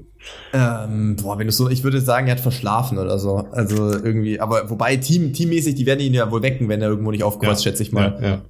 [0.53, 3.37] Ähm, boah, wenn du so, ich würde sagen, er hat verschlafen oder so.
[3.51, 7.11] Also irgendwie, aber wobei Team, teammäßig, die werden ihn ja wohl wecken, wenn er irgendwo
[7.11, 8.17] nicht aufkreuzt, ja, schätze ich mal.
[8.21, 8.41] Ja, ja.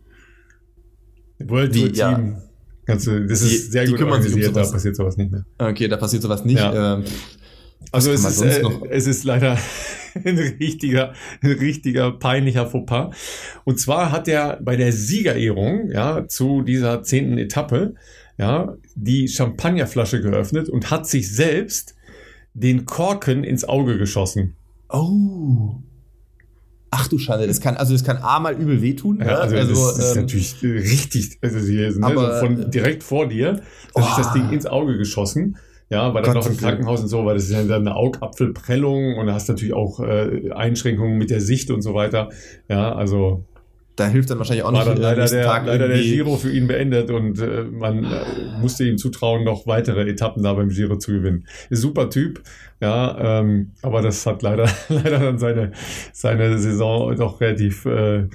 [1.49, 1.95] World Tour Team.
[1.95, 2.41] Ja.
[2.85, 5.45] Kannst du, das ist die, sehr gut organisiert, um da passiert sowas nicht mehr.
[5.57, 6.57] Okay, da passiert sowas nicht.
[6.59, 6.95] Ja.
[6.95, 7.03] Ähm,
[7.91, 9.57] also es ist, äh, es ist leider
[10.23, 13.15] ein richtiger, ein richtiger peinlicher Fauxpas.
[13.63, 17.95] Und zwar hat er bei der Siegerehrung, ja, zu dieser zehnten Etappe,
[18.37, 21.95] ja, die Champagnerflasche geöffnet und hat sich selbst
[22.53, 24.55] den Korken ins Auge geschossen.
[24.89, 25.75] Oh.
[26.93, 29.19] Ach du Schande, das kann, also das kann A mal übel wehtun.
[29.21, 33.03] Ja, also, also das, das ist ähm, natürlich richtig, also hier, ne, aber, von direkt
[33.03, 33.61] vor dir, hat
[33.93, 34.01] oh.
[34.01, 35.57] sich das Ding ins Auge geschossen.
[35.91, 39.17] Ja, war dann noch im Krankenhaus und so, weil das ist ja dann eine Augapfelprellung
[39.17, 42.29] und da hast natürlich auch äh, Einschränkungen mit der Sicht und so weiter.
[42.69, 43.43] Ja, also
[43.97, 44.87] da hilft dann wahrscheinlich auch war nicht.
[44.87, 48.59] Dann äh, leider der, Tag leider der Giro für ihn beendet und äh, man äh,
[48.61, 51.45] musste ihm zutrauen, noch weitere Etappen da beim Giro zu gewinnen.
[51.69, 52.41] Ist super Typ,
[52.79, 55.71] ja, ähm, aber das hat leider leider dann seine
[56.13, 58.29] seine Saison doch relativ äh,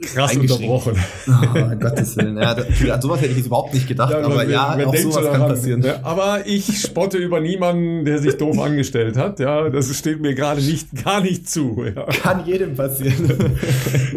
[0.00, 0.94] krass unterbrochen.
[1.28, 2.36] Oh, Gottes Willen.
[2.36, 4.96] Ja, an sowas hätte ich jetzt überhaupt nicht gedacht, ja, aber wer, ja, wer auch
[4.96, 5.82] sowas daran, kann passieren.
[5.82, 9.40] Ja, aber ich spotte über niemanden, der sich doof angestellt hat.
[9.40, 11.84] Ja, das steht mir gerade nicht, gar nicht zu.
[11.84, 12.04] Ja.
[12.04, 13.56] Kann jedem passieren.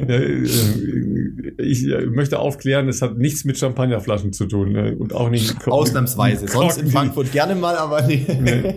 [0.07, 0.43] Äh,
[1.57, 4.95] ich äh, möchte aufklären, es hat nichts mit Champagnerflaschen zu tun ne?
[4.97, 5.67] und auch nicht.
[5.67, 6.47] Ausnahmsweise.
[6.47, 8.25] Sonst in Frankfurt gerne mal, aber nee.
[8.41, 8.75] nee.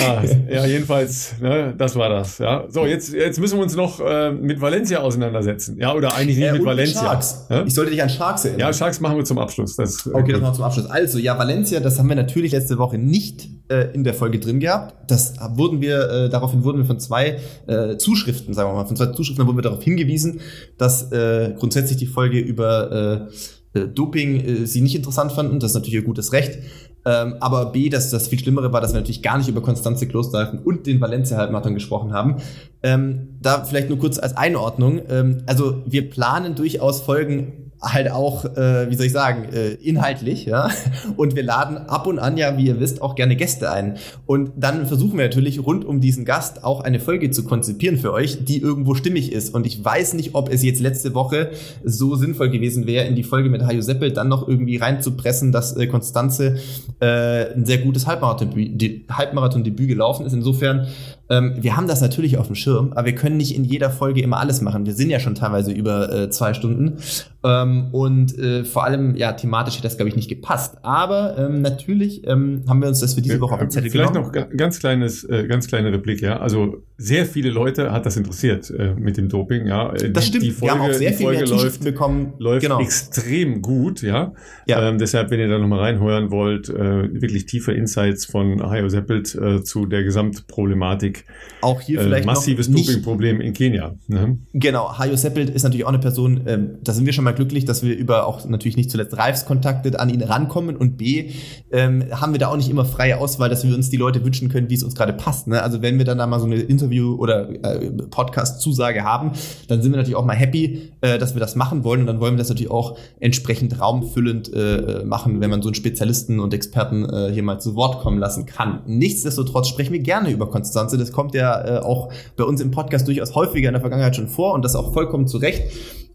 [0.00, 2.38] Ah, ja, jedenfalls, ne, das war das.
[2.38, 2.64] Ja.
[2.68, 5.78] So, jetzt, jetzt müssen wir uns noch äh, mit Valencia auseinandersetzen.
[5.78, 7.00] Ja, oder eigentlich nicht äh, mit Valencia.
[7.00, 7.46] Sharks.
[7.50, 7.64] Ja?
[7.64, 8.60] Ich sollte dich an Sharks erinnern.
[8.60, 9.76] Ja, Sharks machen wir zum Abschluss.
[9.76, 10.34] Das, okay, gut.
[10.34, 10.86] das machen wir zum Abschluss.
[10.86, 14.60] Also, ja, Valencia, das haben wir natürlich letzte Woche nicht äh, in der Folge drin
[14.60, 15.10] gehabt.
[15.10, 18.96] Das wurden wir, äh, daraufhin wurden wir von zwei äh, Zuschriften, sagen wir mal, von
[18.96, 20.40] zwei Zuschriften wurden wir darauf hingewiesen,
[20.78, 23.28] dass äh, grundsätzlich die Folge über
[23.74, 25.58] äh, äh Doping äh, sie nicht interessant fanden.
[25.58, 26.58] Das ist natürlich ihr gutes Recht.
[27.04, 30.06] Ähm, aber B, dass das viel Schlimmere war, dass wir natürlich gar nicht über Konstanze
[30.06, 32.36] Klosterhalfen und den Valencia-Halbmarathon gesprochen haben.
[32.82, 35.00] Ähm, da vielleicht nur kurz als Einordnung.
[35.08, 40.46] Ähm, also wir planen durchaus Folgen halt auch, äh, wie soll ich sagen, äh, inhaltlich,
[40.46, 40.70] ja.
[41.16, 43.96] Und wir laden ab und an ja, wie ihr wisst, auch gerne Gäste ein.
[44.24, 48.12] Und dann versuchen wir natürlich rund um diesen Gast auch eine Folge zu konzipieren für
[48.12, 49.52] euch, die irgendwo stimmig ist.
[49.54, 51.50] Und ich weiß nicht, ob es jetzt letzte Woche
[51.84, 55.76] so sinnvoll gewesen wäre, in die Folge mit Hajo Seppel dann noch irgendwie reinzupressen, dass
[55.76, 56.58] äh, Konstanze
[57.00, 60.32] äh, ein sehr gutes Halbmarathon-Debüt Halbmarathon gelaufen ist.
[60.32, 60.86] Insofern
[61.32, 64.20] ähm, wir haben das natürlich auf dem Schirm, aber wir können nicht in jeder Folge
[64.20, 64.84] immer alles machen.
[64.84, 66.98] Wir sind ja schon teilweise über äh, zwei Stunden.
[67.44, 70.76] Ähm, und äh, vor allem, ja, thematisch hätte das, glaube ich, nicht gepasst.
[70.82, 74.12] Aber ähm, natürlich ähm, haben wir uns das für diese Woche auf den Zettel Vielleicht
[74.12, 74.32] genommen.
[74.32, 76.38] noch ganz kleines, äh, ganz kleine Replik, ja.
[76.38, 79.92] Also sehr viele Leute hat das interessiert äh, mit dem Doping, ja.
[79.92, 80.44] Äh, das stimmt.
[80.44, 82.34] Die Folge, wir haben auch sehr viele läuft, bekommen.
[82.38, 82.80] Läuft genau.
[82.80, 84.32] extrem gut, ja.
[84.66, 84.88] ja.
[84.88, 89.34] Ähm, deshalb, wenn ihr da nochmal reinheuern wollt, äh, wirklich tiefe Insights von Hayo Seppelt
[89.34, 91.24] äh, zu der Gesamtproblematik.
[91.60, 93.96] Auch hier äh, vielleicht massives Dopingproblem in Kenia.
[94.06, 94.38] Ne?
[94.52, 94.96] Genau.
[94.96, 97.82] Hayo Seppelt ist natürlich auch eine Person, äh, da sind wir schon mal glücklich, dass
[97.82, 101.30] wir über auch natürlich nicht zuletzt Reifskontakte an ihn rankommen und B,
[101.70, 104.48] ähm, haben wir da auch nicht immer freie Auswahl, dass wir uns die Leute wünschen
[104.48, 105.46] können, wie es uns gerade passt.
[105.46, 105.62] Ne?
[105.62, 109.32] Also wenn wir dann da mal so eine Interview- oder äh, Podcast-Zusage haben,
[109.68, 112.20] dann sind wir natürlich auch mal happy, äh, dass wir das machen wollen und dann
[112.20, 116.54] wollen wir das natürlich auch entsprechend raumfüllend äh, machen, wenn man so einen Spezialisten und
[116.54, 118.80] Experten äh, hier mal zu Wort kommen lassen kann.
[118.86, 120.98] Nichtsdestotrotz sprechen wir gerne über Konstanze.
[120.98, 124.28] Das kommt ja äh, auch bei uns im Podcast durchaus häufiger in der Vergangenheit schon
[124.28, 125.62] vor und das auch vollkommen zu Recht.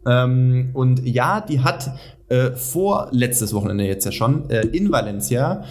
[0.08, 1.92] Ähm, und ja, die hat
[2.30, 5.64] äh, vor letztes Wochenende jetzt ja schon äh, in Valencia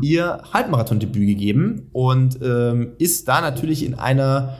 [0.00, 4.56] ihr Halbmarathon-Debüt gegeben und ähm, ist da natürlich in einer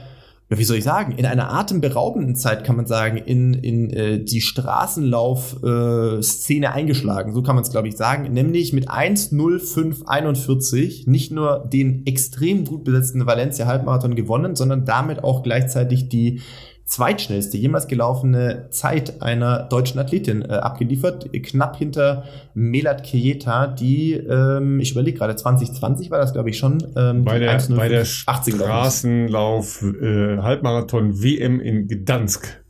[0.57, 4.41] wie soll ich sagen, in einer atemberaubenden Zeit kann man sagen, in, in äh, die
[4.41, 7.33] Straßenlauf-Szene äh, eingeschlagen.
[7.33, 8.31] So kann man es, glaube ich, sagen.
[8.33, 15.41] Nämlich mit 1.05.41 nicht nur den extrem gut besetzten Valencia Halbmarathon gewonnen, sondern damit auch
[15.43, 16.41] gleichzeitig die
[16.85, 24.79] zweitschnellste jemals gelaufene Zeit einer deutschen Athletin äh, abgeliefert, knapp hinter Melat Kejeta, die, ähm,
[24.79, 26.83] ich überlege gerade, 2020 war das, glaube ich, schon.
[26.95, 32.63] Ähm, bei der, bei der Straßenlauf äh, Halbmarathon WM in Gdansk.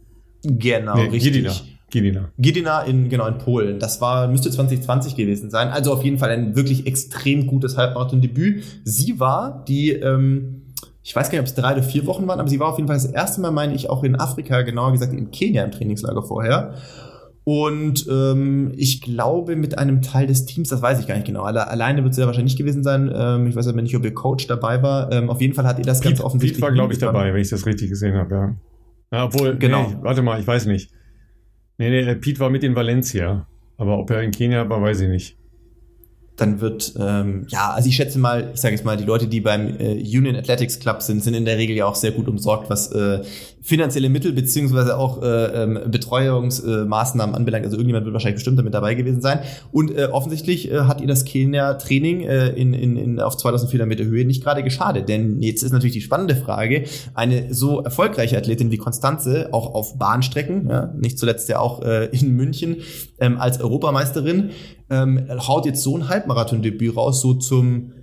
[0.44, 1.34] Genau, nee, richtig.
[1.34, 1.54] Gidina.
[1.90, 2.32] Gidina.
[2.40, 3.80] Gidina in, genau, in Polen.
[3.80, 5.70] Das war, müsste 2020 gewesen sein.
[5.70, 8.64] Also auf jeden Fall ein wirklich extrem gutes Halbmarathon-Debüt.
[8.84, 10.63] Sie war die, ähm,
[11.04, 12.78] ich weiß gar nicht, ob es drei oder vier Wochen waren, aber sie war auf
[12.78, 15.72] jeden Fall das erste Mal, meine ich, auch in Afrika, genauer gesagt in Kenia im
[15.72, 16.76] Trainingslager vorher.
[17.44, 21.44] Und ähm, ich glaube, mit einem Teil des Teams, das weiß ich gar nicht genau.
[21.44, 23.12] Alle, alleine wird sie ja wahrscheinlich nicht gewesen sein.
[23.14, 25.12] Ähm, ich weiß aber nicht, ob ihr Coach dabei war.
[25.12, 26.62] Ähm, auf jeden Fall hat ihr das Pete, ganz offensichtlich.
[26.62, 28.56] Pete war, glaube ich, dabei, wenn ich das richtig gesehen habe, ja.
[29.12, 29.90] ja obwohl, genau.
[29.90, 30.90] Nee, warte mal, ich weiß nicht.
[31.78, 33.46] Nee, nee, Pete war mit in Valencia.
[33.76, 35.38] Aber ob er in Kenia war, weiß ich nicht
[36.36, 39.40] dann wird, ähm, ja, also ich schätze mal, ich sage jetzt mal, die Leute, die
[39.40, 42.72] beim äh, Union Athletics Club sind, sind in der Regel ja auch sehr gut umsorgt,
[42.72, 43.22] was äh,
[43.62, 45.26] finanzielle Mittel beziehungsweise auch äh,
[45.64, 47.66] ähm, Betreuungsmaßnahmen äh, anbelangt.
[47.66, 49.40] Also irgendjemand wird wahrscheinlich bestimmt damit dabei gewesen sein.
[49.72, 54.04] Und äh, offensichtlich äh, hat ihr das Kenia-Training äh, in, in, in, auf 2400 Meter
[54.04, 55.08] Höhe nicht gerade geschadet.
[55.08, 59.98] Denn jetzt ist natürlich die spannende Frage, eine so erfolgreiche Athletin wie Konstanze, auch auf
[59.98, 62.78] Bahnstrecken, ja, nicht zuletzt ja auch äh, in München
[63.20, 64.50] ähm, als Europameisterin,
[64.90, 67.94] ähm, haut jetzt so ein Halbmarathon-Debüt raus, so zum,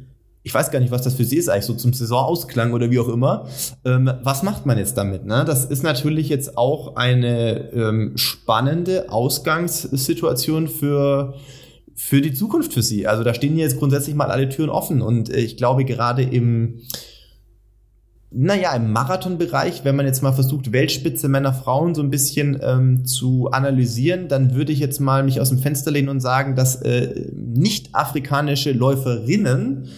[0.42, 2.98] ich weiß gar nicht, was das für sie ist eigentlich, so zum Saisonausklang oder wie
[2.98, 3.46] auch immer.
[3.84, 5.26] Ähm, was macht man jetzt damit?
[5.26, 5.44] Ne?
[5.46, 11.34] Das ist natürlich jetzt auch eine ähm, spannende Ausgangssituation für
[12.00, 13.06] für die Zukunft für sie.
[13.06, 16.80] Also da stehen jetzt grundsätzlich mal alle Türen offen und äh, ich glaube gerade im
[18.32, 23.04] naja, im Marathonbereich, wenn man jetzt mal versucht, Weltspitze Männer, Frauen so ein bisschen ähm,
[23.04, 26.80] zu analysieren, dann würde ich jetzt mal mich aus dem Fenster lehnen und sagen, dass
[26.82, 29.88] äh, nicht-afrikanische Läuferinnen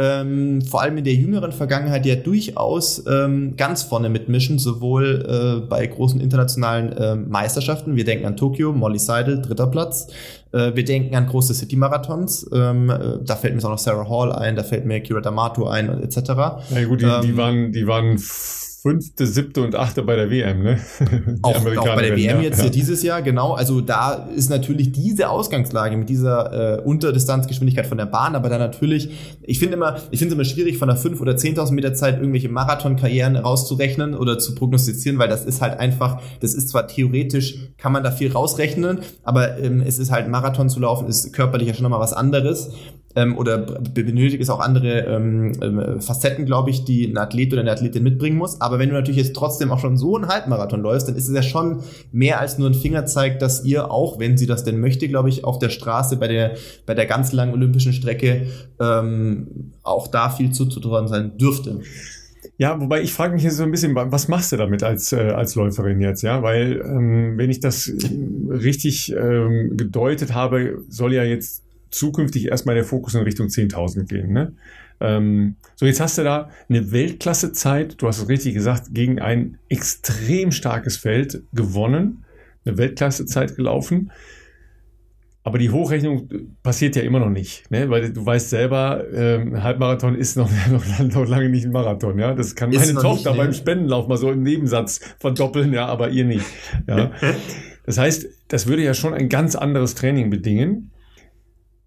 [0.00, 5.66] ähm, vor allem in der jüngeren Vergangenheit ja durchaus ähm, ganz vorne mitmischen, sowohl äh,
[5.66, 7.96] bei großen internationalen äh, Meisterschaften.
[7.96, 10.06] Wir denken an Tokio, Molly Seidel, dritter Platz.
[10.52, 12.48] Äh, wir denken an große City-Marathons.
[12.50, 15.68] Ähm, äh, da fällt mir auch noch Sarah Hall ein, da fällt mir Kira D'Amato
[15.68, 16.16] ein, etc.
[16.70, 18.18] Ja gut, die, die ähm, waren, die waren
[18.82, 20.78] fünfte, siebte und achte bei der WM, ne?
[21.42, 22.40] auch, auch, bei der WM ja.
[22.40, 22.70] jetzt ja.
[22.70, 23.52] dieses Jahr, genau.
[23.52, 28.60] Also da ist natürlich diese Ausgangslage mit dieser äh, Unterdistanzgeschwindigkeit von der Bahn, aber dann
[28.60, 29.10] natürlich,
[29.42, 32.18] ich finde immer, ich finde es immer schwierig, von der 5 oder 10.000 Meter Zeit
[32.18, 37.56] irgendwelche Marathonkarrieren rauszurechnen oder zu prognostizieren, weil das ist halt einfach, das ist zwar theoretisch,
[37.76, 41.68] kann man da viel rausrechnen, aber ähm, es ist halt Marathon zu laufen, ist körperlich
[41.68, 42.70] ja schon nochmal was anderes
[43.16, 47.62] ähm, oder benötigt es auch andere ähm, ähm, Facetten, glaube ich, die ein Athlet oder
[47.62, 48.60] eine Athletin mitbringen muss.
[48.60, 51.34] Aber wenn du natürlich jetzt trotzdem auch schon so einen Halbmarathon läufst, dann ist es
[51.34, 51.82] ja schon
[52.12, 55.44] mehr als nur ein Fingerzeig, dass ihr auch, wenn sie das denn möchte, glaube ich,
[55.44, 56.52] auf der Straße bei der
[56.86, 58.46] bei der ganz langen olympischen Strecke
[58.78, 61.80] ähm, auch da viel zuzutrauen sein dürfte.
[62.56, 65.16] Ja, wobei ich frage mich jetzt so ein bisschen, was machst du damit als, äh,
[65.16, 66.42] als Läuferin jetzt, ja?
[66.42, 67.90] Weil, ähm, wenn ich das
[68.50, 74.32] richtig ähm, gedeutet habe, soll ja jetzt zukünftig erstmal der Fokus in Richtung 10.000 gehen.
[74.32, 74.52] Ne?
[75.00, 79.58] Ähm, so, jetzt hast du da eine Weltklassezeit, du hast es richtig gesagt, gegen ein
[79.68, 82.24] extrem starkes Feld gewonnen,
[82.64, 84.10] eine Weltklassezeit gelaufen.
[85.42, 86.28] Aber die Hochrechnung
[86.62, 87.88] passiert ja immer noch nicht, ne?
[87.88, 92.18] weil du weißt selber, ähm, Halbmarathon ist noch, noch, noch, lange nicht ein Marathon.
[92.18, 92.34] Ja?
[92.34, 93.44] Das kann meine Tochter nicht, ne?
[93.44, 96.46] beim Spendenlauf mal so im Nebensatz verdoppeln, ja, aber ihr nicht.
[96.86, 97.10] Ja?
[97.86, 100.92] Das heißt, das würde ja schon ein ganz anderes Training bedingen.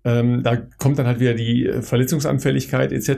[0.05, 3.09] Ähm, da kommt dann halt wieder die äh, Verletzungsanfälligkeit etc.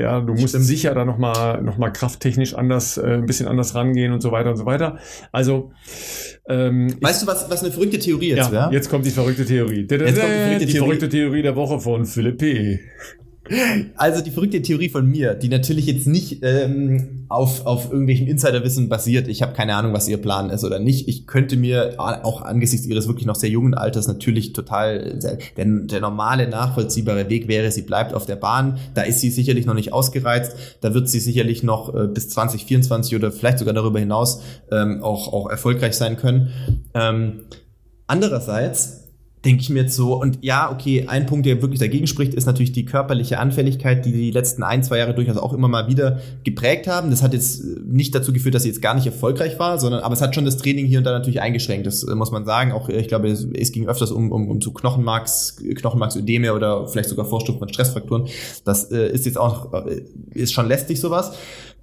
[0.00, 0.64] Ja, du musst Stimmt.
[0.64, 4.50] sicher da nochmal noch mal krafttechnisch anders, äh, ein bisschen anders rangehen und so weiter
[4.50, 4.98] und so weiter.
[5.32, 5.72] Also
[6.48, 8.72] ähm, Weißt du, was, was eine verrückte Theorie jetzt ja, wäre?
[8.72, 9.86] Jetzt kommt die verrückte Theorie.
[9.88, 10.78] Jetzt kommt die verrückte, die Theorie.
[10.78, 12.80] verrückte Theorie der Woche von Philipp P.
[13.96, 18.88] Also die verrückte Theorie von mir, die natürlich jetzt nicht ähm, auf, auf irgendwelchen Insiderwissen
[18.88, 19.28] basiert.
[19.28, 21.08] Ich habe keine Ahnung, was ihr Plan ist oder nicht.
[21.08, 26.00] Ich könnte mir auch angesichts ihres wirklich noch sehr jungen Alters natürlich total der, der
[26.00, 28.78] normale nachvollziehbare Weg wäre, sie bleibt auf der Bahn.
[28.94, 30.56] Da ist sie sicherlich noch nicht ausgereizt.
[30.80, 35.32] Da wird sie sicherlich noch äh, bis 2024 oder vielleicht sogar darüber hinaus ähm, auch,
[35.32, 36.50] auch erfolgreich sein können.
[36.94, 37.44] Ähm,
[38.06, 39.07] andererseits
[39.44, 42.46] denke ich mir jetzt so, und ja, okay, ein Punkt, der wirklich dagegen spricht, ist
[42.46, 46.20] natürlich die körperliche Anfälligkeit, die die letzten ein, zwei Jahre durchaus auch immer mal wieder
[46.44, 47.10] geprägt haben.
[47.10, 50.14] Das hat jetzt nicht dazu geführt, dass sie jetzt gar nicht erfolgreich war, sondern, aber
[50.14, 51.86] es hat schon das Training hier und da natürlich eingeschränkt.
[51.86, 52.72] Das äh, muss man sagen.
[52.72, 57.08] Auch, ich glaube, es, es ging öfters um, um, um zu Knochenmarks, Knochenmarksödeme oder vielleicht
[57.08, 58.26] sogar Vorstufen von Stressfrakturen.
[58.64, 60.02] Das äh, ist jetzt auch, äh,
[60.34, 61.32] ist schon lästig sowas.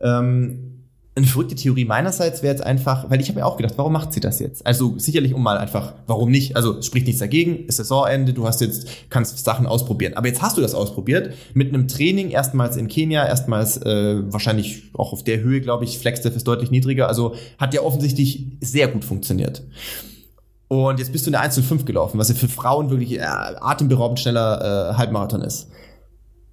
[0.02, 0.75] Ähm,
[1.18, 4.12] eine verrückte Theorie meinerseits wäre jetzt einfach, weil ich habe mir auch gedacht, warum macht
[4.12, 4.68] sie das jetzt?
[4.68, 6.58] Also sicherlich um mal einfach, warum nicht?
[6.58, 10.16] Also spricht nichts dagegen, ist Saisonende, du hast jetzt, kannst Sachen ausprobieren.
[10.16, 14.84] Aber jetzt hast du das ausprobiert mit einem Training, erstmals in Kenia, erstmals äh, wahrscheinlich
[14.94, 17.08] auch auf der Höhe, glaube ich, Flexdef ist deutlich niedriger.
[17.08, 19.64] Also hat ja offensichtlich sehr gut funktioniert.
[20.68, 24.20] Und jetzt bist du in der 1.05 gelaufen, was ja für Frauen wirklich äh, atemberaubend
[24.20, 25.70] schneller äh, Halbmarathon ist.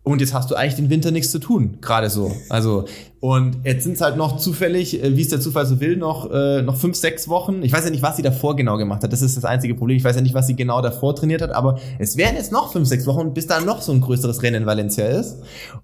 [0.04, 2.32] Und jetzt hast du eigentlich den Winter nichts zu tun, gerade so.
[2.48, 2.86] Also
[3.22, 6.28] und jetzt sind es halt noch zufällig, äh, wie es der Zufall so will, noch
[6.32, 7.62] äh, noch fünf, sechs Wochen.
[7.62, 9.12] Ich weiß ja nicht, was sie davor genau gemacht hat.
[9.12, 9.96] Das ist das einzige Problem.
[9.96, 11.52] Ich weiß ja nicht, was sie genau davor trainiert hat.
[11.52, 14.62] Aber es wären jetzt noch fünf, sechs Wochen, bis da noch so ein größeres Rennen
[14.62, 15.36] in Valencia ist.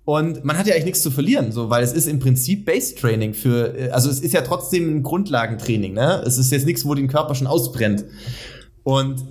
[0.05, 2.97] Und man hat ja eigentlich nichts zu verlieren, so, weil es ist im Prinzip Base
[2.97, 5.93] Training für, äh, also es ist ja trotzdem ein Grundlagentraining.
[5.93, 8.05] Ne, es ist jetzt nichts, wo den Körper schon ausbrennt.
[8.83, 9.25] Und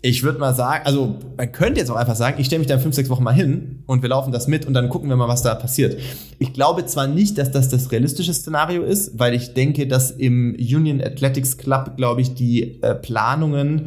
[0.00, 2.78] ich würde mal sagen, also man könnte jetzt auch einfach sagen, ich stelle mich da
[2.78, 5.26] fünf, sechs Wochen mal hin und wir laufen das mit und dann gucken wir mal,
[5.26, 6.00] was da passiert.
[6.38, 10.54] Ich glaube zwar nicht, dass das das realistische Szenario ist, weil ich denke, dass im
[10.54, 13.86] Union Athletics Club, glaube ich, die äh, Planungen,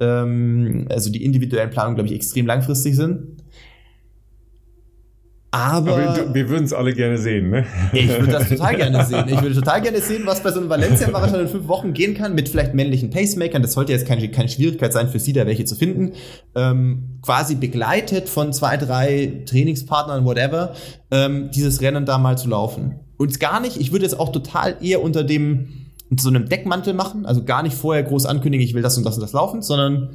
[0.00, 3.43] ähm, also die individuellen Planungen, glaube ich, extrem langfristig sind.
[5.54, 7.64] Aber, Aber wir würden es alle gerne sehen, ne?
[7.92, 9.28] Ich würde das total gerne sehen.
[9.28, 12.34] Ich würde total gerne sehen, was bei so einem Valencia-Marathon in fünf Wochen gehen kann,
[12.34, 13.62] mit vielleicht männlichen Pacemakern.
[13.62, 16.14] Das sollte jetzt keine, keine Schwierigkeit sein für Sie, da welche zu finden.
[16.56, 20.74] Ähm, quasi begleitet von zwei, drei Trainingspartnern, whatever,
[21.12, 22.96] ähm, dieses Rennen da mal zu laufen.
[23.16, 25.68] Und gar nicht, ich würde es auch total eher unter dem,
[26.18, 29.14] so einem Deckmantel machen, also gar nicht vorher groß ankündigen, ich will das und das
[29.14, 30.10] und das laufen, sondern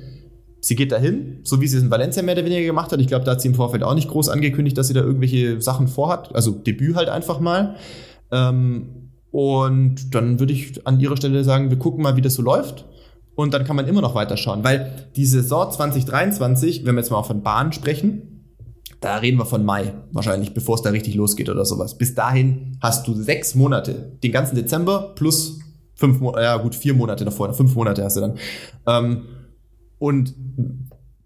[0.61, 2.99] sie geht dahin, so wie sie es in Valencia mehr oder weniger gemacht hat.
[2.99, 5.61] Ich glaube, da hat sie im Vorfeld auch nicht groß angekündigt, dass sie da irgendwelche
[5.61, 6.35] Sachen vorhat.
[6.35, 7.75] Also Debüt halt einfach mal.
[8.31, 12.41] Ähm, und dann würde ich an ihrer Stelle sagen, wir gucken mal, wie das so
[12.41, 12.85] läuft.
[13.35, 14.63] Und dann kann man immer noch weiterschauen.
[14.63, 18.39] Weil die Saison 2023, wenn wir jetzt mal von Bahn sprechen,
[19.01, 21.97] da reden wir von Mai wahrscheinlich, bevor es da richtig losgeht oder sowas.
[21.97, 25.59] Bis dahin hast du sechs Monate, den ganzen Dezember plus
[25.95, 28.37] fünf, ja gut, vier Monate davor, fünf Monate hast du dann.
[28.87, 29.21] Ähm,
[29.99, 30.33] und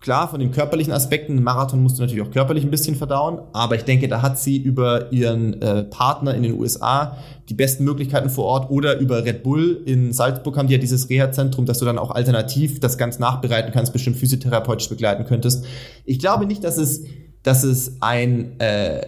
[0.04, 3.76] klar, von den körperlichen Aspekten, Marathon musst du natürlich auch körperlich ein bisschen verdauen, aber
[3.76, 7.18] ich denke, da hat sie über ihren äh, Partner in den USA
[7.50, 11.10] die besten Möglichkeiten vor Ort oder über Red Bull in Salzburg haben die ja dieses
[11.10, 15.66] Reha-Zentrum, dass du dann auch alternativ das ganz nachbereiten kannst, bestimmt physiotherapeutisch begleiten könntest.
[16.06, 17.04] Ich glaube nicht, dass es
[17.44, 19.02] dass es ein, äh,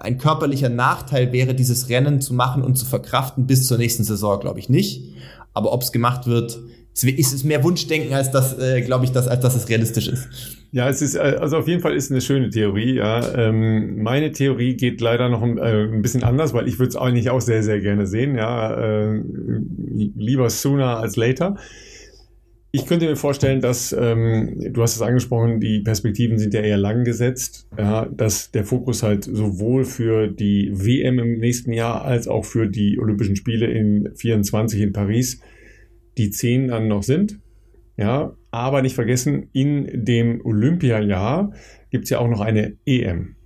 [0.00, 4.40] ein körperlicher Nachteil wäre, dieses Rennen zu machen und zu verkraften bis zur nächsten Saison,
[4.40, 5.14] glaube ich nicht.
[5.52, 6.58] Aber ob es gemacht wird,
[7.04, 10.28] ist es mehr Wunschdenken, als das, äh, glaube ich, dass, als dass es realistisch ist.
[10.72, 13.34] Ja, es ist, äh, also auf jeden Fall ist eine schöne Theorie, ja.
[13.34, 16.96] Ähm, meine Theorie geht leider noch ein, äh, ein bisschen anders, weil ich würde es
[16.96, 18.74] eigentlich auch sehr, sehr gerne sehen, ja.
[18.74, 19.22] Äh,
[20.16, 21.56] lieber sooner als later.
[22.72, 26.76] Ich könnte mir vorstellen, dass, ähm, du hast es angesprochen, die Perspektiven sind ja eher
[26.76, 32.28] lang gesetzt, ja, dass der Fokus halt sowohl für die WM im nächsten Jahr als
[32.28, 35.40] auch für die Olympischen Spiele in 24 in Paris
[36.16, 37.40] die zehn dann noch sind.
[37.96, 41.52] Ja, aber nicht vergessen, in dem Olympiajahr
[41.90, 43.36] gibt es ja auch noch eine EM.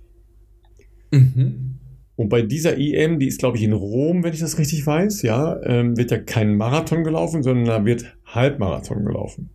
[1.11, 1.79] Mhm.
[2.15, 5.21] Und bei dieser EM, die ist, glaube ich, in Rom, wenn ich das richtig weiß,
[5.21, 9.49] ja, ähm, wird ja kein Marathon gelaufen, sondern da wird Halbmarathon gelaufen.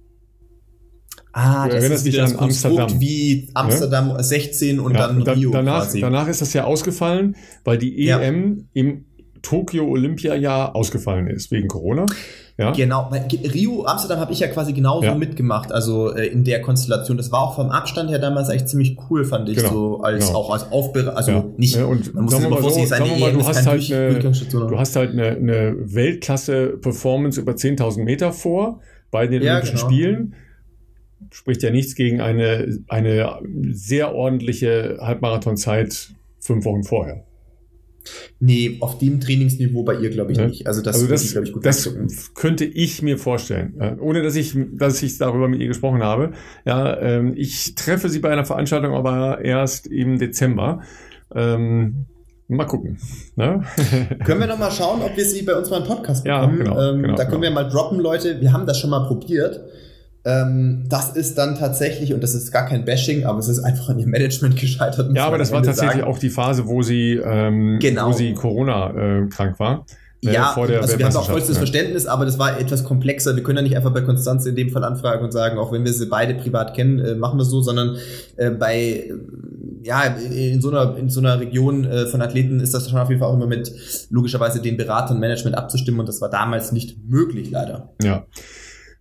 [1.32, 2.98] Ah, das ist wieder das Amsterdam.
[2.98, 4.22] wie Amsterdam ja?
[4.22, 6.00] 16 und ja, dann da, Rio danach, quasi.
[6.00, 8.64] Danach ist das ja ausgefallen, weil die EM ja.
[8.72, 9.04] im
[9.42, 12.06] Tokio Olympiajahr ausgefallen ist, wegen Corona.
[12.58, 12.70] Ja?
[12.70, 13.10] Genau,
[13.52, 15.14] Rio, Amsterdam habe ich ja quasi genauso ja.
[15.14, 17.18] mitgemacht, also äh, in der Konstellation.
[17.18, 19.68] Das war auch vom Abstand her damals eigentlich ziemlich cool, fand ich, genau.
[19.68, 20.38] so als genau.
[20.38, 21.44] auch als Aufbereitung, also ja.
[21.58, 25.10] nicht, und man muss immer vorsichtig sein, mal, du, hast halt eine, du hast halt
[25.10, 28.80] eine, eine Weltklasse-Performance über 10.000 Meter vor,
[29.10, 29.88] bei den Olympischen genau.
[29.88, 30.34] Spielen.
[31.30, 33.38] Spricht ja nichts gegen eine, eine
[33.72, 36.10] sehr ordentliche Halbmarathonzeit
[36.40, 37.24] fünf Wochen vorher.
[38.40, 40.46] Nee, auf dem Trainingsniveau bei ihr glaube ich Ja.
[40.46, 40.66] nicht.
[40.66, 41.90] Also das, also das, ich, glaube ich, gut das
[42.34, 46.32] könnte ich mir vorstellen, ohne dass ich, dass ich darüber mit ihr gesprochen habe.
[46.64, 50.82] Ja, ähm, ich treffe sie bei einer Veranstaltung, aber erst im Dezember.
[51.34, 52.06] Ähm,
[52.48, 52.98] mal gucken.
[53.34, 53.64] Ne?
[54.24, 56.58] Können wir noch mal schauen, ob wir sie bei uns mal im Podcast Ja, bekommen?
[56.58, 57.54] genau, ähm, genau, da können genau.
[57.54, 58.40] wir mal droppen, Leute.
[58.40, 59.60] Wir haben das schon mal probiert.
[60.26, 63.90] Ähm, das ist dann tatsächlich, und das ist gar kein Bashing, aber es ist einfach
[63.90, 65.14] an ihr Management gescheitert.
[65.14, 66.12] ja, aber das war Ende tatsächlich sagen.
[66.12, 68.08] auch die Phase, wo sie, ähm, Genau.
[68.08, 69.86] wo sie Corona äh, krank war.
[70.24, 71.60] äh, Ja, vor der also wir haben auch vollstes ja.
[71.60, 73.36] Verständnis, aber das war etwas komplexer.
[73.36, 75.84] Wir können ja nicht einfach bei Konstanz in dem Fall anfragen und sagen, auch wenn
[75.84, 77.96] wir sie beide privat kennen, äh, machen wir es so, sondern
[78.36, 79.12] äh, bei äh,
[79.84, 83.08] ja in so einer in so einer Region äh, von Athleten ist das schon auf
[83.10, 83.70] jeden Fall auch immer mit
[84.10, 87.90] logischerweise den Beratern Management abzustimmen und das war damals nicht möglich leider.
[88.02, 88.26] Ja.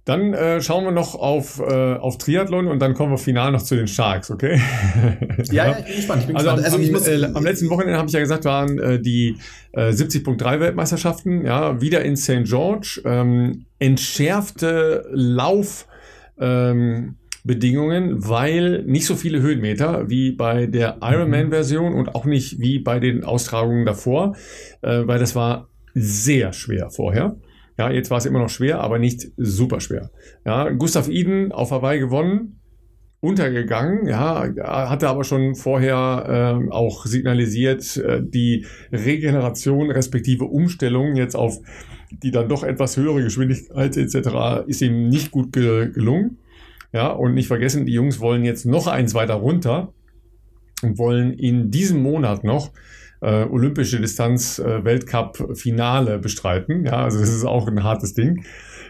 [0.05, 3.63] Dann äh, schauen wir noch auf, äh, auf Triathlon und dann kommen wir final noch
[3.63, 4.61] zu den Sharks, okay?
[5.51, 6.21] Ja, ja, ich bin gespannt.
[6.21, 6.65] Ich bin Also, gespannt.
[6.65, 9.37] Also am, ich muss äh, am letzten Wochenende habe ich ja gesagt, waren äh, die
[9.71, 12.43] äh, 70.3 Weltmeisterschaften, ja, wieder in St.
[12.43, 15.87] George, ähm, entschärfte Lauf
[16.39, 22.77] ähm, Bedingungen, weil nicht so viele Höhenmeter wie bei der Ironman-Version und auch nicht wie
[22.79, 24.35] bei den Austragungen davor,
[24.81, 27.37] äh, weil das war sehr schwer vorher.
[27.77, 30.11] Ja, jetzt war es immer noch schwer, aber nicht super schwer.
[30.45, 32.59] Ja, Gustav Iden auf Hawaii gewonnen,
[33.19, 34.47] untergegangen, ja,
[34.89, 36.25] hatte aber schon vorher
[36.57, 41.59] ähm, auch signalisiert, äh, die Regeneration respektive Umstellung jetzt auf
[42.11, 44.67] die dann doch etwas höhere Geschwindigkeit etc.
[44.67, 46.37] ist ihm nicht gut ge gelungen.
[46.93, 49.93] Ja, und nicht vergessen, die Jungs wollen jetzt noch eins weiter runter
[50.81, 52.71] und wollen in diesem Monat noch
[53.21, 56.85] äh, olympische Distanz äh, Weltcup Finale bestreiten.
[56.85, 58.43] Ja, also das ist auch ein hartes Ding.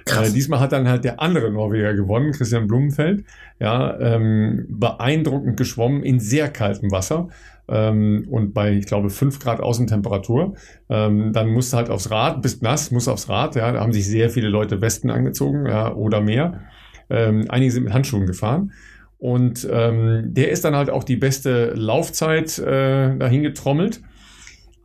[0.08, 3.26] Äh, diesmal hat dann halt der andere Norweger gewonnen, Christian Blumenfeld.
[3.60, 7.30] Ja, ähm, beeindruckend geschwommen in sehr kaltem Wasser
[7.68, 10.56] ähm, und bei, ich glaube, 5 Grad Außentemperatur.
[10.90, 13.56] Ähm, dann musst du halt aufs Rad, bist nass, musst aufs Rad.
[13.56, 16.62] Ja, da haben sich sehr viele Leute Westen angezogen ja, oder mehr.
[17.10, 18.72] Ähm, einige sind mit Handschuhen gefahren.
[19.18, 24.02] Und ähm, der ist dann halt auch die beste Laufzeit äh, dahin getrommelt.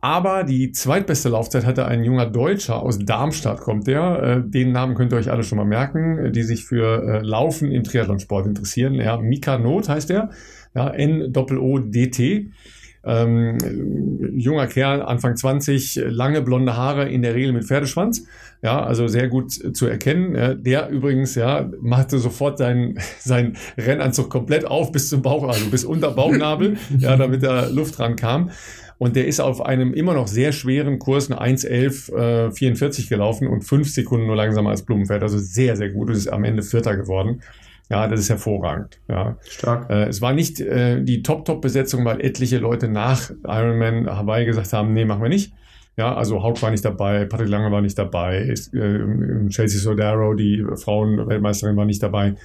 [0.01, 4.23] Aber die zweitbeste Laufzeit hatte ein junger Deutscher aus Darmstadt, kommt der.
[4.23, 7.19] Äh, den Namen könnt ihr euch alle schon mal merken, äh, die sich für äh,
[7.21, 8.95] Laufen im Triathlonsport interessieren.
[8.95, 10.31] Ja, Mika Not heißt der.
[10.73, 12.51] Ja, N-O-O-D-T.
[13.03, 13.57] Ähm,
[14.37, 18.25] junger Kerl, Anfang 20, lange blonde Haare, in der Regel mit Pferdeschwanz.
[18.63, 20.63] Ja, also sehr gut zu erkennen.
[20.63, 25.83] Der übrigens, ja, machte sofort seinen, seinen Rennanzug komplett auf bis zum Bauch, also bis
[25.83, 28.51] unter Bauchnabel, ja, damit da Luft rankam.
[29.01, 33.63] Und der ist auf einem immer noch sehr schweren Kurs eine 1.11.44 äh, gelaufen und
[33.63, 35.23] fünf Sekunden nur langsamer als Blumenfeld.
[35.23, 36.09] Also sehr, sehr gut.
[36.09, 37.41] Und ist am Ende Vierter geworden.
[37.89, 38.99] Ja, das ist hervorragend.
[39.09, 39.37] Ja.
[39.49, 39.89] Stark.
[39.89, 44.93] Äh, es war nicht äh, die Top-Top-Besetzung, weil etliche Leute nach Ironman Hawaii gesagt haben,
[44.93, 45.51] nee, machen wir nicht.
[45.97, 48.99] Ja, also Hauk war nicht dabei, Patrick Lange war nicht dabei, ist, äh,
[49.49, 52.35] Chelsea Sodaro, die Frauenweltmeisterin, war nicht dabei.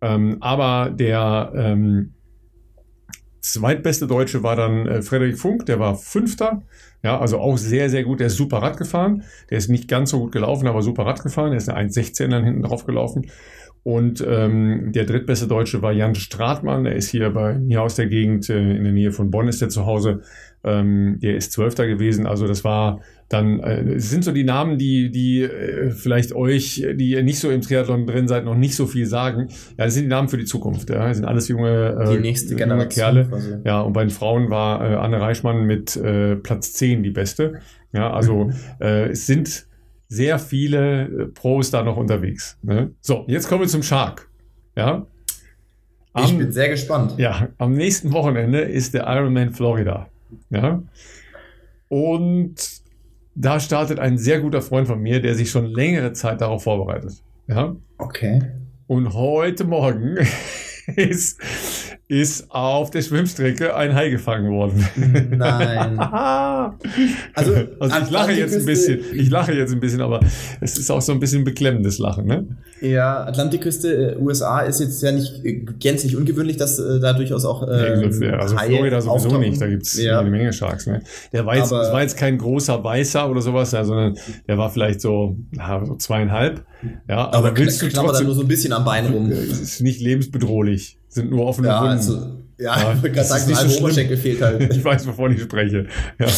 [0.00, 2.14] Ähm, aber der ähm,
[3.52, 6.62] zweitbeste Deutsche war dann äh, Frederik Funk, der war Fünfter.
[7.02, 8.20] Ja, also auch sehr, sehr gut.
[8.20, 9.22] Der ist super Rad gefahren.
[9.50, 11.50] Der ist nicht ganz so gut gelaufen, aber super Rad gefahren.
[11.50, 13.26] Der ist eine 1,16 dann hinten drauf gelaufen.
[13.84, 16.84] Und ähm, der drittbeste Deutsche war Jan Stratmann.
[16.84, 19.62] Der ist hier bei mir aus der Gegend, äh, in der Nähe von Bonn ist
[19.62, 20.22] der zu Hause.
[20.64, 22.26] Ähm, der ist Zwölfter gewesen.
[22.26, 27.10] Also das war dann, äh, sind so die Namen, die, die äh, vielleicht euch, die
[27.10, 29.48] ihr nicht so im Triathlon drin seid, noch nicht so viel sagen.
[29.76, 30.88] Ja, das sind die Namen für die Zukunft.
[30.88, 31.06] Ja.
[31.08, 33.24] Das sind alles junge, äh, Die nächste junge Generation Kerle.
[33.28, 33.54] quasi.
[33.64, 37.60] Ja, und bei den Frauen war äh, Anne Reichmann mit äh, Platz 10 die beste.
[37.92, 38.54] Ja, also Mhm.
[38.80, 39.66] äh, es sind
[40.08, 42.58] sehr viele äh, Pros da noch unterwegs.
[42.62, 42.92] Ne?
[43.02, 44.28] So, jetzt kommen wir zum Shark.
[44.74, 45.06] Ja.
[46.16, 47.14] Ich Am, bin sehr gespannt.
[47.18, 50.08] ja, am nächsten Wochenende ist der Ironman Florida.
[50.48, 50.82] Ja.
[51.88, 52.54] Und
[53.40, 57.22] da startet ein sehr guter Freund von mir, der sich schon längere Zeit darauf vorbereitet.
[57.46, 57.76] Ja.
[57.96, 58.42] Okay.
[58.88, 60.18] Und heute Morgen
[60.96, 61.40] ist,
[62.08, 64.82] ist auf der Schwimmstrecke ein Hai gefangen worden.
[65.36, 65.98] Nein.
[67.34, 70.20] also, Also, ich lache jetzt ein bisschen, ich lache jetzt ein bisschen, aber
[70.62, 72.46] es ist auch so ein bisschen beklemmendes Lachen, ne?
[72.80, 77.44] Ja, Atlantikküste, äh, USA ist jetzt ja nicht äh, gänzlich ungewöhnlich, dass äh, da durchaus
[77.44, 79.40] auch äh, also Haie Florida sowieso auftauchen.
[79.40, 80.20] nicht, da gibt's ja.
[80.20, 81.02] eine Menge Sharks, ne?
[81.34, 84.16] Der war jetzt, das war jetzt kein großer Weißer oder sowas, ja, sondern
[84.46, 86.64] der war vielleicht so, ja, so zweieinhalb.
[87.06, 89.30] Ja, aber, Aber willst du trotzdem, nur so ein bisschen am Bein rum.
[89.30, 90.97] es ist nicht lebensbedrohlich.
[91.08, 91.96] Sind nur offene ja, Wunden.
[91.96, 94.74] Also, ja, ja, ich würde gerade sagen, so ein Oberschenkel fehlt halt.
[94.74, 95.86] ich weiß, wovon ich spreche.
[96.18, 96.26] Ja.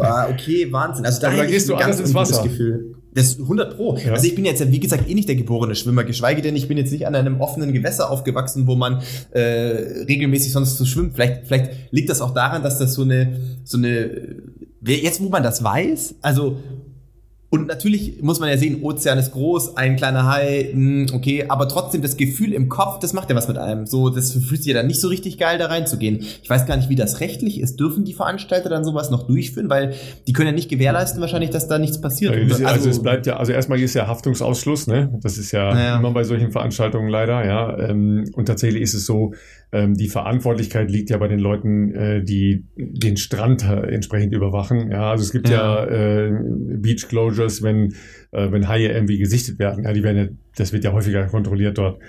[0.00, 1.04] Ah, okay, Wahnsinn.
[1.04, 2.44] Also da, da gehst du ganz ins Wasser.
[2.44, 2.94] Gefühl.
[3.12, 3.96] Das ist 100 Pro.
[3.96, 4.12] Ja.
[4.12, 6.68] Also ich bin jetzt ja, wie gesagt, eh nicht der geborene Schwimmer, geschweige denn, ich
[6.68, 9.02] bin jetzt nicht an einem offenen Gewässer aufgewachsen, wo man
[9.32, 11.14] äh, regelmäßig sonst so schwimmt.
[11.14, 14.36] Vielleicht, vielleicht liegt das auch daran, dass das so eine, so eine,
[14.84, 16.60] jetzt wo man das weiß, also
[17.52, 21.66] und natürlich muss man ja sehen, Ozean ist groß, ein kleiner Hai, hm, okay, aber
[21.66, 23.86] trotzdem das Gefühl im Kopf, das macht ja was mit einem.
[23.86, 26.20] So, das fühlt sich ja dann nicht so richtig geil, da reinzugehen.
[26.20, 27.80] Ich weiß gar nicht, wie das rechtlich ist.
[27.80, 29.68] Dürfen die Veranstalter dann sowas noch durchführen?
[29.68, 29.94] Weil
[30.28, 32.36] die können ja nicht gewährleisten wahrscheinlich, dass da nichts passiert.
[32.36, 35.18] Ja, also, also, es bleibt ja, also erstmal ist ja Haftungsausschluss, ne?
[35.20, 35.96] Das ist ja naja.
[35.96, 37.76] immer bei solchen Veranstaltungen leider, ja.
[37.78, 39.34] Ähm, und tatsächlich ist es so,
[39.72, 44.90] ähm, die Verantwortlichkeit liegt ja bei den Leuten, äh, die den Strand äh, entsprechend überwachen.
[44.90, 46.32] Ja, also es gibt ja, ja äh,
[46.76, 47.94] Beach Closures, wenn
[48.32, 49.84] äh, wenn Haie irgendwie gesichtet werden.
[49.84, 50.26] Ja, die werden ja,
[50.56, 52.00] das wird ja häufiger kontrolliert dort.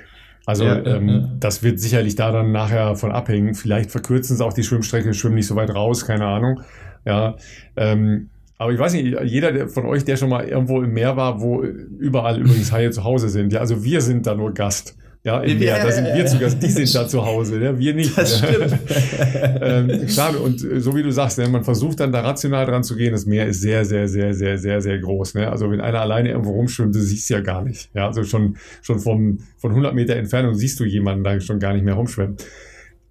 [0.46, 1.32] Also ja, ähm, ja.
[1.40, 3.54] das wird sicherlich da dann nachher von abhängen.
[3.54, 6.62] Vielleicht verkürzen sie auch die Schwimmstrecke, schwimmen nicht so weit raus, keine Ahnung.
[7.06, 7.36] Ja,
[7.76, 11.42] ähm, aber ich weiß nicht, jeder von euch, der schon mal irgendwo im Meer war,
[11.42, 14.98] wo überall übrigens Haie zu Hause sind, ja, also wir sind da nur Gast.
[15.24, 17.78] Ja, im Meer, da sind wir zu Gast, die sind da zu Hause, ne?
[17.78, 18.18] wir nicht.
[18.18, 18.76] Das stimmt.
[19.62, 22.84] ähm, klar, und äh, so wie du sagst, ne, man versucht dann da rational dran
[22.84, 25.36] zu gehen, das Meer ist sehr, sehr, sehr, sehr, sehr, sehr groß.
[25.36, 25.52] Ne?
[25.52, 27.92] Also wenn einer alleine irgendwo rumschwimmt, du siehst ja gar nicht.
[27.94, 31.74] Ja, also schon, schon vom, von 100 Meter Entfernung siehst du jemanden da schon gar
[31.74, 32.38] nicht mehr rumschwimmen.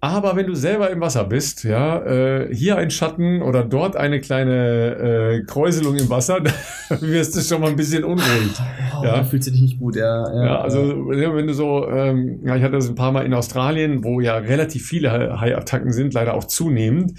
[0.03, 4.19] Aber wenn du selber im Wasser bist, ja, äh, hier ein Schatten oder dort eine
[4.19, 6.39] kleine äh, Kräuselung im Wasser,
[6.89, 8.51] dann wirst du schon mal ein bisschen unruhig.
[8.99, 10.27] Oh, ja, fühlst du dich nicht gut, ja.
[10.33, 13.33] Ja, ja also wenn du so, ähm, ja, ich hatte das ein paar Mal in
[13.35, 17.13] Australien, wo ja relativ viele Haiattacken sind, leider auch zunehmend.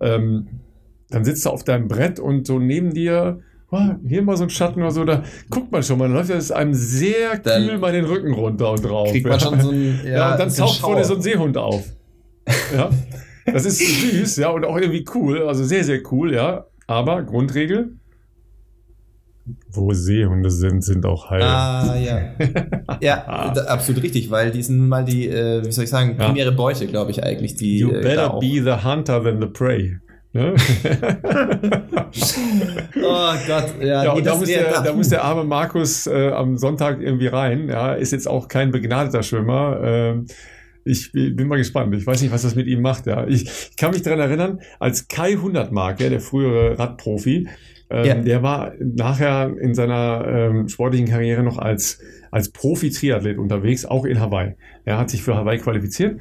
[0.00, 0.46] Ähm,
[1.10, 3.40] dann sitzt du auf deinem Brett und so neben dir
[3.72, 6.30] oh, hier mal so ein Schatten oder so, da guckt man schon mal, dann läuft
[6.30, 9.10] es einem sehr dann kühl mal den Rücken runter und drauf.
[9.10, 11.97] Kriegt man schon so ein, ja, ja und dann taucht vorne so ein Seehund auf.
[12.74, 12.90] Ja,
[13.46, 16.66] das ist süß, ja, und auch irgendwie cool, also sehr, sehr cool, ja.
[16.86, 17.92] Aber Grundregel,
[19.70, 21.44] wo Seehunde sind, sind auch Haie.
[21.44, 22.18] Ah, ja.
[23.00, 26.56] ja, absolut richtig, weil die sind mal die, äh, wie soll ich sagen, primäre ja.
[26.56, 27.56] Beute, glaube ich eigentlich.
[27.56, 29.98] Die, you äh, better be the hunter than the prey.
[30.32, 30.54] Ne?
[32.96, 34.04] oh Gott, ja.
[34.04, 37.68] ja nee, da, muss der, da muss der arme Markus äh, am Sonntag irgendwie rein.
[37.68, 39.80] Ja, ist jetzt auch kein begnadeter Schwimmer.
[39.82, 40.26] Ähm,
[40.88, 41.94] ich bin mal gespannt.
[41.94, 43.06] Ich weiß nicht, was das mit ihm macht.
[43.06, 43.26] Ja.
[43.26, 47.48] Ich, ich kann mich daran erinnern, als Kai Hundertmark, ja, der frühere Radprofi,
[47.90, 48.14] ähm, ja.
[48.14, 52.00] der war nachher in seiner ähm, sportlichen Karriere noch als,
[52.30, 54.54] als Profi-Triathlet unterwegs, auch in Hawaii.
[54.84, 56.20] Er hat sich für Hawaii qualifiziert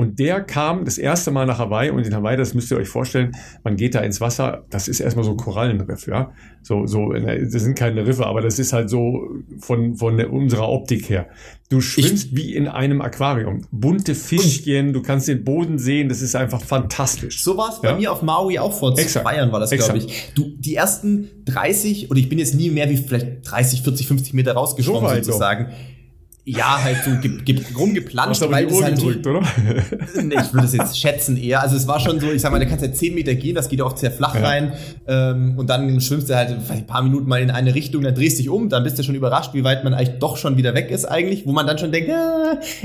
[0.00, 2.88] und der kam das erste Mal nach Hawaii und in Hawaii, das müsst ihr euch
[2.88, 3.32] vorstellen,
[3.64, 6.32] man geht da ins Wasser, das ist erstmal so ein Korallenriff, ja.
[6.62, 9.28] So, so, das sind keine Riffe, aber das ist halt so
[9.58, 11.28] von, von unserer Optik her.
[11.68, 13.66] Du schwimmst ich, wie in einem Aquarium.
[13.72, 17.44] Bunte Fischchen, du kannst den Boden sehen, das ist einfach fantastisch.
[17.44, 17.96] So war es bei ja?
[17.96, 20.32] mir auf Maui auch vor zwei Jahren war das, glaube ich.
[20.34, 24.32] Du, die ersten 30, oder ich bin jetzt nie mehr wie vielleicht 30, 40, 50
[24.32, 25.66] Meter rausgeschwommen so sozusagen.
[25.66, 25.99] So
[26.44, 28.40] ja, halt so ge ge rumgeplanscht.
[28.40, 29.40] Hast weil die Uhr halt gedrückt, oder?
[30.22, 31.60] nee, ich würde es jetzt schätzen eher.
[31.60, 33.68] Also es war schon so, ich sag mal, da kannst ja 10 Meter gehen, das
[33.68, 34.40] geht auch sehr flach ja.
[34.40, 34.72] rein.
[35.06, 38.38] Ähm, und dann schwimmst du halt ein paar Minuten mal in eine Richtung, dann drehst
[38.38, 40.90] dich um, dann bist du schon überrascht, wie weit man eigentlich doch schon wieder weg
[40.90, 42.14] ist eigentlich, wo man dann schon denkt, äh,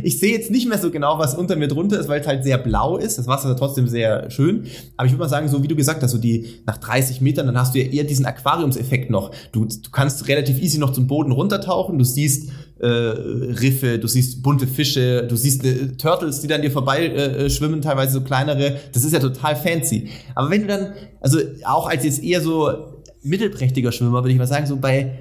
[0.04, 2.44] ich sehe jetzt nicht mehr so genau, was unter mir drunter ist, weil es halt
[2.44, 3.18] sehr blau ist.
[3.18, 4.66] Das Wasser ist trotzdem sehr schön.
[4.98, 7.46] Aber ich würde mal sagen, so wie du gesagt hast, so die nach 30 Metern,
[7.46, 9.32] dann hast du ja eher diesen Aquariumseffekt noch.
[9.54, 12.50] Du, du kannst relativ easy noch zum Boden runtertauchen, du siehst
[12.80, 17.50] äh, Riffe, du siehst bunte Fische, du siehst äh, Turtles, die dann dir vorbei äh,
[17.50, 18.78] schwimmen, teilweise so kleinere.
[18.94, 20.10] Das ist ja total fancy.
[20.34, 24.48] Aber wenn du dann, also auch als jetzt eher so mittelprächtiger Schwimmer, würde ich mal
[24.48, 25.18] sagen, so bei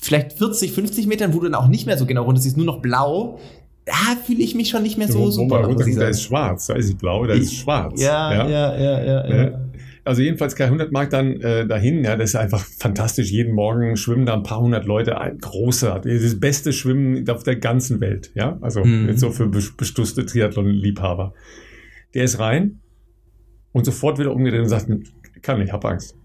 [0.00, 2.66] vielleicht 40, 50 Metern, wo du dann auch nicht mehr so genau runter siehst, nur
[2.66, 3.38] noch blau,
[3.86, 5.68] da fühle ich mich schon nicht mehr so wo, super.
[5.68, 8.00] Wo da ist schwarz, da ist blau, da ist schwarz.
[8.00, 9.04] Ja, ja, ja, ja.
[9.04, 9.63] ja, ja.
[10.04, 13.30] Also jedenfalls Kai 100 Mark dann äh, dahin, ja, das ist einfach fantastisch.
[13.30, 17.56] Jeden Morgen schwimmen da ein paar hundert Leute, ein großer, das beste Schwimmen auf der
[17.56, 19.08] ganzen Welt, ja, also mhm.
[19.08, 21.32] jetzt so für bestusste Triathlon-Liebhaber.
[22.12, 22.80] Der ist rein
[23.72, 24.88] und sofort wieder umgedreht und sagt,
[25.40, 26.16] kann nicht, hab Angst.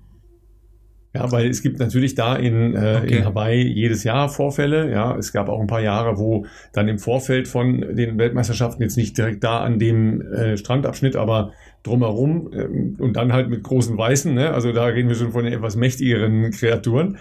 [1.13, 3.17] Ja, weil es gibt natürlich da in, äh, okay.
[3.17, 4.91] in Hawaii jedes Jahr Vorfälle.
[4.91, 8.95] Ja, es gab auch ein paar Jahre, wo dann im Vorfeld von den Weltmeisterschaften jetzt
[8.95, 13.97] nicht direkt da an dem äh, Strandabschnitt, aber drumherum ähm, und dann halt mit großen
[13.97, 14.33] Weißen.
[14.35, 14.51] Ne?
[14.53, 17.17] Also da reden wir schon von etwas mächtigeren Kreaturen.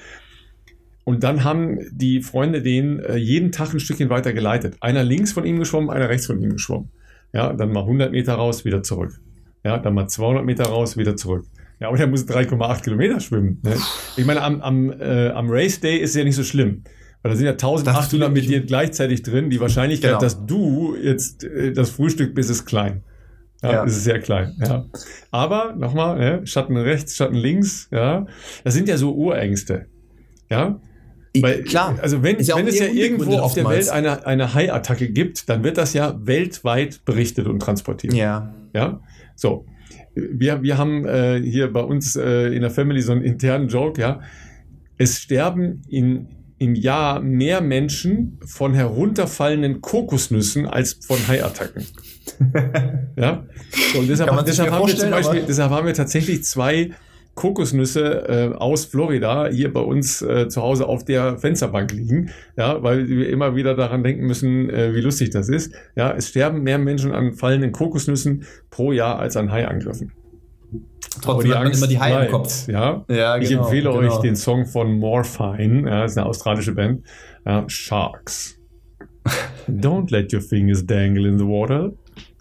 [1.04, 4.76] Und dann haben die Freunde den äh, jeden Tag ein Stückchen weiter geleitet.
[4.80, 6.90] Einer links von ihm geschwommen, einer rechts von ihm geschwommen.
[7.32, 9.18] Ja, dann mal 100 Meter raus, wieder zurück.
[9.64, 11.46] Ja, dann mal 200 Meter raus, wieder zurück.
[11.80, 13.60] Ja, aber der muss 3,8 Kilometer schwimmen.
[13.62, 13.76] Ne?
[14.16, 16.82] Ich meine, am, am, äh, am Race Day ist es ja nicht so schlimm,
[17.22, 19.50] Weil da sind ja 1800 mit dir gleichzeitig drin.
[19.50, 20.20] Die Wahrscheinlichkeit, genau.
[20.20, 23.04] dass du jetzt äh, das Frühstück bist, ist klein.
[23.62, 23.84] Ja, ja.
[23.84, 24.56] ist sehr klein.
[24.60, 24.86] Ja.
[25.30, 27.88] Aber nochmal, ja, Schatten rechts, Schatten links.
[27.90, 28.26] Ja,
[28.64, 29.86] das sind ja so Urängste.
[30.50, 30.80] Ja,
[31.42, 31.98] weil, Klar.
[32.00, 35.62] Also wenn, ja wenn es ja irgendwo auf der Welt eine, eine Hai-Attacke gibt, dann
[35.64, 38.14] wird das ja weltweit berichtet und transportiert.
[38.14, 38.54] Ja.
[38.74, 39.00] Ja.
[39.36, 39.66] So.
[40.32, 44.00] Wir, wir haben äh, hier bei uns äh, in der Family so einen internen Joke,
[44.00, 44.20] ja.
[44.96, 46.26] Es sterben in,
[46.58, 51.86] im Jahr mehr Menschen von herunterfallenden Kokosnüssen als von Haiattacken.
[53.16, 53.46] ja.
[53.92, 56.90] So, und deshalb, deshalb haben wir zum Beispiel, deshalb haben wir tatsächlich zwei
[57.38, 62.82] Kokosnüsse äh, aus Florida hier bei uns äh, zu Hause auf der Fensterbank liegen, ja,
[62.82, 65.72] weil wir immer wieder daran denken müssen, äh, wie lustig das ist.
[65.94, 70.10] Ja, es sterben mehr Menschen an fallenden Kokosnüssen pro Jahr als an Haiangriffen.
[71.22, 72.66] Trotzdem hat man immer die Haie im Kopf.
[72.66, 73.98] Ja, ja genau, ich empfehle genau.
[73.98, 77.04] euch den Song von Morphine, ja, das ist eine australische Band,
[77.46, 78.58] ja, Sharks.
[79.68, 81.92] Don't let your fingers dangle in the water.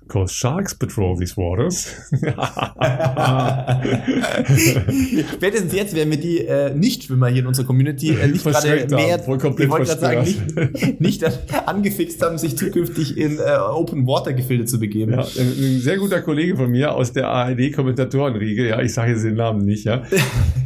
[0.08, 1.94] Because sharks patrol these waters.
[5.34, 9.20] Spätestens jetzt werden wir die äh, Nichtschwimmer hier in unserer Community äh, nicht gerade mehr,
[9.20, 11.26] ich wollte sagen, nicht, nicht
[11.68, 15.12] angefixt haben, sich zukünftig in äh, Open Water Gefilde zu begeben.
[15.12, 19.36] Ja, ein sehr guter Kollege von mir aus der ARD-Kommentatorenriege, ja, ich sage jetzt den
[19.36, 20.04] Namen nicht, ja,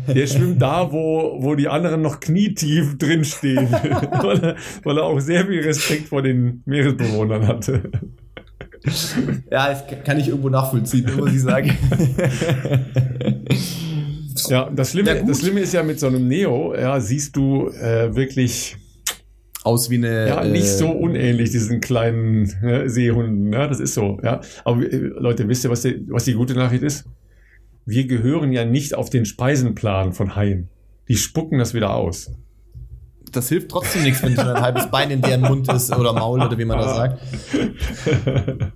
[0.08, 5.20] der schwimmt da, wo, wo die anderen noch knietief drinstehen, weil, er, weil er auch
[5.20, 7.90] sehr viel Respekt vor den Meeresbewohnern hatte
[9.52, 11.78] ja, das kann ich irgendwo nachvollziehen, muss ich sagen.
[14.48, 17.68] ja, das Schlimme, ja, das Schlimme ist ja mit so einem Neo, ja, siehst du
[17.68, 18.76] äh, wirklich
[19.64, 20.28] aus wie eine.
[20.28, 23.54] Ja, nicht äh, so unähnlich, diesen kleinen ne, Seehunden.
[23.54, 24.20] Ja, das ist so.
[24.24, 27.06] Ja, aber äh, Leute, wisst ihr, was die, was die gute Nachricht ist?
[27.86, 30.70] Wir gehören ja nicht auf den Speisenplan von Haien.
[31.08, 32.32] Die spucken das wieder aus
[33.32, 36.42] das hilft trotzdem nichts, wenn so ein halbes Bein in deren Mund ist oder Maul
[36.42, 37.22] oder wie man das sagt.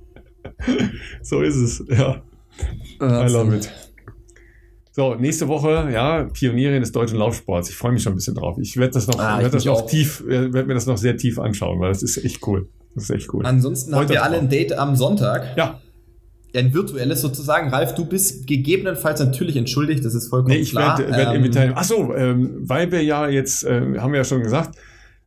[1.21, 2.21] so ist es, ja.
[3.01, 3.69] I love it.
[4.91, 7.69] So, nächste Woche, ja, Pionierin des deutschen Laufsports.
[7.69, 8.57] Ich freue mich schon ein bisschen drauf.
[8.61, 11.37] Ich werde das noch, ah, werd das noch tief, werde mir das noch sehr tief
[11.37, 12.69] anschauen, weil das ist echt cool.
[12.93, 13.45] Das ist echt cool.
[13.45, 15.57] Ansonsten Heute haben wir alle ein Date am Sonntag.
[15.57, 15.81] Ja
[16.55, 17.69] ein virtuelles sozusagen.
[17.69, 20.99] Ralf, du bist gegebenenfalls natürlich entschuldigt, das ist vollkommen nee, ich klar.
[20.99, 24.23] Ich werde werd ähm, Ach so, ähm, weil wir ja jetzt, äh, haben wir ja
[24.23, 24.77] schon gesagt,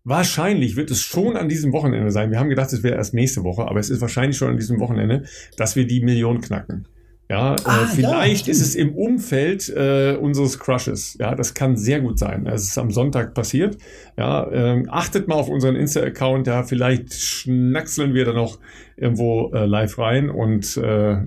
[0.04, 2.30] wahrscheinlich wird es schon an diesem Wochenende sein.
[2.30, 4.80] Wir haben gedacht, es wäre erst nächste Woche, aber es ist wahrscheinlich schon an diesem
[4.80, 5.24] Wochenende,
[5.56, 6.86] dass wir die Million knacken.
[7.30, 11.16] Ja, äh, ah, äh, vielleicht ja, ist es im Umfeld äh, unseres Crushes.
[11.20, 12.46] Ja, das kann sehr gut sein.
[12.46, 13.76] Es ist am Sonntag passiert.
[14.16, 16.46] Ja, ähm, achtet mal auf unseren Insta-Account.
[16.46, 18.58] Ja, vielleicht schnackseln wir da noch
[18.96, 21.18] irgendwo äh, live rein und äh,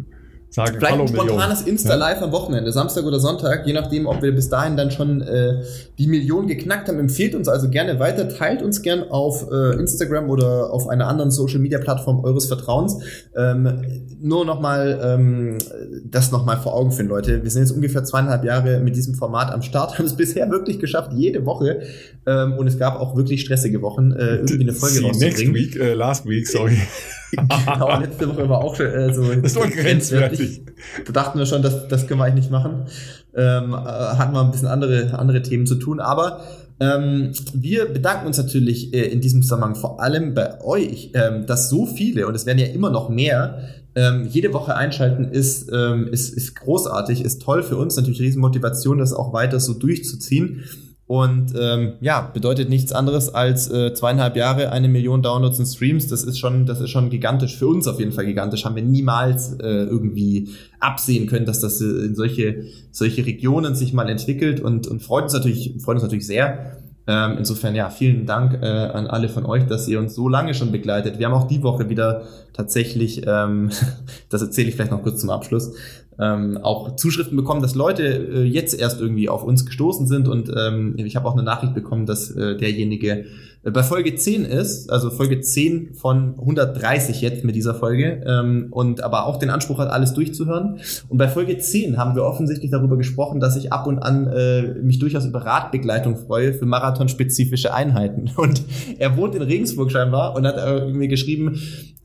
[0.51, 2.25] sagen Vielleicht Hallo ein spontanes Insta-Live ja?
[2.25, 5.63] am Wochenende, Samstag oder Sonntag, je nachdem, ob wir bis dahin dann schon äh,
[5.97, 6.99] die Million geknackt haben.
[6.99, 11.31] Empfehlt uns also gerne weiter, teilt uns gern auf äh, Instagram oder auf einer anderen
[11.31, 12.97] Social-Media-Plattform eures Vertrauens.
[13.35, 13.81] Ähm,
[14.19, 15.57] nur nochmal ähm,
[16.03, 17.43] das nochmal vor Augen finden, Leute.
[17.43, 20.79] Wir sind jetzt ungefähr zweieinhalb Jahre mit diesem Format am Start, haben es bisher wirklich
[20.79, 21.83] geschafft, jede Woche.
[22.27, 25.53] Ähm, und es gab auch wirklich stressige Wochen, äh, irgendwie eine Folge rauszubringen.
[25.53, 26.77] Next week, äh, last week, sorry.
[27.37, 29.33] genau, letzte Woche war auch schon äh, so.
[29.35, 30.61] Das war grenzwertig.
[31.05, 32.87] Da dachten wir schon, das, das können wir eigentlich nicht machen.
[33.35, 35.99] Ähm, äh, hatten wir ein bisschen andere, andere Themen zu tun.
[35.99, 36.43] Aber
[36.79, 41.69] ähm, wir bedanken uns natürlich äh, in diesem Zusammenhang vor allem bei euch, ähm, dass
[41.69, 43.59] so viele, und es werden ja immer noch mehr,
[43.95, 48.97] ähm, jede Woche einschalten ist, ähm, ist, ist großartig, ist toll für uns, natürlich Riesenmotivation,
[48.97, 50.63] das auch weiter so durchzuziehen.
[51.11, 56.07] Und ähm, ja, bedeutet nichts anderes als äh, zweieinhalb Jahre, eine Million Downloads und Streams.
[56.07, 57.57] Das ist schon, das ist schon gigantisch.
[57.57, 58.63] Für uns auf jeden Fall gigantisch.
[58.63, 63.91] Haben wir niemals äh, irgendwie absehen können, dass das äh, in solche, solche Regionen sich
[63.91, 66.77] mal entwickelt und, und freut uns natürlich, freut uns natürlich sehr.
[67.07, 70.53] Ähm, insofern ja, vielen Dank äh, an alle von euch, dass ihr uns so lange
[70.53, 71.19] schon begleitet.
[71.19, 72.23] Wir haben auch die Woche wieder
[72.53, 73.69] tatsächlich, ähm,
[74.29, 75.73] das erzähle ich vielleicht noch kurz zum Abschluss,
[76.19, 80.51] ähm, auch Zuschriften bekommen, dass Leute äh, jetzt erst irgendwie auf uns gestoßen sind und
[80.55, 83.25] ähm, ich habe auch eine Nachricht bekommen, dass äh, derjenige
[83.63, 88.67] äh, bei Folge 10 ist, also Folge 10 von 130 jetzt mit dieser Folge ähm,
[88.71, 90.79] und aber auch den Anspruch hat, alles durchzuhören.
[91.09, 94.73] Und bei Folge 10 haben wir offensichtlich darüber gesprochen, dass ich ab und an äh,
[94.81, 98.31] mich durchaus über Radbegleitung freue für marathonspezifische Einheiten.
[98.41, 98.63] Und
[98.97, 101.59] er wohnt in Regensburg scheinbar und hat äh, mir geschrieben,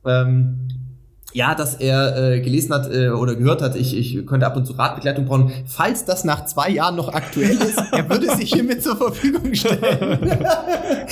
[0.05, 0.69] ähm,
[1.37, 4.67] ja, dass er äh, gelesen hat äh, oder gehört hat, ich, ich könnte ab und
[4.67, 5.53] zu Radbegleitung brauchen.
[5.67, 10.31] Falls das nach zwei Jahren noch aktuell ist, er würde sich hiermit zur Verfügung stellen.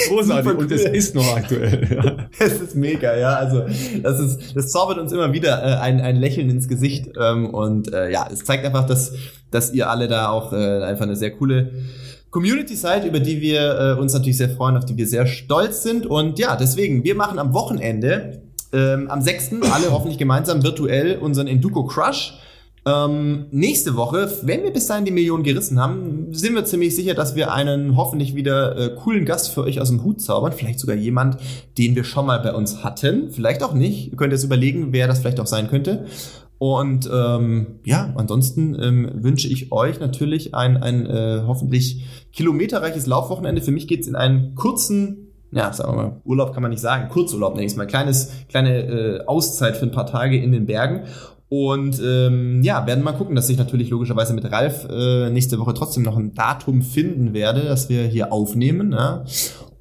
[0.09, 1.87] Großartig und es ist noch aktuell.
[1.95, 2.17] Ja.
[2.39, 3.35] Es ist mega, ja.
[3.35, 3.65] Also
[4.03, 7.93] das ist, das zaubert uns immer wieder äh, ein, ein Lächeln ins Gesicht ähm, und
[7.93, 9.13] äh, ja, es zeigt einfach, dass
[9.51, 11.71] dass ihr alle da auch äh, einfach eine sehr coole
[12.31, 16.07] Community-Site, über die wir äh, uns natürlich sehr freuen, auf die wir sehr stolz sind.
[16.07, 18.43] Und ja, deswegen, wir machen am Wochenende,
[18.75, 19.63] ähm, am 6.
[19.73, 22.35] alle hoffentlich gemeinsam virtuell unseren Enduko Crush.
[22.87, 27.15] Ähm, nächste Woche, wenn wir bis dahin die Million gerissen haben, sind wir ziemlich sicher,
[27.15, 30.53] dass wir einen hoffentlich wieder äh, coolen Gast für euch aus dem Hut zaubern.
[30.53, 31.39] Vielleicht sogar jemand,
[31.79, 33.31] den wir schon mal bei uns hatten.
[33.31, 34.13] Vielleicht auch nicht.
[34.13, 36.05] Ihr könnt jetzt überlegen, wer das vielleicht auch sein könnte.
[36.59, 43.63] Und ähm, ja, ansonsten ähm, wünsche ich euch natürlich ein, ein äh, hoffentlich kilometerreiches Laufwochenende.
[43.63, 45.24] Für mich geht's in einen kurzen,
[45.55, 48.78] ja, sagen wir mal, Urlaub kann man nicht sagen, Kurzurlaub nenne ich mal, kleines, kleine
[48.81, 51.05] äh, Auszeit für ein paar Tage in den Bergen.
[51.48, 55.74] Und ähm, ja, werden mal gucken, dass ich natürlich logischerweise mit Ralf äh, nächste Woche
[55.74, 58.93] trotzdem noch ein Datum finden werde, dass wir hier aufnehmen.
[58.93, 59.24] Ja?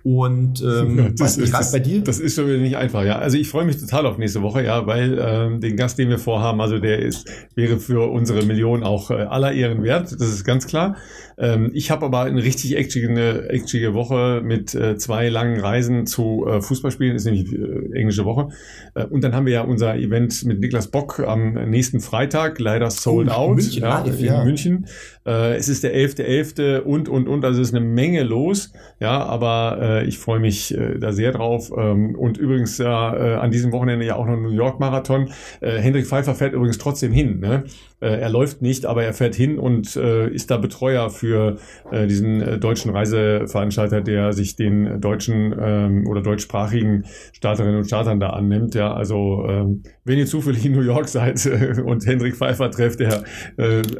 [0.03, 2.01] Und ähm, ja, das, ist, das, bei dir?
[2.01, 3.19] das ist schon wieder nicht einfach, ja.
[3.19, 6.19] Also ich freue mich total auf nächste Woche, ja, weil ähm, den Gast, den wir
[6.19, 7.25] vorhaben, also der ist,
[7.55, 10.97] wäre für unsere Million auch äh, aller Ehren wert, das ist ganz klar.
[11.38, 16.45] Ähm, ich habe aber eine richtig eklige, eklige Woche mit äh, zwei langen Reisen zu
[16.47, 18.49] äh, Fußballspielen, ist nämlich äh, englische Woche.
[18.93, 22.91] Äh, und dann haben wir ja unser Event mit Niklas Bock am nächsten Freitag, leider
[22.91, 24.43] sold oh, out, München, ja, live, in ja.
[24.43, 24.85] München.
[25.25, 26.53] Äh, es ist der 11.11.
[26.53, 26.80] .11.
[26.81, 30.76] und, und, und, also es ist eine Menge los, ja, aber äh, ich freue mich
[30.76, 31.72] äh, da sehr drauf.
[31.78, 35.30] Ähm, und übrigens ja, äh, an diesem Wochenende ja auch noch New York Marathon.
[35.61, 37.64] Äh, Hendrik Pfeiffer fährt übrigens trotzdem hin, ne?
[38.03, 41.57] Äh, er läuft nicht, aber er fährt hin und äh, ist da Betreuer für
[41.89, 48.31] äh, diesen deutschen Reiseveranstalter, der sich den deutschen ähm, oder deutschsprachigen Starterinnen und Startern da
[48.31, 48.75] annimmt.
[48.75, 51.45] Ja, also ähm, wenn ihr zufällig in New York seid
[51.85, 53.23] und Hendrik Pfeiffer trefft, der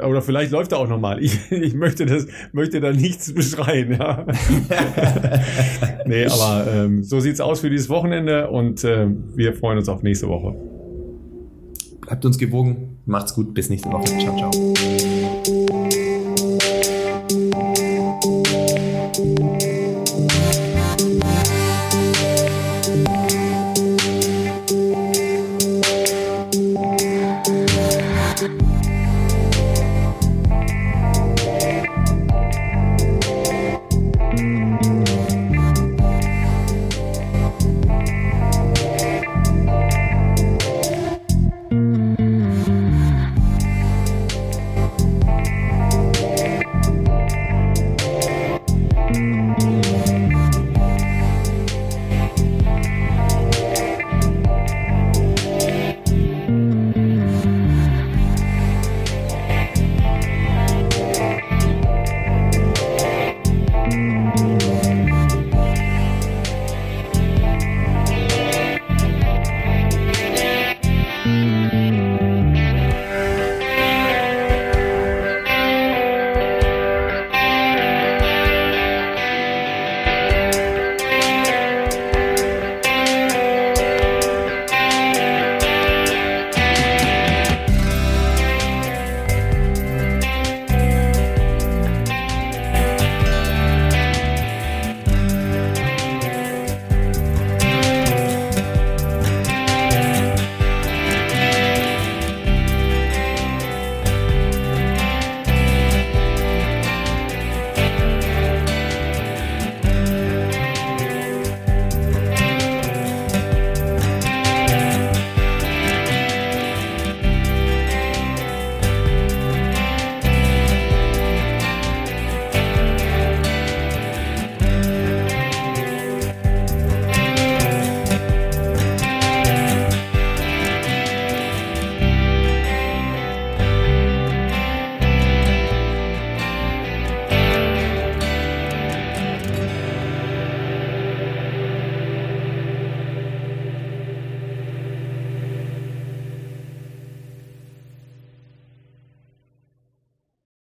[0.06, 1.22] oder vielleicht läuft er auch nochmal.
[1.22, 4.26] Ich, ich möchte das, möchte da nichts beschreien, ja.
[6.06, 10.02] nee, aber ähm, so sieht's aus für dieses Wochenende und äh, wir freuen uns auf
[10.02, 10.54] nächste Woche.
[12.02, 12.93] Bleibt uns gewogen.
[13.06, 13.54] Macht's gut.
[13.54, 14.04] Bis nächste Woche.
[14.18, 14.50] Ciao, ciao.